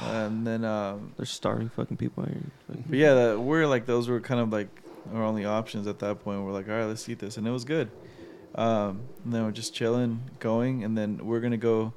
and 0.00 0.46
then 0.46 0.64
um, 0.64 1.12
They're 1.16 1.26
starving 1.26 1.68
fucking 1.68 1.96
people 1.96 2.22
out 2.22 2.28
here. 2.30 2.42
Fucking- 2.68 2.84
But 2.88 2.98
yeah, 2.98 3.14
that, 3.14 3.40
we're 3.40 3.66
like 3.66 3.86
those 3.86 4.08
were 4.08 4.20
kind 4.20 4.40
of 4.40 4.50
like 4.52 4.68
our 5.14 5.22
only 5.24 5.44
options 5.44 5.86
at 5.86 5.98
that 6.00 6.20
point. 6.22 6.42
We're 6.42 6.52
like, 6.52 6.68
all 6.68 6.74
right, 6.74 6.84
let's 6.84 7.08
eat 7.08 7.18
this, 7.18 7.36
and 7.36 7.46
it 7.46 7.50
was 7.50 7.64
good. 7.64 7.90
Um, 8.54 9.02
and 9.24 9.32
then 9.32 9.44
we're 9.44 9.50
just 9.52 9.74
chilling, 9.74 10.22
going, 10.40 10.84
and 10.84 10.96
then 10.96 11.24
we're 11.24 11.40
gonna 11.40 11.56
go, 11.56 11.92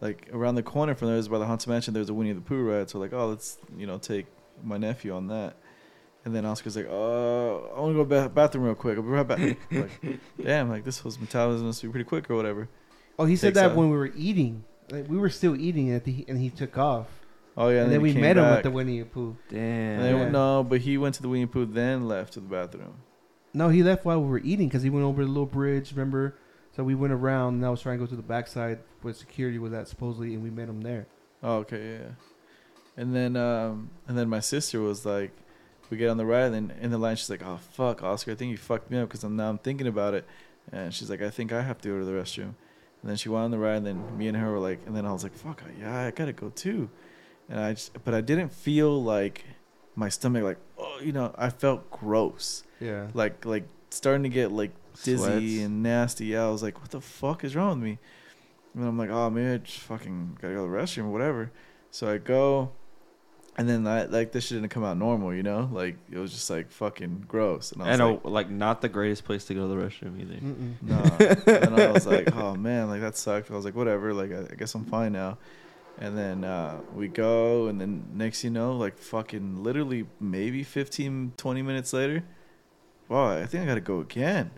like 0.00 0.28
around 0.32 0.54
the 0.56 0.62
corner 0.62 0.94
from 0.94 1.08
there 1.08 1.16
is 1.16 1.28
by 1.28 1.38
the 1.38 1.46
haunted 1.46 1.68
mansion. 1.68 1.94
There's 1.94 2.08
a 2.10 2.14
Winnie 2.14 2.32
the 2.32 2.40
Pooh 2.40 2.62
ride, 2.62 2.90
so 2.90 2.98
like, 2.98 3.12
oh, 3.12 3.28
let's 3.28 3.58
you 3.76 3.86
know 3.86 3.98
take 3.98 4.26
my 4.62 4.76
nephew 4.78 5.14
on 5.14 5.28
that. 5.28 5.56
And 6.26 6.34
then 6.34 6.44
Oscar's 6.44 6.74
like, 6.76 6.88
oh, 6.90 7.70
I 7.76 7.80
want 7.80 7.92
to 7.96 8.04
go 8.04 8.16
to 8.16 8.22
the 8.24 8.28
bathroom 8.28 8.64
real 8.64 8.74
quick. 8.74 8.96
I'll 8.98 9.02
be 9.04 9.08
right 9.10 9.26
back. 9.28 9.56
like, 9.70 10.18
damn, 10.42 10.68
like 10.68 10.84
this 10.84 11.04
was 11.04 11.20
metabolism 11.20 11.68
must 11.68 11.80
be 11.80 11.88
pretty 11.88 12.04
quick 12.04 12.28
or 12.28 12.34
whatever. 12.34 12.68
Oh, 13.16 13.26
he 13.26 13.36
said 13.36 13.54
Takes 13.54 13.60
that 13.60 13.72
a- 13.72 13.74
when 13.76 13.90
we 13.90 13.96
were 13.96 14.10
eating. 14.16 14.64
Like 14.90 15.08
we 15.08 15.18
were 15.18 15.30
still 15.30 15.54
eating 15.54 15.92
at 15.92 16.02
the 16.04 16.24
and 16.26 16.36
he 16.38 16.50
took 16.50 16.76
off. 16.76 17.06
Oh 17.56 17.68
yeah, 17.68 17.82
and, 17.84 17.92
then, 17.92 18.00
he 18.00 18.02
we 18.02 18.12
came 18.12 18.22
met 18.22 18.36
him 18.36 18.44
at 18.44 18.64
the 18.64 18.70
Winnie 18.72 18.98
the 18.98 19.06
Pooh. 19.06 19.36
Damn. 19.48 19.60
And 19.60 20.02
then- 20.02 20.16
Yeah. 20.16 20.28
No, 20.30 20.64
but 20.64 20.80
he 20.80 20.98
went 20.98 21.14
to 21.14 21.22
the 21.22 21.28
Winnie 21.28 21.44
the 21.44 21.50
Pooh, 21.52 21.64
then 21.64 22.08
left 22.08 22.32
to 22.32 22.40
the 22.40 22.48
bathroom. 22.48 22.94
No, 23.54 23.68
he 23.68 23.84
left 23.84 24.04
while 24.04 24.20
we 24.20 24.28
were 24.28 24.40
eating 24.40 24.66
because 24.66 24.82
he 24.82 24.90
went 24.90 25.04
over 25.06 25.22
the 25.24 25.28
little 25.28 25.46
bridge. 25.46 25.92
Remember? 25.92 26.34
So 26.74 26.82
we 26.82 26.96
went 26.96 27.12
around 27.12 27.54
and 27.54 27.64
I 27.64 27.70
was 27.70 27.80
trying 27.80 27.98
to 28.00 28.04
go 28.04 28.10
to 28.10 28.16
the 28.16 28.22
backside 28.22 28.80
where 29.02 29.14
security 29.14 29.58
was 29.60 29.72
at 29.72 29.86
supposedly, 29.86 30.34
and 30.34 30.42
we 30.42 30.50
met 30.50 30.68
him 30.68 30.80
there. 30.82 31.06
Oh, 31.42 31.58
okay, 31.58 31.92
yeah. 32.00 32.08
And 32.96 33.14
then 33.14 33.36
um 33.36 33.90
and 34.08 34.18
then 34.18 34.28
my 34.28 34.40
sister 34.40 34.80
was 34.80 35.06
like, 35.06 35.30
we 35.90 35.96
get 35.96 36.08
on 36.08 36.16
the 36.16 36.26
ride 36.26 36.52
and 36.52 36.72
in 36.80 36.90
the 36.90 36.98
line 36.98 37.16
she's 37.16 37.30
like, 37.30 37.42
oh 37.44 37.58
fuck, 37.72 38.02
Oscar, 38.02 38.32
I 38.32 38.34
think 38.34 38.50
you 38.50 38.56
fucked 38.56 38.90
me 38.90 38.98
up 38.98 39.08
because 39.08 39.24
I'm 39.24 39.36
now 39.36 39.48
I'm 39.50 39.58
thinking 39.58 39.86
about 39.86 40.14
it, 40.14 40.24
and 40.72 40.92
she's 40.92 41.10
like, 41.10 41.22
I 41.22 41.30
think 41.30 41.52
I 41.52 41.62
have 41.62 41.80
to 41.82 41.88
go 41.88 41.98
to 41.98 42.04
the 42.04 42.12
restroom, 42.12 42.54
and 43.02 43.04
then 43.10 43.16
she 43.16 43.28
went 43.28 43.44
on 43.44 43.50
the 43.50 43.58
ride 43.58 43.76
and 43.76 43.86
then 43.86 44.18
me 44.18 44.28
and 44.28 44.36
her 44.36 44.50
were 44.52 44.58
like, 44.58 44.80
and 44.86 44.96
then 44.96 45.06
I 45.06 45.12
was 45.12 45.22
like, 45.22 45.34
fuck, 45.34 45.62
yeah, 45.80 46.06
I 46.06 46.10
gotta 46.10 46.32
go 46.32 46.50
too, 46.50 46.90
and 47.48 47.58
I 47.60 47.72
just 47.74 47.92
but 48.04 48.14
I 48.14 48.20
didn't 48.20 48.52
feel 48.52 49.02
like 49.02 49.44
my 49.98 50.08
stomach 50.10 50.42
like 50.44 50.58
oh 50.78 50.98
you 51.02 51.10
know 51.10 51.34
I 51.38 51.48
felt 51.48 51.90
gross 51.90 52.64
Yeah. 52.80 53.06
like 53.14 53.46
like 53.46 53.66
starting 53.88 54.24
to 54.24 54.28
get 54.28 54.52
like 54.52 54.72
dizzy 55.02 55.16
Sweats. 55.16 55.64
and 55.64 55.82
nasty. 55.82 56.26
Yeah, 56.26 56.46
I 56.46 56.50
was 56.50 56.62
like, 56.62 56.80
what 56.80 56.90
the 56.90 57.00
fuck 57.00 57.44
is 57.44 57.54
wrong 57.56 57.80
with 57.80 57.84
me? 57.84 57.98
And 58.74 58.82
then 58.82 58.88
I'm 58.90 58.98
like, 58.98 59.08
oh, 59.10 59.30
maybe 59.30 59.54
I 59.54 59.56
just 59.58 59.78
fucking 59.80 60.36
gotta 60.40 60.52
go 60.54 60.66
to 60.66 60.70
the 60.70 60.76
restroom 60.76 61.04
or 61.04 61.10
whatever. 61.10 61.50
So 61.90 62.10
I 62.12 62.18
go, 62.18 62.72
and 63.56 63.68
then 63.68 63.86
I, 63.86 64.04
like 64.04 64.32
this 64.32 64.46
shit 64.46 64.60
didn't 64.60 64.70
come 64.70 64.84
out 64.84 64.98
normal, 64.98 65.34
you 65.34 65.42
know? 65.42 65.68
Like 65.72 65.96
it 66.10 66.18
was 66.18 66.30
just 66.32 66.50
like 66.50 66.70
fucking 66.70 67.24
gross. 67.26 67.72
And 67.72 67.82
I 67.82 67.86
was 67.86 68.00
And 68.00 68.10
like, 68.10 68.24
a, 68.24 68.28
like 68.28 68.50
not 68.50 68.82
the 68.82 68.88
greatest 68.88 69.24
place 69.24 69.44
to 69.46 69.54
go 69.54 69.62
to 69.62 69.68
the 69.68 69.76
restroom 69.76 70.20
either. 70.20 70.38
No. 70.82 71.54
and 71.66 71.80
I 71.80 71.90
was 71.90 72.06
like, 72.06 72.34
oh 72.36 72.54
man, 72.54 72.88
like 72.88 73.00
that 73.00 73.16
sucked. 73.16 73.50
I 73.50 73.54
was 73.54 73.64
like, 73.64 73.74
whatever. 73.74 74.12
Like 74.12 74.30
I, 74.32 74.40
I 74.52 74.54
guess 74.56 74.74
I'm 74.74 74.84
fine 74.84 75.12
now. 75.12 75.38
And 75.98 76.16
then 76.18 76.44
uh, 76.44 76.80
we 76.94 77.08
go, 77.08 77.68
and 77.68 77.80
then 77.80 78.04
next 78.12 78.44
you 78.44 78.50
know, 78.50 78.76
like 78.76 78.98
fucking 78.98 79.62
literally 79.62 80.06
maybe 80.20 80.62
15, 80.62 81.32
20 81.38 81.62
minutes 81.62 81.94
later, 81.94 82.22
wow, 83.08 83.30
I 83.38 83.46
think 83.46 83.62
I 83.62 83.66
gotta 83.66 83.80
go 83.80 84.00
again. 84.00 84.50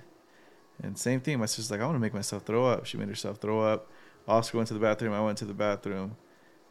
And 0.82 0.98
same 0.98 1.20
thing, 1.20 1.38
my 1.38 1.46
sister's 1.46 1.70
like, 1.70 1.80
I 1.80 1.84
want 1.84 1.94
to 1.94 2.00
make 2.00 2.14
myself 2.14 2.42
throw 2.44 2.66
up. 2.66 2.86
She 2.86 2.96
made 2.96 3.08
herself 3.08 3.38
throw 3.38 3.60
up. 3.60 3.88
Oscar 4.26 4.56
went 4.58 4.68
to 4.68 4.74
the 4.74 4.80
bathroom. 4.80 5.12
I 5.12 5.20
went 5.20 5.38
to 5.38 5.44
the 5.44 5.54
bathroom, 5.54 6.16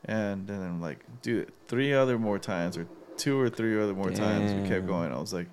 and 0.06 0.48
then 0.48 0.62
I'm 0.62 0.82
like, 0.82 1.00
dude, 1.22 1.52
three 1.68 1.94
other 1.94 2.18
more 2.18 2.40
times, 2.40 2.78
or 2.78 2.88
two 3.18 3.40
or 3.40 3.50
three 3.50 3.80
other 3.82 3.94
more 3.94 4.12
times, 4.12 4.54
we 4.54 4.68
kept 4.68 4.88
going. 4.88 5.12
I 5.12 5.20
was 5.20 5.34
like, 5.34 5.48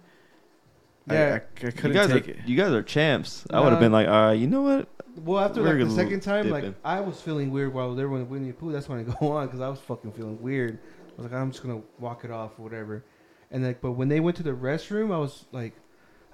I- 1.09 1.15
Yeah. 1.15 1.21
I, 1.21 1.37
I, 1.37 1.67
You 1.67 1.73
couldn't 1.73 1.93
guys, 1.93 2.09
take 2.11 2.29
are, 2.29 2.31
it. 2.33 2.39
you 2.47 2.57
guys 2.57 2.73
are 2.73 2.83
champs. 2.83 3.47
I 3.51 3.61
would 3.61 3.71
have 3.71 3.81
been 3.81 3.93
like, 3.93 4.07
all 4.09 4.27
right, 4.27 4.33
you 4.33 4.47
know 4.47 4.63
what? 4.63 4.89
Well, 5.17 5.39
after 5.45 5.63
We're 5.63 5.79
like 5.79 5.89
the 5.89 5.95
second 5.95 6.21
time, 6.21 6.45
dip 6.47 6.53
like. 6.53 6.75
I 6.85 7.01
was 7.01 7.21
feeling 7.21 7.51
weird 7.53 7.73
while 7.73 7.95
they 7.95 8.05
were 8.05 8.19
in 8.19 8.29
Winnie 8.29 8.49
the 8.49 8.55
Pooh. 8.55 8.73
That's 8.73 8.89
when 8.89 8.99
I 8.99 9.03
go 9.21 9.33
on 9.33 9.47
because 9.47 9.61
I 9.61 9.69
was 9.69 9.79
fucking 9.81 10.13
feeling 10.13 10.41
weird. 10.43 10.79
I 11.17 11.23
was 11.23 11.31
like, 11.31 11.41
I'm 11.41 11.53
just 11.53 11.63
gonna 11.63 11.83
walk 12.01 12.25
it 12.25 12.33
off 12.33 12.59
or 12.59 12.63
whatever. 12.65 13.05
And 13.53 13.63
like, 13.65 13.81
but 13.81 13.93
when 13.93 14.09
they 14.09 14.19
went 14.19 14.37
to 14.39 14.43
the 14.43 14.51
restroom, 14.51 15.15
I 15.15 15.19
was 15.19 15.45
like, 15.53 15.75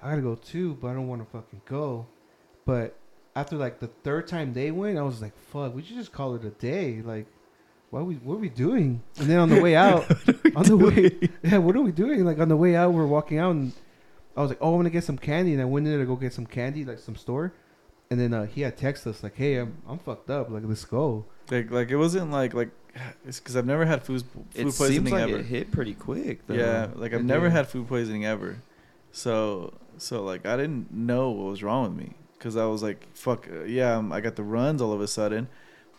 I 0.01 0.09
gotta 0.09 0.23
go 0.23 0.33
too, 0.33 0.73
but 0.81 0.87
I 0.87 0.93
don't 0.93 1.07
want 1.07 1.23
to 1.23 1.29
fucking 1.29 1.61
go. 1.65 2.07
But 2.65 2.95
after 3.35 3.55
like 3.55 3.79
the 3.79 3.87
third 4.03 4.27
time 4.27 4.53
they 4.53 4.71
went, 4.71 4.97
I 4.97 5.03
was 5.03 5.21
like, 5.21 5.37
fuck, 5.37 5.75
we 5.75 5.83
should 5.83 5.97
just 5.97 6.11
call 6.11 6.33
it 6.33 6.43
a 6.43 6.49
day. 6.49 7.03
Like, 7.03 7.27
what 7.91 7.99
are 7.99 8.03
we 8.05 8.15
what 8.15 8.35
are 8.35 8.39
we 8.39 8.49
doing? 8.49 9.03
And 9.19 9.29
then 9.29 9.37
on 9.37 9.49
the 9.49 9.61
way 9.61 9.75
out, 9.87 10.09
on 10.55 10.63
the 10.63 10.75
way, 10.77 11.29
yeah, 11.43 11.59
what 11.59 11.75
are 11.75 11.81
we 11.81 11.91
doing? 11.91 12.25
Like 12.25 12.39
on 12.39 12.49
the 12.49 12.57
way 12.57 12.75
out, 12.75 12.91
we're 12.93 13.05
walking 13.05 13.37
out, 13.37 13.51
and 13.51 13.71
I 14.35 14.41
was 14.41 14.49
like, 14.49 14.57
oh, 14.61 14.71
I'm 14.73 14.79
gonna 14.79 14.89
get 14.89 15.03
some 15.03 15.17
candy, 15.17 15.53
and 15.53 15.61
I 15.61 15.65
went 15.65 15.85
in 15.85 15.91
there 15.93 15.99
to 16.01 16.07
go 16.07 16.15
get 16.15 16.33
some 16.33 16.45
candy, 16.47 16.83
like 16.83 16.97
some 16.99 17.15
store. 17.15 17.53
And 18.09 18.19
then 18.19 18.33
uh, 18.33 18.45
he 18.45 18.59
had 18.61 18.75
texted 18.77 19.07
us 19.07 19.23
like, 19.23 19.35
"Hey, 19.35 19.55
I'm 19.55 19.77
I'm 19.87 19.97
fucked 19.99 20.29
up. 20.29 20.49
Like, 20.49 20.63
let's 20.65 20.83
go." 20.83 21.25
Like, 21.49 21.71
like 21.71 21.91
it 21.91 21.95
wasn't 21.97 22.29
like 22.31 22.53
like 22.53 22.69
it's 23.25 23.39
because 23.39 23.55
I've 23.55 23.65
never 23.65 23.85
had 23.85 24.03
food 24.03 24.23
food 24.33 24.45
It 24.53 24.63
poisoning 24.65 24.91
seems 24.91 25.11
like 25.11 25.21
ever. 25.29 25.37
it 25.37 25.45
hit 25.45 25.71
pretty 25.71 25.93
quick. 25.93 26.45
Though. 26.47 26.55
yeah, 26.55 26.87
like 26.95 27.13
I've 27.13 27.21
It 27.21 27.25
never 27.25 27.45
did. 27.47 27.53
had 27.53 27.67
food 27.69 27.87
poisoning 27.87 28.25
ever. 28.25 28.57
So 29.11 29.73
so 29.97 30.23
like 30.23 30.45
I 30.45 30.57
didn't 30.57 30.91
know 30.91 31.29
what 31.31 31.51
was 31.51 31.63
wrong 31.63 31.83
with 31.95 32.05
me 32.05 32.13
because 32.37 32.57
I 32.57 32.65
was 32.65 32.81
like, 32.83 33.07
fuck, 33.13 33.47
uh, 33.51 33.63
yeah, 33.63 33.97
I'm, 33.97 34.11
I 34.11 34.19
got 34.19 34.35
the 34.35 34.43
runs 34.43 34.81
all 34.81 34.91
of 34.93 34.99
a 35.01 35.07
sudden, 35.07 35.47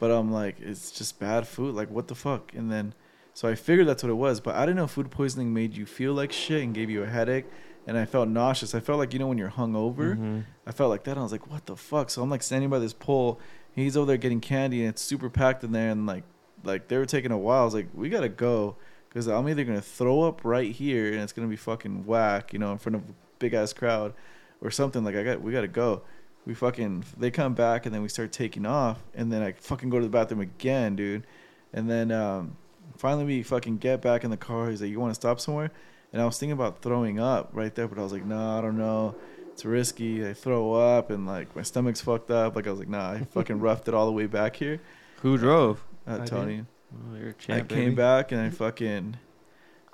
but 0.03 0.11
I'm 0.11 0.33
like, 0.33 0.57
it's 0.61 0.91
just 0.91 1.21
bad 1.21 1.47
food. 1.47 1.77
Like 1.77 1.89
what 1.89 2.09
the 2.09 2.15
fuck? 2.17 2.53
And 2.55 2.73
then 2.73 2.93
so 3.35 3.49
I 3.49 3.55
figured 3.55 3.87
that's 3.87 4.03
what 4.03 4.11
it 4.11 4.15
was, 4.27 4.41
but 4.41 4.57
I 4.57 4.63
didn't 4.67 4.77
know 4.77 4.89
food 4.89 5.11
poisoning 5.13 5.55
made 5.55 5.77
you 5.77 5.87
feel 5.87 6.13
like 6.13 6.33
shit 6.33 6.61
and 6.65 6.75
gave 6.75 6.91
you 6.91 7.05
a 7.05 7.07
headache. 7.07 7.45
And 7.87 7.97
I 7.97 8.05
felt 8.05 8.29
nauseous. 8.29 8.75
I 8.75 8.81
felt 8.81 8.99
like 8.99 9.13
you 9.13 9.21
know 9.21 9.29
when 9.29 9.39
you're 9.39 9.51
hungover. 9.51 10.17
Mhm. 10.19 10.45
I 10.67 10.73
felt 10.73 10.91
like 10.91 11.05
that. 11.05 11.13
And 11.13 11.21
I 11.21 11.23
was 11.23 11.31
like, 11.31 11.49
what 11.51 11.67
the 11.67 11.77
fuck? 11.77 12.11
So 12.11 12.21
I'm 12.21 12.29
like 12.31 12.43
standing 12.43 12.69
by 12.69 12.81
this 12.81 12.93
pole. 12.93 13.39
He's 13.75 13.97
over 13.97 14.07
there 14.07 14.17
getting 14.17 14.41
candy, 14.41 14.81
and 14.81 14.89
it's 14.91 15.03
super 15.03 15.31
packed 15.31 15.63
in 15.65 15.71
there. 15.73 15.91
And 15.91 16.05
like, 16.05 16.25
like 16.65 16.89
they 16.89 16.99
were 16.99 17.07
taking 17.07 17.31
a 17.31 17.39
while. 17.39 17.63
I 17.63 17.65
was 17.65 17.75
like, 17.75 17.89
we 17.95 18.09
gotta 18.09 18.29
go 18.29 18.77
because 19.09 19.29
I'm 19.29 19.49
either 19.49 19.63
gonna 19.65 19.81
throw 19.81 20.23
up 20.23 20.45
right 20.45 20.71
here, 20.73 21.13
and 21.13 21.21
it's 21.23 21.33
gonna 21.33 21.49
be 21.49 21.57
fucking 21.57 22.07
whack, 22.07 22.53
you 22.53 22.59
know, 22.59 22.73
in 22.73 22.79
front 22.79 22.97
of 22.97 23.03
a 23.03 23.15
big 23.39 23.55
ass 23.55 23.73
crowd, 23.73 24.15
or 24.61 24.71
something. 24.71 25.05
Like 25.05 25.15
I 25.17 25.23
got, 25.23 25.41
we 25.43 25.53
gotta 25.53 25.69
go. 25.69 26.03
We 26.45 26.55
fucking. 26.55 27.05
They 27.17 27.31
come 27.31 27.55
back, 27.55 27.87
and 27.87 27.95
then 27.95 28.03
we 28.03 28.09
start 28.09 28.33
taking 28.33 28.67
off, 28.67 29.03
and 29.15 29.33
then 29.33 29.43
I 29.43 29.53
fucking 29.53 29.91
go 29.91 29.99
to 29.99 30.05
the 30.05 30.11
bathroom 30.11 30.41
again, 30.41 30.97
dude. 30.97 31.27
And 31.73 31.89
then 31.89 32.11
um, 32.11 32.57
finally 32.97 33.25
we 33.25 33.43
fucking 33.43 33.79
get 33.79 34.03
back 34.03 34.25
in 34.25 34.31
the 34.31 34.37
car. 34.37 34.69
He's 34.71 34.83
like, 34.83 34.91
you 34.91 35.01
want 35.01 35.13
to 35.13 35.15
stop 35.15 35.41
somewhere? 35.41 35.71
And 36.13 36.21
I 36.21 36.25
was 36.27 36.39
thinking 36.39 36.53
about 36.53 36.83
throwing 36.83 37.19
up 37.19 37.51
right 37.53 37.75
there, 37.75 37.89
but 37.89 37.99
I 37.99 38.03
was 38.03 38.13
like, 38.13 38.25
no, 38.25 38.59
I 38.59 38.61
don't 38.61 38.77
know 38.77 39.15
it's 39.53 39.65
risky. 39.65 40.27
I 40.27 40.33
throw 40.33 40.73
up 40.73 41.11
and 41.11 41.27
like 41.27 41.55
my 41.55 41.63
stomach's 41.63 42.01
fucked 42.01 42.31
up. 42.31 42.57
Like 42.57 42.67
I 42.67 42.71
was 42.71 42.79
like, 42.79 42.89
nah, 42.89 43.13
I 43.13 43.25
fucking 43.31 43.61
roughed 43.61 43.89
it 43.89 43.95
all 43.95 44.07
the 44.07 44.13
way 44.13 44.27
back 44.27 44.57
here. 44.57 44.81
Who 45.21 45.39
drove? 45.39 45.85
Uh, 46.07 46.19
I 46.23 46.25
Tony. 46.25 46.65
Oh, 46.93 47.17
you're 47.17 47.29
a 47.29 47.31
I 47.31 47.35
champ. 47.35 47.69
came 47.69 47.79
baby. 47.79 47.95
back 47.95 48.33
and 48.33 48.41
I 48.41 48.51
fucking, 48.51 49.17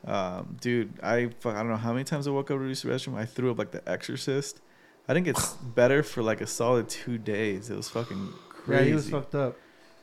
um, 0.07 0.57
dude, 0.61 0.99
I 1.03 1.29
fuck, 1.41 1.55
I 1.55 1.59
don't 1.59 1.69
know 1.71 1.77
how 1.77 1.93
many 1.93 2.05
times 2.05 2.27
I 2.27 2.31
woke 2.31 2.51
up 2.51 2.59
to 2.59 2.65
use 2.65 2.83
the 2.83 2.89
restroom. 2.89 3.17
I 3.17 3.25
threw 3.25 3.51
up 3.51 3.59
like 3.59 3.73
the 3.73 3.87
Exorcist. 3.89 4.61
I 5.09 5.15
didn't 5.15 5.27
get 5.27 5.39
better 5.75 6.03
for 6.03 6.23
like 6.23 6.41
a 6.43 6.47
solid 6.47 6.89
two 6.89 7.17
days. 7.19 7.71
It 7.71 7.77
was 7.77 7.89
fucking 7.89 8.29
crazy. 8.51 8.81
Yeah, 8.83 8.89
he 8.89 8.95
was 8.95 9.09
fucked 9.09 9.35
up. 9.35 9.57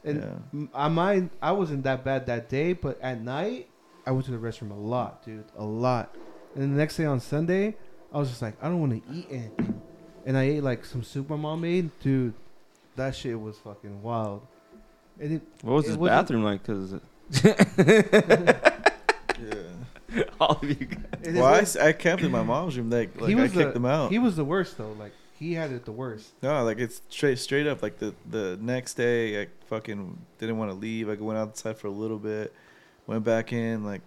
And 0.04 0.22
Yeah. 0.22 0.30
m- 0.54 0.70
I 0.74 0.88
mine, 0.88 1.30
I 1.42 1.52
wasn't 1.52 1.84
that 1.84 2.04
bad 2.04 2.26
that 2.26 2.50
day, 2.50 2.74
but 2.74 3.00
at 3.02 3.22
night, 3.22 3.70
I 4.06 4.12
went 4.12 4.26
to 4.26 4.32
the 4.32 4.38
restroom 4.38 4.72
a 4.72 4.76
lot, 4.76 5.24
dude, 5.26 5.46
a 5.58 5.64
lot. 5.64 6.16
And 6.56 6.64
the 6.74 6.78
next 6.78 6.98
day 6.98 7.06
on 7.06 7.20
Sunday, 7.20 7.76
I 8.14 8.18
was 8.20 8.30
just 8.30 8.42
like, 8.42 8.56
I 8.62 8.68
don't 8.70 8.80
want 8.80 9.04
to 9.06 9.14
eat 9.14 9.28
anything, 9.30 9.82
and 10.26 10.38
I 10.38 10.44
ate 10.44 10.64
like 10.64 10.86
some 10.86 11.04
soup 11.04 11.30
my 11.30 11.36
mom 11.36 11.62
made, 11.62 11.90
dude. 12.02 12.34
That 12.96 13.16
shit 13.16 13.40
was 13.40 13.58
fucking 13.58 14.02
wild. 14.02 14.46
And 15.20 15.34
it, 15.34 15.42
What 15.62 15.74
was 15.74 15.86
It 15.86 15.90
his 15.90 15.98
bathroom 15.98 16.44
like? 16.44 16.62
Because 16.64 16.94
Yeah. 17.44 18.72
all 20.40 20.60
of 20.62 20.64
you 20.70 20.76
guys. 20.88 21.04
it 21.24 21.34
Well, 21.36 21.46
I, 21.46 21.60
was- 21.62 21.76
s- 21.76 21.82
I 21.82 21.92
camped 21.94 22.24
in 22.24 22.32
my 22.32 22.44
mom's 22.44 22.78
room. 22.78 22.90
Like, 22.90 23.20
like 23.20 23.30
he 23.30 23.36
I 23.40 23.42
was 23.44 23.52
kicked 23.52 23.68
the, 23.68 23.74
them 23.74 23.86
out. 23.86 24.12
He 24.12 24.20
was 24.20 24.36
the 24.36 24.46
worst 24.46 24.78
though. 24.78 24.92
Like 24.94 25.12
he 25.38 25.54
had 25.54 25.72
it 25.72 25.86
the 25.86 25.92
worst. 25.92 26.32
No, 26.42 26.64
like 26.64 26.80
it's 26.80 27.02
straight 27.10 27.40
straight 27.40 27.68
up. 27.68 27.82
Like 27.82 28.00
the 28.00 28.14
the 28.30 28.58
next 28.62 28.94
day, 28.96 29.42
I 29.42 29.48
fucking 29.68 30.18
didn't 30.40 30.58
want 30.58 30.72
to 30.72 30.76
leave. 30.76 31.10
I 31.10 31.14
went 31.16 31.38
outside 31.40 31.78
for 31.78 31.88
a 31.88 31.92
little 31.92 32.20
bit, 32.20 32.54
went 33.08 33.24
back 33.24 33.52
in. 33.54 33.84
Like, 33.84 34.02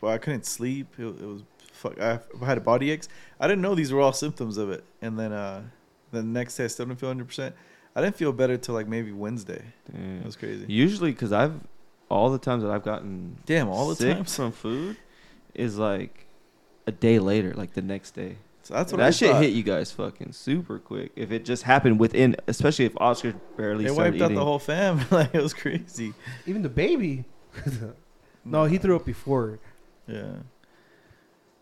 well, 0.00 0.12
I 0.12 0.18
couldn't 0.18 0.46
sleep. 0.46 0.94
It, 0.98 1.04
it 1.04 1.20
was 1.26 1.42
fuck. 1.72 2.00
I, 2.00 2.18
I 2.40 2.44
had 2.46 2.58
a 2.58 2.62
body 2.62 2.90
aches. 2.90 3.08
I 3.40 3.46
didn't 3.46 3.62
know 3.62 3.74
these 3.74 3.92
were 3.92 4.00
all 4.00 4.12
symptoms 4.12 4.56
of 4.56 4.70
it. 4.70 4.84
And 5.02 5.18
then 5.18 5.32
uh, 5.32 5.62
the 6.12 6.22
next 6.22 6.56
day, 6.56 6.64
I 6.64 6.66
still 6.68 6.86
didn't 6.86 6.98
feel 7.00 7.10
hundred 7.10 7.26
percent. 7.28 7.54
I 7.96 8.00
didn't 8.00 8.16
feel 8.16 8.32
better 8.32 8.56
till 8.56 8.74
like 8.74 8.88
maybe 8.88 9.12
Wednesday. 9.12 9.62
It 9.92 10.24
was 10.24 10.34
crazy. 10.36 10.64
Usually, 10.68 11.12
because 11.12 11.32
I've 11.32 11.54
all 12.08 12.30
the 12.30 12.38
times 12.38 12.62
that 12.62 12.70
I've 12.72 12.82
gotten 12.84 13.36
Damn, 13.46 13.68
all 13.68 13.88
the 13.88 13.96
sick 13.96 14.14
time. 14.16 14.24
from 14.24 14.52
food 14.52 14.96
is 15.54 15.78
like 15.78 16.26
a 16.86 16.92
day 16.92 17.18
later, 17.18 17.52
like 17.54 17.74
the 17.74 17.82
next 17.82 18.12
day. 18.12 18.36
So 18.62 18.74
that's 18.74 18.92
what 18.92 18.98
that 18.98 19.08
I 19.08 19.10
shit 19.10 19.30
thought. 19.30 19.42
hit 19.42 19.52
you 19.52 19.62
guys 19.62 19.92
fucking 19.92 20.32
super 20.32 20.78
quick. 20.78 21.12
If 21.16 21.30
it 21.32 21.44
just 21.44 21.64
happened 21.64 22.00
within, 22.00 22.34
especially 22.46 22.86
if 22.86 22.94
Oscar 22.98 23.34
barely 23.58 23.84
It 23.84 23.92
started 23.92 24.14
wiped 24.14 24.22
out 24.22 24.34
the 24.34 24.42
whole 24.44 24.58
fam. 24.58 25.00
like 25.10 25.34
it 25.34 25.42
was 25.42 25.52
crazy. 25.52 26.14
Even 26.46 26.62
the 26.62 26.70
baby. 26.70 27.24
no, 28.44 28.64
he 28.64 28.78
threw 28.78 28.96
up 28.96 29.04
before. 29.04 29.58
Yeah. 30.08 30.36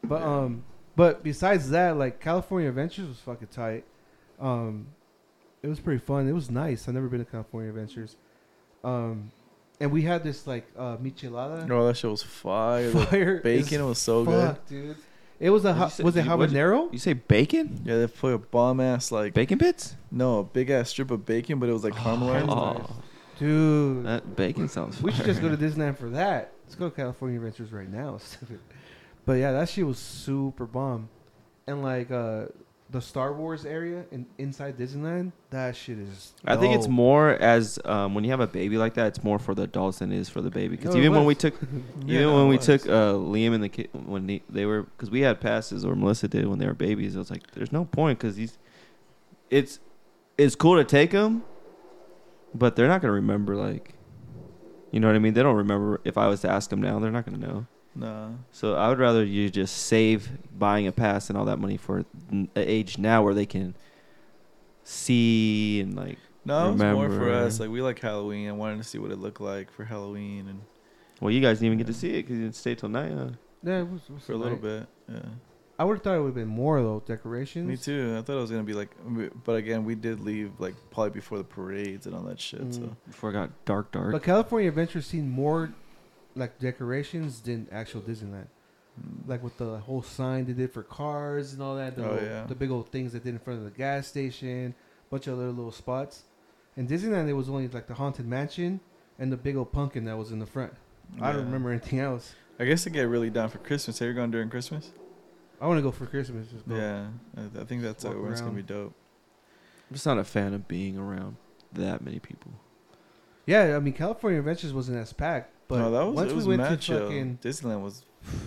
But 0.05 0.21
Yeah. 0.21 0.39
um, 0.39 0.65
but 0.95 1.23
besides 1.25 1.71
that, 1.71 1.97
like 1.97 2.21
California 2.21 2.69
Adventures 2.69 3.09
was 3.09 3.19
fucking 3.19 3.49
tight. 3.49 3.85
Um, 4.41 4.87
it 5.63 5.69
was 5.69 5.81
pretty 5.81 6.01
fun. 6.01 6.29
It 6.29 6.33
was 6.33 6.51
nice. 6.51 6.87
I've 6.87 6.95
never 6.95 7.09
been 7.09 7.25
to 7.25 7.31
California 7.31 7.69
Adventures. 7.71 8.17
Um, 8.85 9.33
and 9.83 9.93
we 9.93 10.03
had 10.03 10.23
this 10.25 10.47
like 10.47 10.67
uh 10.79 10.97
michelada. 10.97 11.67
No, 11.67 11.87
that 11.87 11.97
shit 11.99 12.11
was 12.11 12.23
fire. 12.23 12.91
The 12.91 13.07
Fire 13.07 13.41
bacon 13.43 13.81
as 13.83 13.87
was 13.87 13.99
so 13.99 14.25
good. 14.25 14.57
dude. 14.69 14.97
It 15.41 15.51
was 15.51 15.65
a 15.65 15.69
Did 15.73 15.77
ha- 15.79 15.89
say- 15.89 16.05
was 16.05 16.15
it 16.17 16.21
did 16.23 16.31
you- 16.31 16.37
what'd 16.37 16.53
you- 16.55 16.59
habanero? 16.61 16.93
You 16.93 16.99
say 17.01 17.13
bacon? 17.15 17.83
Yeah, 17.85 17.99
they 17.99 18.07
put 18.07 18.33
a 18.33 18.39
bomb 18.39 18.81
ass 18.81 19.11
like 19.13 19.35
Bacon 19.35 19.59
bits? 19.59 19.97
no 20.11 20.39
a 20.39 20.45
big 20.45 20.71
ass 20.71 20.89
strip 20.91 21.11
of 21.11 21.27
bacon, 21.27 21.59
but 21.59 21.69
it 21.69 21.73
was 21.73 21.83
like 21.85 21.95
caramelized. 21.95 22.47
caramelized. 22.47 22.91
Oh, 22.91 23.03
Dude, 23.39 24.07
that 24.07 24.37
bacon 24.37 24.69
sounds. 24.69 25.03
we 25.03 25.11
should 25.11 25.25
just 25.27 25.41
go 25.41 25.49
to 25.49 25.57
Disneyland 25.57 25.99
for 25.99 26.09
that. 26.11 26.53
Let's 26.65 26.77
go 26.77 26.89
to 26.91 26.95
California 26.95 27.39
Adventures 27.39 27.73
right 27.73 27.91
now. 27.91 28.21
but 29.27 29.33
yeah, 29.35 29.51
that 29.53 29.69
shit 29.69 29.85
was 29.87 29.99
super 29.99 30.65
bomb. 30.67 31.09
And 31.67 31.83
like 31.83 32.11
uh 32.13 32.47
the 32.93 33.01
Star 33.01 33.33
Wars 33.33 33.65
area 33.65 34.05
in, 34.13 34.27
inside 34.39 34.77
Disneyland, 34.79 35.33
that 35.51 35.75
shit 35.75 35.99
is. 35.99 36.33
I 36.45 36.57
think 36.57 36.75
it's 36.77 36.85
dope. 36.87 36.95
more 36.95 37.31
as 37.31 37.79
um, 37.87 38.15
when 38.15 38.23
you 38.23 38.31
have 38.31 38.41
a 38.41 38.47
baby 38.47 38.77
like 38.77 38.95
that, 38.95 39.07
it's 39.09 39.25
more 39.25 39.39
for 39.39 39.55
the 39.55 39.63
adults 39.63 39.99
than 39.99 40.13
it 40.13 40.19
is 40.19 40.29
for 40.29 40.41
the 40.43 40.51
baby. 40.51 40.77
Because 40.77 40.95
No, 40.95 41.01
it 41.01 41.05
even 41.05 41.17
when 41.17 41.25
we 41.25 41.35
took, 41.35 41.55
Yeah, 42.07 42.21
even 42.21 42.23
no, 42.29 42.35
when 42.37 42.45
it 42.47 42.49
we 42.51 42.57
was. 42.59 42.67
took 42.67 42.87
uh, 42.87 43.15
Liam 43.15 43.55
and 43.55 43.65
the 43.65 43.69
kid 43.71 43.89
when 43.93 44.27
they, 44.27 44.43
they 44.49 44.67
were, 44.67 44.83
because 44.83 45.11
we 45.11 45.21
had 45.23 45.41
passes 45.41 45.85
or 45.85 45.97
Melissa 45.97 46.29
did 46.29 46.47
when 46.47 46.59
they 46.59 46.67
were 46.67 46.75
babies. 46.75 47.17
It 47.17 47.19
was 47.19 47.31
like, 47.31 47.51
there's 47.53 47.73
no 47.73 47.87
point 47.87 48.19
because 48.19 48.37
these, 48.37 48.59
it's, 49.51 49.81
it's 50.39 50.55
cool 50.55 50.77
to 50.77 50.85
take 50.85 51.11
them, 51.13 51.45
but 52.55 52.77
they're 52.77 52.89
not 52.89 53.01
gonna 53.01 53.15
remember 53.15 53.57
like, 53.57 53.95
you 54.91 55.01
know 55.01 55.07
what 55.07 55.17
I 55.17 55.21
mean? 55.21 55.33
They 55.33 55.43
don't 55.43 55.57
remember. 55.57 56.03
If 56.05 56.19
I 56.19 56.27
was 56.29 56.43
to 56.43 56.51
ask 56.51 56.69
them 56.69 56.83
now, 56.83 56.99
they're 56.99 57.11
not 57.11 57.25
gonna 57.25 57.39
know. 57.39 57.67
Nah. 57.95 58.31
So 58.53 58.75
I 58.75 58.89
would 58.89 58.99
rather 58.99 59.25
you 59.25 59.51
just 59.51 59.77
save 59.87 60.29
buying 60.59 60.87
a 60.87 60.93
pass 60.93 61.29
and 61.29 61.39
all 61.39 61.45
that 61.47 61.59
money 61.59 61.77
for 61.77 62.05
an 62.31 62.49
age 62.57 62.99
now 62.99 63.23
where 63.23 63.35
they 63.35 63.47
can 63.47 63.75
see 64.85 65.81
and 65.81 65.95
like 65.95 66.19
No, 66.45 66.69
it 66.69 66.73
was 66.73 66.83
more 66.83 67.09
for 67.11 67.31
us. 67.33 67.61
Like 67.61 67.71
we 67.71 67.83
like 67.83 67.99
Halloween. 67.99 68.49
I 68.49 68.53
wanted 68.53 68.79
to 68.79 68.85
see 68.85 68.99
what 68.99 69.11
it 69.11 69.19
looked 69.19 69.41
like 69.41 69.71
for 69.71 69.85
Halloween 69.85 70.49
and 70.49 70.61
Well, 71.21 71.31
you 71.31 71.41
guys 71.41 71.59
didn't 71.59 71.67
even 71.67 71.79
get 71.79 71.87
to 71.89 71.95
see 71.95 72.11
it 72.11 72.23
because 72.23 72.37
you 72.37 72.43
didn't 72.43 72.57
stay 72.57 72.75
till 72.75 72.89
night. 72.89 73.13
Huh? 73.13 73.29
Yeah, 73.63 73.81
it 73.81 73.89
was, 73.89 74.01
it 74.09 74.13
was 74.13 74.25
for 74.25 74.33
a 74.33 74.37
little 74.37 74.59
alright. 74.59 74.87
bit. 75.09 75.15
Yeah. 75.15 75.31
I 75.79 75.85
would 75.85 75.95
have 75.95 76.03
thought 76.03 76.17
it 76.17 76.21
would 76.21 76.27
have 76.27 76.35
been 76.35 76.47
more 76.47 76.81
though 76.81 77.03
decorations. 77.07 77.67
Me 77.67 77.77
too. 77.77 78.17
I 78.19 78.23
thought 78.23 78.37
it 78.37 78.41
was 78.41 78.51
gonna 78.51 78.63
be 78.63 78.75
like, 78.75 78.91
but 79.45 79.57
again, 79.57 79.85
we 79.85 79.95
did 79.95 80.21
leave 80.21 80.53
like 80.59 80.75
probably 80.91 81.11
before 81.11 81.39
the 81.39 81.45
parades 81.45 82.07
and 82.07 82.15
all 82.15 82.23
that 82.23 82.41
shit. 82.41 82.63
Mm. 82.63 82.75
So 82.75 82.97
Before 83.07 83.31
it 83.31 83.35
got 83.35 83.51
dark, 83.65 83.91
dark. 83.93 84.13
But 84.13 84.23
California 84.23 84.69
Adventure 84.69 85.03
seen 85.03 85.29
more 85.29 85.73
like 86.35 86.59
decorations 86.59 87.41
than 87.41 87.69
actual 87.73 88.01
Disneyland. 88.01 88.47
Like 89.27 89.43
with 89.43 89.57
the 89.57 89.79
whole 89.79 90.03
sign 90.03 90.45
they 90.45 90.53
did 90.53 90.73
for 90.73 90.83
cars 90.83 91.53
and 91.55 91.63
all 91.63 91.77
that. 91.77 91.97
The, 91.97 92.05
Oh, 92.09 92.13
little- 92.15 92.29
yeah. 92.29 92.45
the 92.45 92.55
big 92.55 92.71
old 92.71 92.91
things 92.91 93.13
they 93.13 93.19
did 93.19 93.29
in 93.35 93.39
front 93.39 93.59
of 93.59 93.65
the 93.65 93.71
gas 93.71 94.07
station, 94.07 94.75
bunch 95.11 95.27
of 95.27 95.35
other 95.39 95.49
little 95.51 95.73
spots. 95.73 96.25
In 96.77 96.87
Disneyland, 96.89 97.29
it 97.29 97.33
was 97.35 97.49
only 97.49 97.69
like 97.69 97.87
the 97.87 97.95
haunted 97.95 98.27
mansion 98.27 98.81
and 99.19 99.31
the 99.33 99.37
big 99.37 99.57
old 99.57 99.73
pumpkin 99.73 100.05
that 100.07 100.17
was 100.17 100.31
in 100.33 100.39
the 100.39 100.47
front. 100.47 100.73
I 101.21 101.33
don't 101.33 101.45
remember 101.45 101.71
anything 101.71 102.01
else. 102.01 102.35
I 102.59 102.65
guess 102.65 102.87
I 102.87 102.91
get 102.91 103.03
really 103.09 103.29
down 103.31 103.49
for 103.49 103.59
Christmas. 103.59 103.99
Have 103.99 104.09
you 104.09 104.15
gone 104.15 104.31
during 104.31 104.49
Christmas? 104.51 104.91
I 105.61 105.67
want 105.67 105.79
to 105.79 105.83
go 105.83 105.91
for 105.91 106.07
Christmas. 106.07 106.49
Just 106.49 106.69
go. 106.69 106.77
Yeah, 106.77 107.07
I, 107.37 107.61
I 107.61 107.65
think 107.65 107.83
that's 107.83 108.05
uh, 108.05 108.11
where 108.11 108.31
it's 108.33 108.41
gonna 108.41 108.53
be 108.55 108.63
dope. 108.63 108.93
I'm 109.91 109.95
just 109.95 110.07
not 110.07 110.19
a 110.19 110.25
fan 110.25 110.55
of 110.55 110.67
being 110.69 110.97
around 110.99 111.37
that 111.73 112.03
many 112.03 112.19
people. 112.19 112.53
Yeah, 113.47 113.77
I 113.77 113.81
mean 113.81 113.95
California 113.95 114.39
Adventures 114.39 114.73
wasn't 114.73 114.99
as 114.99 115.13
packed, 115.13 115.53
but 115.73 115.79
no, 115.79 115.91
that 115.91 116.05
was 116.07 116.15
once 116.15 116.31
it 116.33 116.35
was 116.35 116.47
we 116.47 116.57
went 116.57 116.71
mad 116.71 116.81
to 116.81 116.87
chill. 116.87 117.01
fucking 117.07 117.39
Disneyland 117.43 117.83
was 117.83 118.05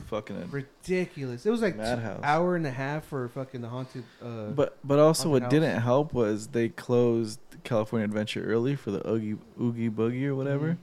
fucking 0.08 0.50
ridiculous. 0.52 1.46
It 1.46 1.50
was 1.50 1.62
like 1.62 1.76
madhouse. 1.76 2.22
hour 2.24 2.56
and 2.56 2.66
a 2.66 2.72
half 2.72 3.06
for 3.06 3.28
fucking 3.30 3.62
the 3.62 3.68
haunted. 3.70 4.04
Uh, 4.24 4.48
But 4.52 4.78
but 4.84 5.00
also 5.00 5.30
what 5.30 5.42
Haunted 5.44 5.62
didn't 5.62 5.82
help 5.82 6.14
was 6.14 6.48
they 6.48 6.70
closed 6.70 7.40
California 7.64 8.06
Adventure 8.06 8.44
early 8.46 8.76
for 8.76 8.92
the 8.92 9.08
Oogie 9.10 9.38
Oogie 9.60 9.90
Boogie 9.90 10.26
or 10.28 10.36
whatever, 10.36 10.70
Mhm. 10.74 10.78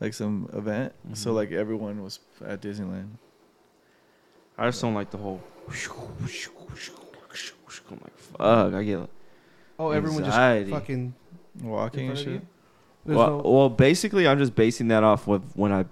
like 0.00 0.14
some 0.14 0.48
event. 0.52 0.92
So 1.14 1.30
Mhm. 1.32 1.34
like 1.34 1.52
everyone 1.52 2.02
was 2.02 2.20
at 2.44 2.60
Disneyland. 2.60 3.08
I 4.58 4.66
just 4.68 4.80
don't 4.80 4.94
like 4.94 5.10
the 5.10 5.18
whole. 5.18 5.40
I'm 7.90 8.00
like, 8.02 8.18
fuck. 8.18 8.40
I 8.74 8.82
get. 8.82 9.08
oh, 9.78 9.90
everyone 9.90 10.24
anxiety. 10.24 10.70
just 10.70 10.80
fucking 10.80 11.14
Walking 11.62 12.08
and 12.10 12.18
front 12.18 12.26
of 12.28 12.42
shit. 12.42 12.46
There's 13.06 13.16
Well, 13.16 13.42
no- 13.42 13.50
well, 13.50 13.68
basically, 13.70 14.26
I'm 14.26 14.38
just 14.38 14.54
basing 14.54 14.88
that 14.88 15.04
off 15.04 15.28
of 15.28 15.56
when 15.56 15.72
I 15.72 15.84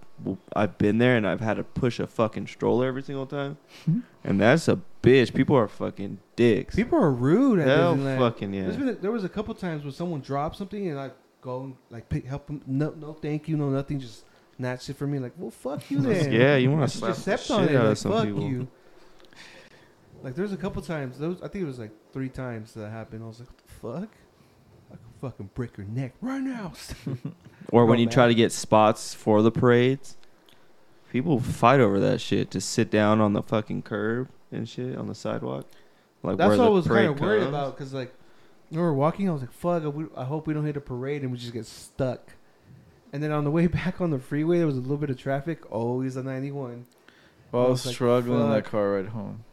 I've 0.57 0.79
been 0.79 0.99
there 0.99 1.17
and 1.17 1.27
I've 1.27 1.41
had 1.41 1.59
to 1.59 1.65
push 1.65 1.99
a 2.01 2.07
fucking 2.07 2.47
stroller 2.47 2.87
every 2.87 3.03
single 3.03 3.27
time, 3.27 3.59
Mhm. 3.87 4.03
and 4.25 4.41
that's 4.41 4.69
a 4.69 4.81
bitch. 5.03 5.35
People 5.35 5.55
are 5.57 5.69
fucking 5.69 6.19
dicks. 6.37 6.75
people 6.75 6.99
are 6.99 7.11
rude 7.11 7.59
at 7.61 7.67
Hell, 7.69 7.95
Disneyland. 7.97 8.19
fucking 8.19 8.55
yeah. 8.55 8.63
There's 8.63 8.77
been 8.77 8.99
there 9.03 9.13
was 9.13 9.25
a 9.25 9.29
couple 9.29 9.55
times 9.55 9.83
when 9.85 9.93
someone 9.93 10.21
dropped 10.21 10.57
something 10.57 10.89
and 10.89 10.99
I 10.99 11.11
go 11.41 11.63
and 11.65 11.75
like 11.91 12.09
pick, 12.09 12.25
help 12.27 12.47
them. 12.47 12.63
No, 12.67 12.95
no, 12.99 13.13
thank 13.13 13.49
you, 13.49 13.57
no, 13.57 13.69
nothing. 13.71 14.01
Just 14.01 14.25
snatch 14.57 14.89
it 14.89 14.97
for 14.97 15.07
me. 15.07 15.19
Like, 15.19 15.33
well, 15.37 15.51
fuck 15.51 15.91
you 15.91 15.99
then. 16.01 16.33
yeah, 16.33 16.57
you 16.57 16.71
want 16.71 16.89
to 16.91 16.97
slap 16.97 17.15
the 17.15 17.21
step 17.21 17.41
shit 17.41 17.51
on 17.51 17.65
it. 17.69 17.75
out 17.77 17.83
Like, 17.83 17.93
of 17.93 17.99
some 17.99 18.13
fuck 18.13 18.25
people. 18.25 18.49
you. 18.49 18.69
Like, 20.23 20.35
there's 20.37 20.53
a 20.53 20.57
couple 20.57 20.81
times. 20.81 21.19
Those 21.19 21.37
I 21.43 21.49
think 21.49 21.65
it 21.65 21.67
was 21.67 21.79
like 21.79 21.91
three 22.13 22.29
times 22.31 22.73
that 22.75 22.91
happened. 22.91 23.23
I 23.23 23.27
was 23.27 23.41
like, 23.41 23.49
what 23.49 23.59
the 23.59 23.73
fuck? 24.07 24.09
I 25.25 25.31
could 25.31 25.37
fucking 25.37 25.51
break 25.55 25.77
your 25.77 25.87
neck 25.87 26.13
right 26.21 26.43
now. 26.43 26.73
Or 27.73 27.87
when 27.87 27.99
you 27.99 28.07
try 28.07 28.29
to 28.29 28.35
get 28.35 28.53
spots 28.53 29.15
for 29.15 29.41
the 29.43 29.51
parades, 29.51 30.17
people 31.11 31.41
fight 31.41 31.81
over 31.81 31.99
that 31.99 32.21
shit 32.21 32.51
to 32.53 32.61
sit 32.61 32.91
down 32.91 33.21
on 33.21 33.33
the 33.33 33.43
fucking 33.43 33.83
curb 33.83 34.29
and 34.53 34.69
shit 34.69 34.97
on 34.97 35.09
the 35.09 35.15
sidewalk. 35.15 35.67
Like 36.23 36.37
That's 36.37 36.59
what 36.59 36.67
I 36.67 36.69
was 36.69 36.87
kind 36.87 36.95
parade 36.95 37.09
of 37.11 37.21
worried 37.21 37.39
comes. 37.41 37.49
about 37.49 37.77
because 37.77 37.95
like 37.95 38.15
when 38.69 38.81
we 38.81 38.87
were 38.87 38.95
walking, 38.95 39.29
I 39.29 39.33
was 39.33 39.41
like, 39.41 39.53
"Fuck! 39.53 39.83
I, 40.17 40.25
hope 40.25 40.47
we 40.47 40.55
don't 40.55 40.67
hit 40.67 40.77
a 40.77 40.81
parade 40.81 41.23
and 41.23 41.33
we 41.33 41.39
just 41.39 41.53
get 41.53 41.67
stuck." 41.67 42.33
And 43.13 43.23
then 43.23 43.33
on 43.33 43.45
the 43.45 43.51
way 43.51 43.67
back 43.83 44.01
on 44.01 44.11
the 44.11 44.19
freeway, 44.19 44.59
there 44.59 44.67
was 44.67 44.77
a 44.77 44.81
little 44.81 44.99
bit 44.99 45.11
of 45.11 45.19
traffic. 45.19 45.71
Always 45.73 46.17
a 46.17 46.23
91. 46.23 46.87
Well, 47.51 47.63
I 47.63 47.67
I 47.67 47.69
was 47.71 47.79
was 47.81 47.87
like, 47.87 47.95
struggling 47.95 48.41
in 48.43 48.51
that 48.51 48.65
car 48.67 48.93
ride 48.93 49.07
home. 49.09 49.45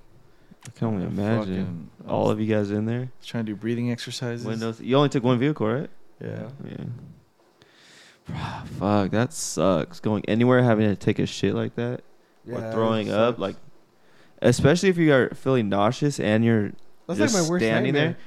I 0.68 0.78
can 0.78 0.88
only 0.90 1.06
imagine. 1.06 1.90
Fucking- 2.00 2.10
All 2.12 2.30
of 2.30 2.40
you 2.40 2.46
guys 2.54 2.72
in 2.72 2.86
there. 2.86 3.10
trying 3.24 3.46
to 3.46 3.52
do 3.52 3.56
breathing 3.56 3.92
exercises. 3.92 4.46
Windows. 4.46 4.80
You 4.80 4.96
only 4.96 5.10
took 5.10 5.24
one 5.24 5.40
vehicle, 5.40 5.68
right? 5.68 5.90
Yeah. 6.24 6.50
Yeah. 6.66 8.36
Fuck, 8.80 9.12
that 9.12 9.34
sucks. 9.34 10.00
Going 10.00 10.24
anywhere, 10.28 10.62
having 10.64 10.88
to 10.88 10.96
take 10.96 11.20
a 11.20 11.26
shit 11.26 11.54
like 11.56 11.76
that, 11.76 12.02
Yeah, 12.46 12.56
or 12.56 12.66
it 12.70 12.74
throwing 12.74 13.12
up, 13.12 13.34
sucks. 13.36 13.40
like, 13.40 13.56
especially 14.42 14.90
if 14.90 14.98
you 14.98 15.14
are 15.14 15.30
feeling 15.34 15.70
nauseous 15.70 16.20
and 16.20 16.46
you're 16.46 16.72
that's 17.08 17.20
just 17.20 17.34
like 17.36 17.44
my 17.44 17.50
worst 17.50 17.64
standing 17.66 17.94
nightmare. 17.94 18.18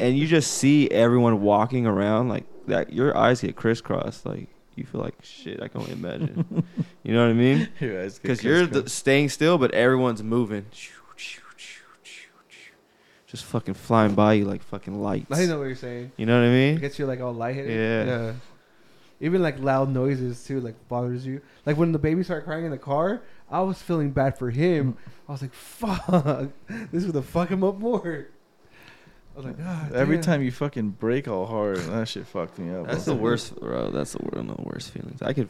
and 0.00 0.16
you 0.16 0.26
just 0.36 0.52
see 0.52 0.88
everyone 0.90 1.40
walking 1.40 1.86
around 1.86 2.28
like 2.28 2.44
that. 2.66 2.92
Your 2.92 3.16
eyes 3.16 3.40
get 3.40 3.56
crisscrossed. 3.56 4.26
Like 4.26 4.48
you 4.76 4.84
feel 4.84 5.00
like 5.00 5.14
shit. 5.22 5.60
I 5.62 5.68
can 5.68 5.80
only 5.80 5.92
imagine. 5.92 6.64
you 7.02 7.12
know 7.14 7.22
what 7.24 7.30
I 7.30 7.34
mean? 7.34 7.68
Because 7.80 8.44
you're 8.44 8.66
the, 8.66 8.88
staying 8.88 9.30
still, 9.30 9.58
but 9.58 9.72
everyone's 9.72 10.22
moving. 10.22 10.66
Just 13.28 13.44
fucking 13.44 13.74
flying 13.74 14.14
by 14.14 14.32
you 14.34 14.46
like 14.46 14.62
fucking 14.62 15.02
lights. 15.02 15.38
I 15.38 15.44
know 15.44 15.58
what 15.58 15.66
you're 15.66 15.76
saying. 15.76 16.12
You 16.16 16.24
know 16.24 16.40
what 16.40 16.46
I 16.46 16.50
mean? 16.50 16.68
It 16.68 16.72
mean? 16.72 16.80
gets 16.80 16.98
you 16.98 17.04
like 17.06 17.20
all 17.20 17.34
lightheaded. 17.34 17.70
Yeah. 17.70 18.04
yeah. 18.04 18.32
Even 19.20 19.42
like 19.42 19.58
loud 19.58 19.90
noises 19.90 20.42
too, 20.44 20.60
like 20.60 20.76
bothers 20.88 21.26
you. 21.26 21.42
Like 21.66 21.76
when 21.76 21.92
the 21.92 21.98
baby 21.98 22.22
started 22.22 22.46
crying 22.46 22.64
in 22.64 22.70
the 22.70 22.78
car, 22.78 23.20
I 23.50 23.60
was 23.60 23.82
feeling 23.82 24.12
bad 24.12 24.38
for 24.38 24.48
him. 24.50 24.96
I 25.28 25.32
was 25.32 25.42
like, 25.42 25.52
"Fuck, 25.52 26.06
this 26.90 27.04
would 27.04 27.14
have 27.14 27.26
fuck 27.26 27.50
him 27.50 27.62
up 27.62 27.78
more." 27.78 28.28
I 29.34 29.36
was 29.36 29.44
like, 29.44 29.58
"God." 29.58 29.92
Every 29.92 30.16
damn." 30.16 30.24
time 30.24 30.42
you 30.42 30.50
fucking 30.50 30.90
break 30.90 31.28
all 31.28 31.44
hard, 31.46 31.76
that 31.78 32.08
shit 32.08 32.26
fucked 32.26 32.58
me 32.58 32.74
up. 32.74 32.86
That's 32.86 33.04
bro. 33.04 33.14
the 33.14 33.20
worst, 33.20 33.60
bro. 33.60 33.90
That's 33.90 34.12
the 34.12 34.18
one 34.18 34.48
of 34.48 34.56
the 34.56 34.62
worst 34.62 34.92
feelings. 34.92 35.20
I 35.20 35.34
could, 35.34 35.48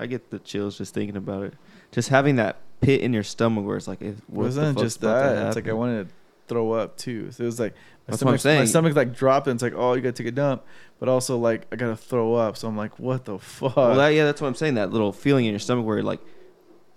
I 0.00 0.06
get 0.06 0.30
the 0.30 0.38
chills 0.38 0.78
just 0.78 0.94
thinking 0.94 1.16
about 1.16 1.42
it. 1.42 1.54
Just 1.92 2.08
having 2.08 2.36
that 2.36 2.56
pit 2.80 3.00
in 3.02 3.12
your 3.12 3.22
stomach 3.24 3.66
where 3.66 3.76
it's 3.76 3.88
like, 3.88 4.00
it, 4.00 4.16
It 4.16 4.16
what 4.28 4.44
wasn't 4.44 4.78
fuck's 4.78 4.82
just 4.82 4.98
about 5.02 5.28
to 5.28 5.34
that. 5.34 5.46
It's 5.48 5.56
like 5.56 5.64
I 5.64 5.68
happen? 5.68 5.78
wanted 5.78 6.08
throw 6.48 6.72
up 6.72 6.96
too. 6.96 7.30
So 7.30 7.42
it 7.44 7.46
was 7.46 7.60
like 7.60 7.74
my 7.74 7.78
That's 8.12 8.24
what 8.24 8.32
I'm 8.32 8.38
stomach, 8.38 8.58
my 8.60 8.64
stomach 8.64 8.96
like 8.96 9.14
dropping. 9.14 9.54
it's 9.54 9.62
like, 9.62 9.74
oh, 9.76 9.94
you 9.94 10.00
gotta 10.00 10.12
take 10.12 10.26
a 10.26 10.32
dump, 10.32 10.64
but 10.98 11.08
also 11.08 11.36
like 11.38 11.66
I 11.72 11.76
gotta 11.76 11.96
throw 11.96 12.34
up. 12.34 12.56
So 12.56 12.66
I'm 12.68 12.76
like, 12.76 12.98
what 12.98 13.24
the 13.24 13.38
fuck? 13.38 13.76
Well, 13.76 13.94
that, 13.96 14.08
yeah, 14.08 14.24
that's 14.24 14.40
what 14.40 14.48
I'm 14.48 14.54
saying. 14.54 14.74
That 14.74 14.90
little 14.90 15.12
feeling 15.12 15.44
in 15.44 15.52
your 15.52 15.58
stomach 15.60 15.84
where 15.86 15.96
you're 15.98 16.04
like, 16.04 16.20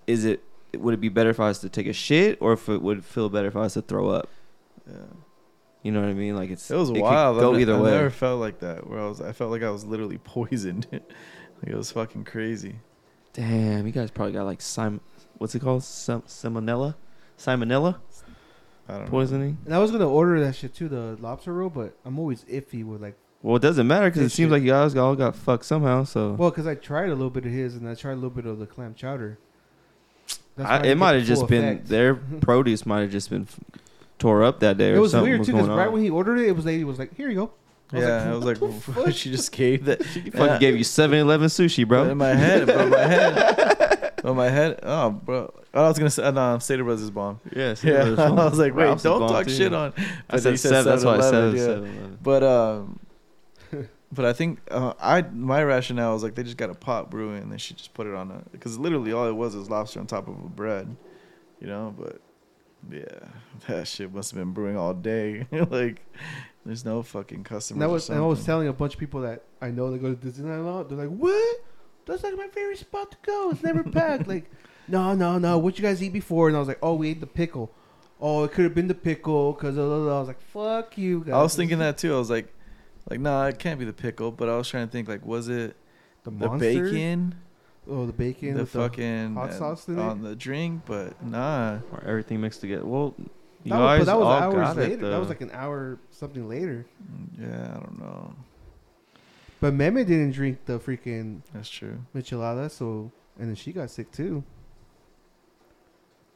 is 0.06 0.24
it? 0.24 0.42
Would 0.76 0.94
it 0.94 1.00
be 1.00 1.10
better 1.10 1.28
if 1.30 1.38
I 1.38 1.48
was 1.48 1.58
to 1.60 1.68
take 1.68 1.86
a 1.86 1.92
shit, 1.92 2.38
or 2.40 2.54
if 2.54 2.68
it 2.68 2.80
would 2.80 3.04
feel 3.04 3.28
better 3.28 3.48
if 3.48 3.56
I 3.56 3.60
was 3.60 3.74
to 3.74 3.82
throw 3.82 4.08
up? 4.08 4.28
yeah. 4.88 4.96
You 5.82 5.90
know 5.90 6.00
what 6.00 6.10
I 6.10 6.14
mean? 6.14 6.36
Like 6.36 6.50
it's 6.50 6.70
It 6.70 6.76
was 6.76 6.90
could 6.90 7.00
wild. 7.00 7.40
Go 7.40 7.54
I've, 7.54 7.60
either 7.60 7.74
I 7.74 7.80
way. 7.80 7.90
never 7.90 8.10
felt 8.10 8.38
like 8.40 8.60
that. 8.60 8.86
Where 8.88 9.00
I 9.00 9.06
was, 9.08 9.20
I 9.20 9.32
felt 9.32 9.50
like 9.50 9.62
I 9.64 9.70
was 9.70 9.84
literally 9.84 10.18
poisoned. 10.24 10.86
like 10.92 11.02
it 11.66 11.74
was 11.74 11.90
fucking 11.90 12.22
crazy. 12.24 12.76
Damn, 13.32 13.84
you 13.86 13.92
guys 13.92 14.10
probably 14.10 14.32
got 14.32 14.44
like 14.44 14.60
sim- 14.62 15.00
what's 15.38 15.54
it 15.56 15.60
called? 15.60 15.82
Sim- 15.82 16.22
salmonella, 16.22 16.94
salmonella 17.36 17.96
I 18.88 18.92
don't 18.94 19.04
know. 19.04 19.10
poisoning. 19.10 19.58
And 19.64 19.74
I 19.74 19.78
was 19.78 19.90
gonna 19.90 20.08
order 20.08 20.40
that 20.44 20.54
shit 20.56 20.74
too, 20.74 20.88
the 20.88 21.16
lobster 21.20 21.52
roll, 21.52 21.70
but 21.70 21.96
I'm 22.04 22.18
always 22.18 22.44
iffy 22.44 22.84
with 22.84 23.00
like, 23.02 23.16
Well, 23.42 23.56
it 23.56 23.62
doesn't 23.62 23.86
matter 23.86 24.10
because 24.10 24.22
it 24.22 24.30
seems 24.30 24.46
shit. 24.46 24.52
like 24.52 24.62
you 24.62 24.68
guys 24.70 24.96
all 24.96 25.14
got 25.14 25.36
fucked 25.36 25.64
somehow. 25.64 26.04
So 26.04 26.32
well, 26.32 26.50
because 26.50 26.66
I 26.66 26.74
tried 26.74 27.06
a 27.06 27.14
little 27.14 27.30
bit 27.30 27.46
of 27.46 27.52
his 27.52 27.76
and 27.76 27.88
I 27.88 27.94
tried 27.94 28.12
a 28.12 28.16
little 28.16 28.30
bit 28.30 28.46
of 28.46 28.58
the 28.58 28.66
clam 28.66 28.94
chowder. 28.94 29.38
I, 30.58 30.86
it 30.88 30.98
might 30.98 31.14
have 31.14 31.24
just 31.24 31.42
full 31.42 31.48
been 31.48 31.64
effect. 31.64 31.88
their 31.88 32.14
produce 32.40 32.84
might 32.84 33.00
have 33.02 33.10
just 33.10 33.30
been 33.30 33.42
f- 33.42 33.58
tore 34.18 34.42
up 34.42 34.60
that 34.60 34.76
day. 34.76 34.90
It 34.92 34.96
or 34.96 35.00
was 35.00 35.12
something 35.12 35.30
weird 35.30 35.44
too, 35.44 35.52
because 35.52 35.68
right 35.68 35.90
when 35.90 36.02
he 36.02 36.10
ordered 36.10 36.38
it, 36.38 36.48
it 36.48 36.52
was 36.56 36.66
lady 36.66 36.84
was 36.84 36.98
like, 36.98 37.14
"Here 37.16 37.30
you 37.30 37.36
go." 37.36 37.50
I 37.90 37.96
was 37.96 38.04
yeah, 38.06 38.16
like, 38.16 38.26
I 38.26 38.34
was 38.34 38.44
like, 38.44 38.96
what? 38.96 39.14
she 39.14 39.30
just 39.30 39.52
gave 39.52 39.84
that. 39.84 40.02
Fucking 40.02 40.32
Yeah. 40.34 40.58
gave 40.58 40.76
you 40.76 40.84
7-Eleven 40.84 41.48
sushi, 41.48 41.86
bro. 41.86 42.04
In 42.08 42.16
my 42.16 42.28
head, 42.34 42.66
bro. 42.66 42.88
My 42.88 42.98
head. 42.98 43.88
But 44.24 44.34
my 44.34 44.48
head. 44.48 44.78
Oh, 44.84 45.10
bro. 45.10 45.52
I 45.74 45.88
was 45.88 45.98
gonna 45.98 46.10
say, 46.10 46.30
no, 46.30 46.58
Stater 46.58 46.84
Brothers 46.84 47.02
is 47.02 47.10
bomb. 47.10 47.40
Yes. 47.54 47.82
Yeah, 47.82 48.02
I 48.18 48.30
was 48.30 48.58
like, 48.58 48.74
wait, 48.74 48.84
Ralph's 48.84 49.02
don't 49.02 49.26
talk 49.28 49.46
too. 49.46 49.52
shit 49.52 49.72
on. 49.74 49.92
I 49.96 50.02
But 50.30 50.42
said 50.42 50.50
you 50.50 50.56
seven. 50.58 50.84
That's 50.84 51.04
why 51.04 51.16
I 51.16 51.20
said 51.22 51.54
yeah. 51.54 51.60
7-Eleven. 51.60 52.18
But 52.22 52.42
um, 52.44 53.00
but 54.12 54.24
I 54.24 54.32
think 54.32 54.60
uh, 54.70 54.92
I 55.00 55.22
my 55.22 55.64
rationale 55.64 56.12
was 56.12 56.22
like 56.22 56.34
they 56.34 56.42
just 56.42 56.56
got 56.58 56.70
a 56.70 56.74
pot 56.74 57.10
brewing 57.10 57.42
and 57.42 57.50
they 57.52 57.58
should 57.58 57.78
just 57.78 57.94
put 57.94 58.06
it 58.06 58.14
on 58.14 58.30
a 58.30 58.42
because 58.52 58.78
literally 58.78 59.12
all 59.12 59.26
it 59.26 59.32
was 59.32 59.54
is 59.54 59.70
lobster 59.70 59.98
on 60.00 60.06
top 60.06 60.28
of 60.28 60.34
a 60.34 60.48
bread, 60.48 60.94
you 61.60 61.66
know. 61.66 61.94
But 61.98 62.20
yeah, 62.90 63.28
that 63.68 63.88
shit 63.88 64.12
must 64.12 64.30
have 64.32 64.38
been 64.38 64.52
brewing 64.52 64.76
all 64.76 64.92
day. 64.92 65.46
like, 65.70 66.04
there's 66.66 66.84
no 66.84 67.02
fucking 67.02 67.44
customers. 67.44 67.70
And 67.76 67.82
I 67.82 67.86
or 67.86 67.92
was 67.92 68.10
and 68.10 68.18
I 68.18 68.22
was 68.22 68.44
telling 68.44 68.68
a 68.68 68.72
bunch 68.72 68.94
of 68.94 69.00
people 69.00 69.22
that 69.22 69.42
I 69.60 69.70
know 69.70 69.90
that 69.90 69.98
go 69.98 70.14
to 70.14 70.26
Disneyland 70.26 70.60
a 70.60 70.70
lot. 70.70 70.88
They're 70.90 70.98
like, 70.98 71.08
"What? 71.16 71.64
That's 72.06 72.22
like 72.22 72.36
my 72.36 72.48
favorite 72.48 72.78
spot 72.78 73.10
to 73.12 73.16
go. 73.24 73.50
It's 73.50 73.62
never 73.62 73.82
packed." 73.84 74.26
like, 74.28 74.50
no, 74.88 75.14
no, 75.14 75.38
no. 75.38 75.58
What 75.58 75.78
you 75.78 75.82
guys 75.82 76.02
eat 76.02 76.12
before? 76.12 76.48
And 76.48 76.56
I 76.56 76.60
was 76.60 76.68
like, 76.68 76.78
"Oh, 76.82 76.94
we 76.94 77.08
ate 77.10 77.20
the 77.20 77.26
pickle. 77.26 77.72
Oh, 78.20 78.44
it 78.44 78.52
could 78.52 78.64
have 78.64 78.74
been 78.74 78.88
the 78.88 78.94
pickle 78.94 79.52
because 79.52 79.76
I 79.76 79.82
was 79.82 80.28
like, 80.28 80.40
fuck 80.40 80.96
you 80.98 81.20
guys." 81.24 81.34
I 81.34 81.42
was 81.42 81.56
thinking 81.56 81.78
that 81.78 81.98
too. 81.98 82.14
I 82.14 82.18
was 82.18 82.30
like, 82.30 82.52
like, 83.10 83.18
nah, 83.20 83.46
it 83.46 83.58
can't 83.58 83.78
be 83.78 83.84
the 83.84 83.92
pickle. 83.92 84.30
But 84.30 84.48
I 84.48 84.56
was 84.56 84.68
trying 84.68 84.86
to 84.86 84.92
think, 84.92 85.08
like, 85.08 85.24
was 85.26 85.48
it 85.48 85.76
the, 86.24 86.30
the 86.30 86.46
monster? 86.48 86.84
bacon, 86.84 87.34
Oh, 87.90 88.06
the 88.06 88.12
bacon. 88.12 88.54
the 88.54 88.60
with 88.60 88.70
fucking 88.70 89.34
hot 89.34 89.50
uh, 89.50 89.58
sauce 89.58 89.88
in 89.88 89.98
on 89.98 90.22
the 90.22 90.36
drink? 90.36 90.82
But 90.86 91.20
nah, 91.24 91.78
Or 91.92 92.04
everything 92.06 92.40
mixed 92.40 92.60
together. 92.60 92.86
Well, 92.86 93.14
you 93.64 93.70
That 93.70 93.78
was, 93.80 93.86
guys 93.86 93.98
but 94.00 94.04
that 94.06 94.18
was 94.18 94.26
all 94.26 94.32
hours 94.32 94.54
got 94.54 94.76
later. 94.76 94.92
it. 94.94 95.10
that 95.10 95.18
was 95.18 95.28
like 95.28 95.40
an 95.40 95.50
hour 95.52 95.98
something 96.10 96.48
later. 96.48 96.86
yeah, 97.40 97.72
I 97.76 97.80
don't 97.80 97.98
know. 97.98 98.34
But 99.62 99.74
Meme 99.74 99.94
didn't 100.04 100.32
drink 100.32 100.64
the 100.66 100.80
freaking 100.80 101.42
That's 101.54 101.70
true. 101.70 102.00
michelada, 102.16 102.68
so 102.68 103.12
and 103.38 103.48
then 103.48 103.54
she 103.54 103.72
got 103.72 103.90
sick 103.90 104.10
too. 104.10 104.42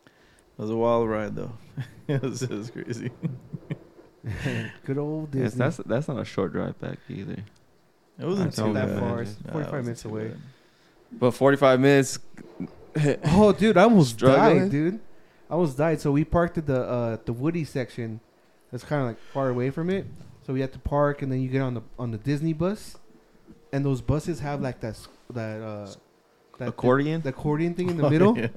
It 0.06 0.62
was 0.62 0.70
a 0.70 0.76
wild 0.76 1.08
ride 1.08 1.34
though. 1.34 1.50
it, 2.08 2.22
was, 2.22 2.42
it 2.42 2.50
was 2.50 2.70
crazy. 2.70 3.10
Good 4.84 4.96
old 4.98 5.32
Disney. 5.32 5.42
Yes, 5.44 5.54
that's 5.54 5.76
that's 5.88 6.06
not 6.08 6.20
a 6.20 6.24
short 6.24 6.52
drive 6.52 6.78
back 6.78 6.98
either. 7.08 7.42
It 8.18 8.24
wasn't 8.26 8.54
too 8.54 8.72
that 8.74 8.90
bad. 8.90 9.00
far. 9.00 9.22
It's 9.22 9.36
Nah, 9.44 9.50
it 9.50 9.52
45 9.52 9.54
wasn't 9.72 9.84
minutes 9.84 10.02
too 10.02 10.08
away. 10.08 10.28
bad. 10.28 10.38
But 11.12 11.30
45 11.32 11.80
minutes. 11.80 12.18
Oh, 13.26 13.52
dude, 13.52 13.76
I 13.76 13.82
almost 13.82 14.14
Struggling? 14.14 14.58
died, 14.62 14.70
dude. 14.70 15.00
I 15.50 15.52
almost 15.52 15.76
died. 15.76 16.00
So 16.00 16.12
we 16.12 16.24
parked 16.24 16.56
at 16.56 16.66
the 16.66 16.80
uh, 16.80 17.16
the 17.26 17.32
Woody 17.34 17.62
section. 17.64 18.20
That's 18.72 18.84
kind 18.84 19.02
of 19.02 19.08
like 19.08 19.18
far 19.34 19.50
away 19.50 19.68
from 19.68 19.90
it. 19.90 20.06
So 20.46 20.54
we 20.54 20.62
had 20.62 20.72
to 20.72 20.78
park, 20.78 21.20
and 21.20 21.30
then 21.30 21.42
you 21.42 21.50
get 21.50 21.60
on 21.60 21.74
the 21.74 21.82
on 21.98 22.10
the 22.12 22.16
Disney 22.16 22.54
bus, 22.54 22.96
and 23.72 23.84
those 23.84 24.00
buses 24.00 24.40
have 24.40 24.60
like 24.60 24.80
that 24.80 24.94
s- 24.94 25.08
that 25.30 25.60
uh 25.62 25.88
that 26.58 26.68
Accordion? 26.68 27.20
the, 27.22 27.28
accordion 27.30 27.74
thing 27.74 27.90
in 27.90 27.96
the 27.96 28.04
Oh, 28.06 28.10
middle. 28.10 28.38
yeah. 28.38 28.48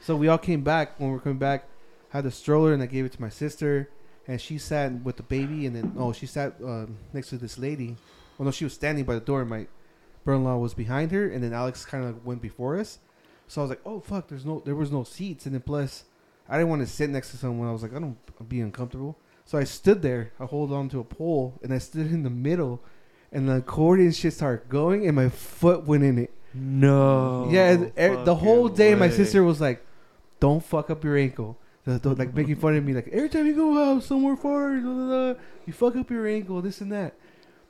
So 0.00 0.14
we 0.16 0.28
all 0.28 0.38
came 0.38 0.62
back 0.62 0.98
when 1.00 1.08
we 1.10 1.14
were 1.16 1.20
coming 1.20 1.38
back. 1.38 1.64
Had 2.10 2.24
the 2.24 2.30
stroller, 2.30 2.72
and 2.72 2.82
I 2.82 2.86
gave 2.86 3.04
it 3.04 3.12
to 3.12 3.20
my 3.20 3.28
sister, 3.28 3.90
and 4.28 4.40
she 4.40 4.58
sat 4.58 4.92
with 5.02 5.16
the 5.16 5.24
baby, 5.24 5.66
and 5.66 5.74
then 5.74 5.92
oh, 5.98 6.12
she 6.12 6.26
sat 6.26 6.54
um, 6.62 6.96
next 7.12 7.30
to 7.30 7.36
this 7.38 7.58
lady. 7.58 7.96
Well, 8.38 8.44
no, 8.46 8.52
she 8.52 8.64
was 8.64 8.72
standing 8.74 9.04
by 9.04 9.14
the 9.14 9.20
door, 9.20 9.40
and 9.40 9.50
my 9.50 9.66
brother-in-law 10.24 10.56
was 10.58 10.74
behind 10.74 11.10
her, 11.10 11.28
and 11.28 11.42
then 11.42 11.52
Alex 11.52 11.84
kind 11.84 12.04
of 12.04 12.24
went 12.24 12.40
before 12.40 12.78
us. 12.78 12.98
So 13.48 13.60
I 13.60 13.64
was 13.64 13.70
like, 13.70 13.80
oh 13.84 14.00
fuck, 14.00 14.28
there's 14.28 14.44
no, 14.46 14.62
there 14.64 14.74
was 14.76 14.90
no 14.92 15.02
seats, 15.04 15.46
and 15.46 15.54
then 15.54 15.62
plus, 15.62 16.04
I 16.48 16.56
didn't 16.56 16.70
want 16.70 16.82
to 16.82 16.86
sit 16.86 17.10
next 17.10 17.30
to 17.32 17.36
someone. 17.36 17.68
I 17.68 17.72
was 17.72 17.82
like, 17.82 17.94
I 17.94 17.98
don't 17.98 18.16
be 18.48 18.60
uncomfortable. 18.60 19.18
So 19.44 19.58
I 19.58 19.64
stood 19.64 20.02
there. 20.02 20.32
I 20.40 20.44
hold 20.44 20.72
on 20.72 20.88
to 20.90 21.00
a 21.00 21.04
pole, 21.04 21.58
and 21.62 21.72
I 21.74 21.78
stood 21.78 22.06
in 22.12 22.22
the 22.22 22.30
middle, 22.30 22.80
and 23.32 23.48
the 23.48 23.56
accordion 23.56 24.12
shit 24.12 24.32
started 24.32 24.68
going, 24.68 25.06
and 25.06 25.14
my 25.16 25.28
foot 25.28 25.84
went 25.86 26.02
in 26.04 26.18
it. 26.18 26.32
No. 26.54 27.48
Yeah, 27.50 27.70
and 27.70 27.86
e- 27.88 28.24
the 28.24 28.34
whole 28.34 28.64
fucking 28.68 28.76
day 28.76 28.94
my 28.94 29.10
sister 29.10 29.42
was 29.44 29.60
like, 29.60 29.84
"Don't 30.40 30.64
fuck 30.64 30.90
up 30.90 31.04
your 31.04 31.16
ankle." 31.16 31.58
The- 31.84 31.98
the- 31.98 32.14
like 32.14 32.34
making 32.34 32.56
fun 32.56 32.76
of 32.76 32.84
me, 32.84 32.94
like 32.94 33.08
every 33.08 33.28
time 33.28 33.46
you 33.46 33.54
go 33.54 33.76
out 33.94 34.02
somewhere 34.02 34.36
far, 34.36 34.78
blah, 34.78 34.92
blah, 34.92 35.06
blah, 35.32 35.34
you 35.66 35.72
fuck 35.72 35.94
up 35.96 36.10
your 36.10 36.26
ankle, 36.26 36.60
this 36.62 36.80
and 36.80 36.90
that. 36.92 37.14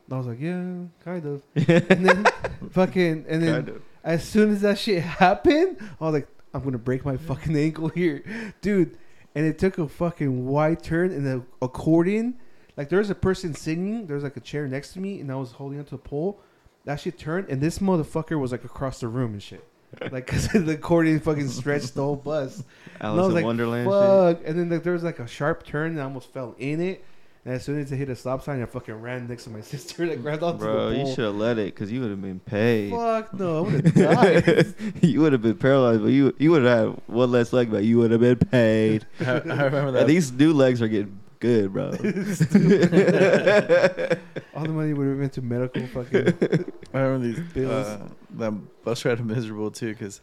And 0.07 0.15
I 0.15 0.19
was 0.19 0.27
like, 0.27 0.41
"Yeah, 0.41 0.85
kind 1.05 1.27
of." 1.27 1.43
and 1.91 2.07
then 2.07 2.25
fucking, 2.71 3.27
and 3.29 3.43
then 3.43 3.55
Kind 3.55 3.69
of. 3.71 3.83
as 4.05 4.25
soon 4.25 4.53
as 4.53 4.61
that 4.63 4.79
shit 4.79 5.03
happened, 5.03 5.79
I 6.01 6.05
was 6.05 6.13
like, 6.15 6.29
"I'm 6.55 6.63
gonna 6.63 6.79
break 6.79 7.05
my 7.05 7.17
fucking 7.17 7.57
ankle 7.57 7.89
here, 7.89 8.23
dude." 8.61 8.97
And 9.35 9.45
it 9.45 9.59
took 9.59 9.77
a 9.77 9.87
fucking 9.89 10.47
wide 10.47 10.83
turn, 10.83 11.11
and 11.13 11.27
the 11.27 11.43
accordion, 11.61 12.37
like 12.77 12.89
there 12.89 12.99
was 12.99 13.11
a 13.11 13.15
person 13.15 13.55
singing, 13.55 14.07
there 14.07 14.15
was 14.15 14.25
like 14.25 14.37
a 14.37 14.41
chair 14.41 14.67
next 14.69 14.93
to 14.95 15.01
me, 15.01 15.21
and 15.21 15.31
I 15.31 15.37
was 15.37 15.53
holding 15.53 15.79
onto 15.79 15.95
a 15.95 15.99
pole. 15.99 16.41
That 16.85 17.01
shit 17.01 17.19
turned, 17.19 17.49
and 17.49 17.61
this 17.61 17.79
motherfucker 17.81 18.39
was 18.39 18.53
like 18.53 18.65
across 18.65 19.01
the 19.01 19.09
room 19.09 19.33
and 19.33 19.43
shit. 19.43 19.65
Like, 20.13 20.27
cause 20.27 20.49
the 20.53 20.73
accordion 20.73 21.21
fucking 21.21 21.49
stretched 21.49 21.95
the 21.95 22.03
whole 22.03 22.17
bus. 22.17 22.63
And 23.01 23.03
I 23.03 23.07
Alice 23.07 23.19
was 23.19 23.29
in 23.29 23.35
like, 23.35 23.45
Wonderland. 23.45 23.87
shit. 23.87 23.93
Fuck. 23.93 24.49
And 24.49 24.59
then 24.59 24.69
like, 24.71 24.83
there 24.83 24.93
was 24.93 25.03
like 25.05 25.21
a 25.21 25.27
sharp 25.27 25.65
turn, 25.65 25.93
and 25.93 26.01
I 26.01 26.05
almost 26.05 26.33
fell 26.33 26.55
in 26.59 26.81
it. 26.81 27.05
And 27.45 27.55
as 27.55 27.65
soon 27.65 27.79
as 27.81 27.93
I 27.93 27.97
hit 27.97 28.09
a 28.11 28.17
stop 28.17 28.43
sign, 28.43 28.61
I 28.61 28.67
fucking 28.67 28.95
ran 29.01 29.29
next 29.29 29.45
to 29.45 29.51
my 29.51 29.61
sister, 29.61 30.05
like 30.07 30.21
grabbed 30.21 30.43
onto 30.43 30.59
Bro, 30.59 30.91
the 30.91 30.97
you 30.99 31.07
should 31.15 31.25
have 31.27 31.37
let 31.37 31.59
it 31.59 31.73
because 31.75 31.93
you 31.93 32.01
would 32.01 32.11
have 32.11 32.21
been 32.21 32.41
paid. 32.41 32.91
Fuck 32.91 33.33
no, 33.35 33.59
I 33.59 33.61
would 33.61 33.87
have 33.87 33.95
died. 33.95 34.75
you 35.01 35.21
would 35.21 35.33
have 35.33 35.43
been 35.43 35.57
paralyzed, 35.57 36.03
but 36.03 36.09
you 36.09 36.35
you 36.39 36.51
would 36.51 36.65
have 36.65 36.89
had 36.89 37.01
one 37.07 37.31
less 37.31 37.53
leg, 37.53 37.71
but 37.71 37.85
you 37.85 37.99
would 37.99 38.11
have 38.11 38.21
been 38.21 38.37
paid. 38.39 39.07
I, 39.21 39.25
I 39.25 39.35
remember 39.39 39.79
And 39.79 39.97
that. 39.97 40.07
these 40.09 40.33
new 40.33 40.53
legs 40.53 40.83
are 40.83 40.89
getting 40.89 41.21
good, 41.47 41.73
bro. 41.73 41.91
All 44.55 44.63
the 44.63 44.69
money 44.73 44.93
would 44.95 45.07
have 45.09 45.19
went 45.19 45.33
to 45.35 45.43
medical 45.43 45.87
fucking. 45.87 46.27
I 46.95 47.01
remember 47.01 47.27
these 47.27 47.41
Bills. 47.53 47.87
uh, 47.87 48.09
that 48.39 48.53
bus 48.85 49.05
ride 49.05 49.21
was 49.21 49.37
miserable 49.37 49.71
too 49.71 49.93
because 49.93 50.21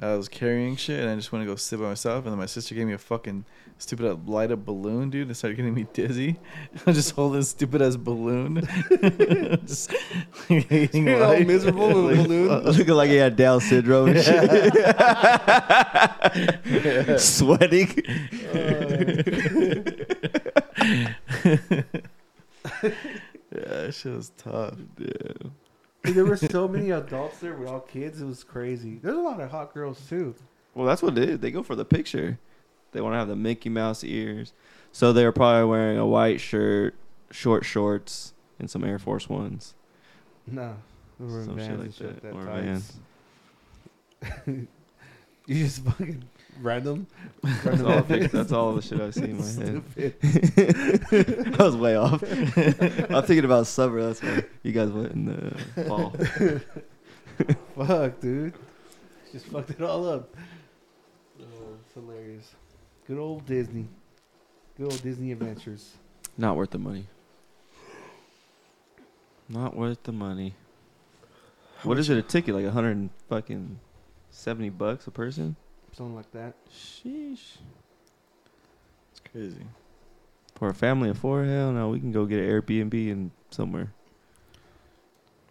I 0.00 0.14
was 0.16 0.28
carrying 0.28 0.74
shit 0.76 0.98
and 1.00 1.08
I 1.08 1.14
just 1.14 1.30
went 1.30 1.44
to 1.44 1.46
go 1.46 1.54
sit 1.56 1.78
by 1.78 1.84
myself 1.86 2.24
and 2.24 2.32
then 2.32 2.38
my 2.38 2.46
sister 2.46 2.74
gave 2.74 2.86
me 2.86 2.94
a 2.94 2.98
fucking 2.98 3.44
stupid 3.78 4.06
uh, 4.06 4.16
light 4.26 4.50
up 4.50 4.64
balloon, 4.64 5.10
dude. 5.10 5.30
It 5.30 5.34
started 5.34 5.56
getting 5.56 5.74
me 5.74 5.86
dizzy. 5.92 6.36
I 6.86 6.92
just 6.92 7.12
holding 7.12 7.38
this 7.40 7.50
stupid 7.50 7.80
ass 7.82 7.96
balloon, 7.96 8.66
just 9.66 9.92
like, 10.50 10.92
You're 10.92 11.22
all 11.22 11.38
miserable 11.40 12.04
with 12.04 12.18
a 12.18 12.22
balloon. 12.24 12.64
Looking 12.64 12.94
like 12.94 13.10
he 13.10 13.16
had 13.16 13.36
Down 13.36 13.60
syndrome 13.60 14.08
and 14.08 14.24
shit. 14.24 14.72
Sweating. 17.20 17.88
yeah, 18.54 19.22
that 23.50 23.94
shit 23.94 24.12
was 24.14 24.32
tough. 24.36 24.74
Yeah. 24.98 25.08
Dude, 26.04 26.16
there 26.16 26.24
were 26.24 26.36
so 26.36 26.68
many 26.68 26.90
adults 26.90 27.38
there 27.38 27.54
with 27.54 27.68
all 27.68 27.80
kids. 27.80 28.20
It 28.20 28.26
was 28.26 28.44
crazy. 28.44 28.98
There's 29.02 29.16
a 29.16 29.20
lot 29.20 29.40
of 29.40 29.50
hot 29.50 29.72
girls 29.72 30.06
too. 30.08 30.34
Well, 30.74 30.86
that's 30.86 31.02
what 31.02 31.16
it 31.16 31.28
is. 31.28 31.38
They 31.38 31.50
go 31.50 31.62
for 31.62 31.74
the 31.76 31.84
picture. 31.84 32.38
They 32.92 33.00
want 33.00 33.14
to 33.14 33.18
have 33.18 33.28
the 33.28 33.36
Mickey 33.36 33.68
Mouse 33.68 34.04
ears. 34.04 34.52
So 34.92 35.12
they're 35.12 35.32
probably 35.32 35.68
wearing 35.68 35.98
a 35.98 36.06
white 36.06 36.40
shirt, 36.40 36.94
short 37.30 37.64
shorts, 37.64 38.34
and 38.58 38.70
some 38.70 38.84
Air 38.84 38.98
Force 38.98 39.28
Ones. 39.28 39.74
Nah, 40.46 40.74
we 41.18 41.26
were 41.26 41.44
Some 41.44 41.58
shit 41.58 41.78
like 41.78 42.00
and 42.00 42.16
that, 42.16 42.22
that 42.22 42.34
or. 42.34 42.44
Vans. 42.44 42.92
You 45.46 45.62
just 45.64 45.84
fucking 45.84 46.24
random. 46.60 47.06
That's 47.42 47.82
all, 47.82 47.92
outfits. 47.92 48.32
that's 48.32 48.52
all 48.52 48.74
the 48.74 48.82
shit 48.82 49.00
I 49.00 49.10
see 49.10 49.24
in 49.24 49.38
my 49.38 49.44
head. 49.44 49.82
Stupid. 49.92 51.56
I 51.60 51.64
was 51.64 51.76
way 51.76 51.96
off. 51.96 52.22
I'm 52.22 53.22
thinking 53.22 53.44
about 53.44 53.66
summer. 53.66 54.02
That's 54.02 54.22
why 54.22 54.44
you 54.62 54.72
guys 54.72 54.90
went 54.90 55.12
in 55.12 55.24
the 55.26 55.84
fall. 55.84 56.10
Fuck, 57.86 58.20
dude. 58.20 58.54
Just 59.32 59.46
fucked 59.46 59.70
it 59.70 59.82
all 59.82 60.08
up. 60.08 60.36
Oh, 61.40 61.44
it's 61.84 61.94
hilarious. 61.94 62.54
Good 63.08 63.18
old 63.18 63.44
Disney. 63.46 63.88
Good 64.76 64.84
old 64.84 65.02
Disney 65.02 65.32
adventures. 65.32 65.94
Not 66.38 66.56
worth 66.56 66.70
the 66.70 66.78
money. 66.78 67.06
Not 69.48 69.76
worth 69.76 70.04
the 70.04 70.12
money. 70.12 70.54
What 71.82 71.98
is 71.98 72.08
it 72.08 72.16
a 72.16 72.22
ticket? 72.22 72.54
Like 72.54 72.64
a 72.64 72.70
hundred 72.70 72.92
and 72.92 73.10
fucking 73.28 73.80
seventy 74.30 74.70
bucks 74.70 75.06
a 75.08 75.10
person? 75.10 75.56
Something 75.96 76.16
like 76.16 76.30
that. 76.32 76.54
Sheesh. 76.72 77.58
It's 79.12 79.20
crazy. 79.32 79.62
For 80.56 80.68
a 80.68 80.74
family 80.74 81.10
of 81.10 81.18
four, 81.18 81.44
hell 81.44 81.72
no, 81.72 81.88
we 81.90 82.00
can 82.00 82.12
go 82.12 82.26
get 82.26 82.40
an 82.40 82.48
Airbnb 82.48 82.94
in 82.94 83.30
somewhere. 83.50 83.92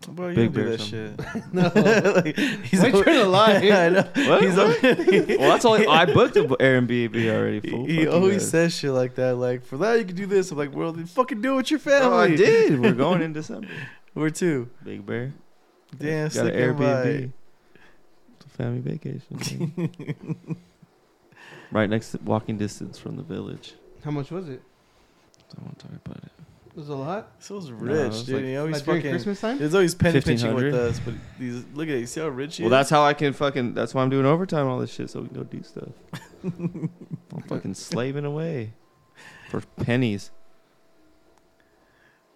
Bro, 0.10 0.30
you 0.30 0.36
Big 0.36 0.54
don't 0.54 0.54
do 0.54 0.62
Bear 0.64 0.78
that 0.78 0.82
shit. 0.82 1.44
No. 1.54 2.12
like, 2.26 2.38
he's 2.66 2.82
Why 2.82 2.88
you 2.88 2.94
al- 2.96 3.04
trying 3.04 3.20
to 3.20 3.26
lie? 3.26 3.54
I 3.56 3.90
know. 3.90 4.02
What? 4.02 4.44
He's 4.44 4.56
What? 4.56 4.84
already, 4.84 5.38
well, 5.38 5.50
that's 5.50 5.64
all. 5.64 5.90
I 5.90 6.06
booked 6.06 6.36
an 6.36 6.48
Airbnb 6.50 7.16
already. 7.34 7.60
Fool. 7.70 7.86
He, 7.86 7.96
he 8.02 8.08
always 8.08 8.40
guys. 8.44 8.50
says 8.50 8.74
shit 8.76 8.92
like 8.92 9.16
that. 9.16 9.36
Like 9.36 9.64
for 9.64 9.78
that 9.78 10.00
you 10.00 10.06
can 10.06 10.16
do 10.18 10.26
this. 10.26 10.52
I'm 10.52 10.58
like, 10.58 10.76
well, 10.76 10.92
then 10.92 11.06
fucking 11.06 11.42
do 11.42 11.54
it 11.54 11.56
with 11.56 11.72
your 11.72 11.80
family. 11.80 12.08
Oh, 12.08 12.20
I 12.20 12.36
did. 12.36 12.82
We're 12.82 12.92
going 12.94 13.22
in 13.22 13.32
December. 13.32 13.70
Where 14.14 14.30
to? 14.30 14.70
Big 14.84 15.06
Bear. 15.06 15.32
Damn, 15.98 16.28
Got 16.30 16.48
an 16.48 16.54
Airbnb. 16.54 17.06
It's 17.06 17.34
a 17.34 17.43
family 18.54 18.80
vacation. 18.80 19.88
right 21.72 21.90
next, 21.90 22.12
to, 22.12 22.20
walking 22.24 22.58
distance 22.58 22.98
from 23.00 23.16
the 23.18 23.24
village. 23.24 23.74
How 24.04 24.12
much 24.12 24.32
was 24.32 24.50
it? 24.50 24.62
I 25.52 25.56
Don't 25.56 25.66
want 25.66 25.80
to 25.80 25.88
talk 25.88 25.96
about 26.06 26.18
it. 26.24 26.32
It 26.70 26.78
was 26.78 26.90
a 26.90 26.96
lot. 26.96 27.32
So's 27.40 27.70
No, 27.70 27.76
rich, 27.76 28.08
it's 28.14 28.24
dude. 28.24 28.36
like- 28.38 28.46
he 28.46 28.58
always 28.58 28.76
Like 28.78 28.86
fucking. 28.86 29.12
Christmas 29.12 29.42
time. 29.42 29.60
He's 29.60 29.76
always 29.76 29.94
penny 29.94 30.22
pinching 30.22 30.56
with 30.56 30.74
us, 30.74 31.00
but 31.00 31.14
these 31.40 31.64
look 31.76 31.88
at 31.88 31.94
it. 31.96 32.00
You 32.00 32.06
see 32.08 32.20
how 32.22 32.30
rich 32.30 32.58
he 32.58 32.64
Well, 32.64 32.68
is? 32.68 32.72
that's 32.72 32.90
how 32.90 33.04
I 33.04 33.14
can 33.14 33.32
fucking. 33.34 33.74
That's 33.76 33.94
why 33.94 34.02
I'm 34.02 34.10
doing 34.10 34.26
overtime 34.26 34.68
all 34.68 34.80
this 34.80 34.92
shit 34.92 35.10
so 35.12 35.22
we 35.22 35.28
can 35.28 35.38
go 35.38 35.44
do 35.44 35.62
stuff. 35.62 35.90
I'm 36.44 36.90
fucking 37.48 37.76
slaving 37.76 38.26
away 38.26 38.74
for 39.50 39.62
pennies. 39.62 40.32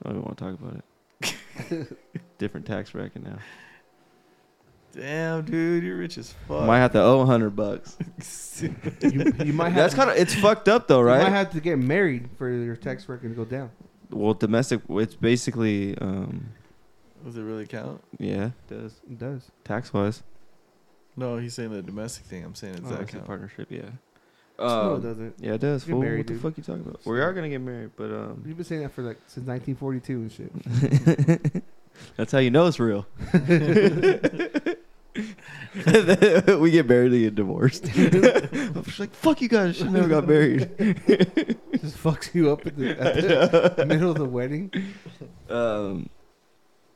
I 0.06 0.10
don't 0.10 0.18
even 0.20 0.26
want 0.26 0.38
to 0.38 0.44
talk 0.44 0.54
about 0.60 0.84
it. 1.82 1.98
Different 2.38 2.68
tax 2.68 2.92
bracket 2.92 3.24
now. 3.24 3.40
Damn, 5.00 5.46
dude, 5.46 5.84
you're 5.84 5.96
rich 5.98 6.18
as 6.18 6.34
fuck. 6.48 6.66
Might 6.66 6.80
have 6.80 6.92
to 6.94 7.02
owe 7.02 7.22
a 7.22 7.26
hundred 7.26 7.56
bucks. 7.56 7.98
You, 8.60 9.32
you 9.46 9.54
might 9.54 9.70
have. 9.70 9.76
That's 9.76 9.94
kind 9.94 10.10
of. 10.10 10.18
It's 10.18 10.34
fucked 10.34 10.68
up 10.68 10.88
though, 10.88 11.00
right? 11.02 11.20
You 11.20 11.24
might 11.26 11.38
have 11.38 11.52
to 11.52 11.60
get 11.62 11.78
married 11.78 12.28
for 12.40 12.50
your 12.50 12.76
tax 12.76 13.08
record 13.08 13.30
to 13.30 13.36
go 13.36 13.46
down. 13.46 13.70
well, 14.10 14.34
domestic. 14.34 14.82
It's 14.90 15.14
basically. 15.14 15.96
um 16.00 16.50
Does 17.24 17.38
it 17.38 17.44
really 17.44 17.68
count? 17.68 18.04
Yeah, 18.18 18.46
it 18.46 18.68
does 18.68 18.96
It 19.08 19.20
does. 19.20 19.52
tax 19.64 19.94
wise. 19.94 20.24
No, 21.16 21.38
he's 21.38 21.54
saying 21.54 21.70
the 21.72 21.84
domestic 21.84 22.26
thing. 22.26 22.44
I'm 22.44 22.56
saying 22.56 22.78
does 22.78 22.86
Oh, 22.88 22.90
that 22.96 23.02
it's 23.02 23.12
a 23.12 23.18
count? 23.18 23.28
partnership. 23.28 23.68
Yeah. 23.70 23.82
no, 24.58 24.66
it 24.66 24.70
Um, 24.96 25.02
doesn't. 25.04 25.36
yeah, 25.40 25.54
it 25.54 25.62
does. 25.62 25.84
Get 25.84 25.92
Fool. 25.92 26.02
married, 26.02 26.18
what 26.22 26.28
the 26.28 26.34
dude. 26.34 26.42
fuck 26.42 26.58
you 26.58 26.64
talking 26.64 26.82
about? 26.88 27.06
We 27.06 27.20
are 27.22 27.34
gonna 27.34 27.50
get 27.50 27.62
married, 27.62 27.92
but 27.96 28.10
um, 28.12 28.44
You've 28.48 28.58
been 28.58 28.66
saying 28.66 28.82
that 28.82 28.92
for 28.94 29.04
like 29.04 29.18
since 29.28 29.46
1942 29.46 30.14
and 30.18 30.32
shit. 31.54 31.64
That's 32.18 32.32
how 32.32 32.40
you 32.40 32.50
know 32.50 32.66
it's 32.66 32.80
real. 32.80 33.06
we 36.60 36.72
get 36.72 36.88
married 36.88 37.12
and 37.12 37.22
get 37.22 37.36
divorced. 37.36 37.86
I'm 37.96 38.84
just 38.84 39.00
like, 39.00 39.14
fuck 39.14 39.42
you 39.42 39.48
guys, 39.48 39.78
She 39.78 39.84
never 39.84 40.08
got 40.08 40.28
married. 40.28 40.70
Just 40.78 41.98
fucks 41.98 42.34
you 42.34 42.52
up 42.52 42.66
at 42.66 42.78
the, 42.78 43.00
at 43.00 43.78
the 43.78 43.86
middle 43.86 44.10
of 44.10 44.18
the 44.18 44.26
wedding. 44.26 44.72
Um, 45.50 46.10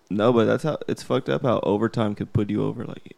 no, 0.10 0.34
but 0.34 0.46
that's 0.46 0.64
how 0.64 0.78
it's 0.88 1.04
fucked 1.04 1.30
up. 1.30 1.44
How 1.44 1.60
overtime 1.62 2.16
could 2.16 2.34
put 2.34 2.50
you 2.50 2.64
over 2.64 2.86
like 2.86 3.16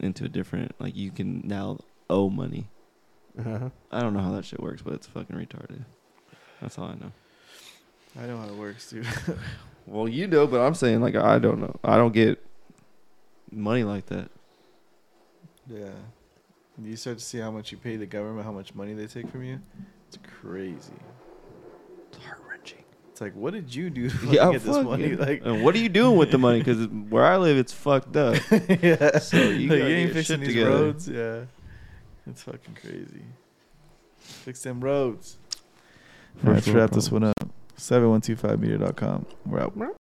into 0.00 0.24
a 0.24 0.28
different 0.28 0.74
like 0.80 0.96
you 0.96 1.10
can 1.10 1.42
now 1.44 1.78
owe 2.10 2.28
money. 2.28 2.68
Uh-huh. 3.38 3.70
I 3.90 4.00
don't 4.00 4.14
know 4.14 4.20
how 4.20 4.32
that 4.32 4.44
shit 4.44 4.60
works, 4.60 4.82
but 4.82 4.94
it's 4.94 5.06
fucking 5.06 5.36
retarded. 5.36 5.84
That's 6.60 6.78
all 6.78 6.86
I 6.86 6.94
know. 6.94 7.12
I 8.20 8.26
know 8.26 8.38
how 8.38 8.48
it 8.48 8.54
works, 8.54 8.90
dude. 8.90 9.06
Well, 9.86 10.08
you 10.08 10.26
know, 10.26 10.46
but 10.46 10.60
I'm 10.60 10.74
saying 10.74 11.00
like 11.00 11.14
I 11.14 11.38
don't 11.38 11.60
know. 11.60 11.76
I 11.84 11.96
don't 11.96 12.12
get 12.12 12.42
money 13.56 13.84
like 13.84 14.06
that. 14.06 14.30
yeah. 15.68 15.88
You 16.82 16.96
start 16.96 17.18
to 17.18 17.24
see 17.24 17.38
how 17.38 17.52
much 17.52 17.70
you 17.70 17.78
pay 17.78 17.94
the 17.96 18.06
government, 18.06 18.44
how 18.44 18.50
much 18.52 18.74
money 18.74 18.94
they 18.94 19.06
take 19.06 19.28
from 19.30 19.44
you. 19.44 19.60
It's 20.08 20.18
crazy. 20.40 20.92
It's 22.08 22.18
heart 22.24 22.40
wrenching. 22.50 22.82
It's 23.12 23.20
like, 23.20 23.32
what 23.36 23.52
did 23.54 23.72
you 23.72 23.90
do 23.90 24.10
to 24.10 24.26
Yeah, 24.32 24.50
get 24.50 24.62
this 24.64 24.84
money? 24.84 25.10
yeah. 25.10 25.16
Like, 25.16 25.42
and 25.44 25.62
what 25.62 25.76
are 25.76 25.78
you 25.78 25.88
doing 25.88 26.16
with 26.18 26.32
the 26.32 26.38
money? 26.38 26.58
Because 26.58 26.88
where 26.88 27.24
I 27.24 27.36
live, 27.36 27.56
it's 27.58 27.72
fucked 27.72 28.16
up. 28.16 28.34
yeah. 28.82 29.18
So 29.20 29.36
you 29.36 29.68
Like, 29.68 29.78
gotta 29.78 29.86
ain't 29.94 30.12
fixing 30.14 30.40
these 30.40 30.48
together. 30.48 30.70
roads. 30.70 31.08
Yeah. 31.08 31.44
It's 32.26 32.42
fucking 32.42 32.76
crazy. 32.82 33.22
Fix 34.18 34.62
them 34.64 34.80
roads. 34.80 35.36
First 36.38 36.44
Let's 36.46 36.66
world 36.66 36.76
wrap 36.78 36.90
this 36.90 37.12
one 37.12 37.22
up. 37.24 37.48
7125meter.com. 37.78 39.26
We're 39.46 39.60
out. 39.60 39.96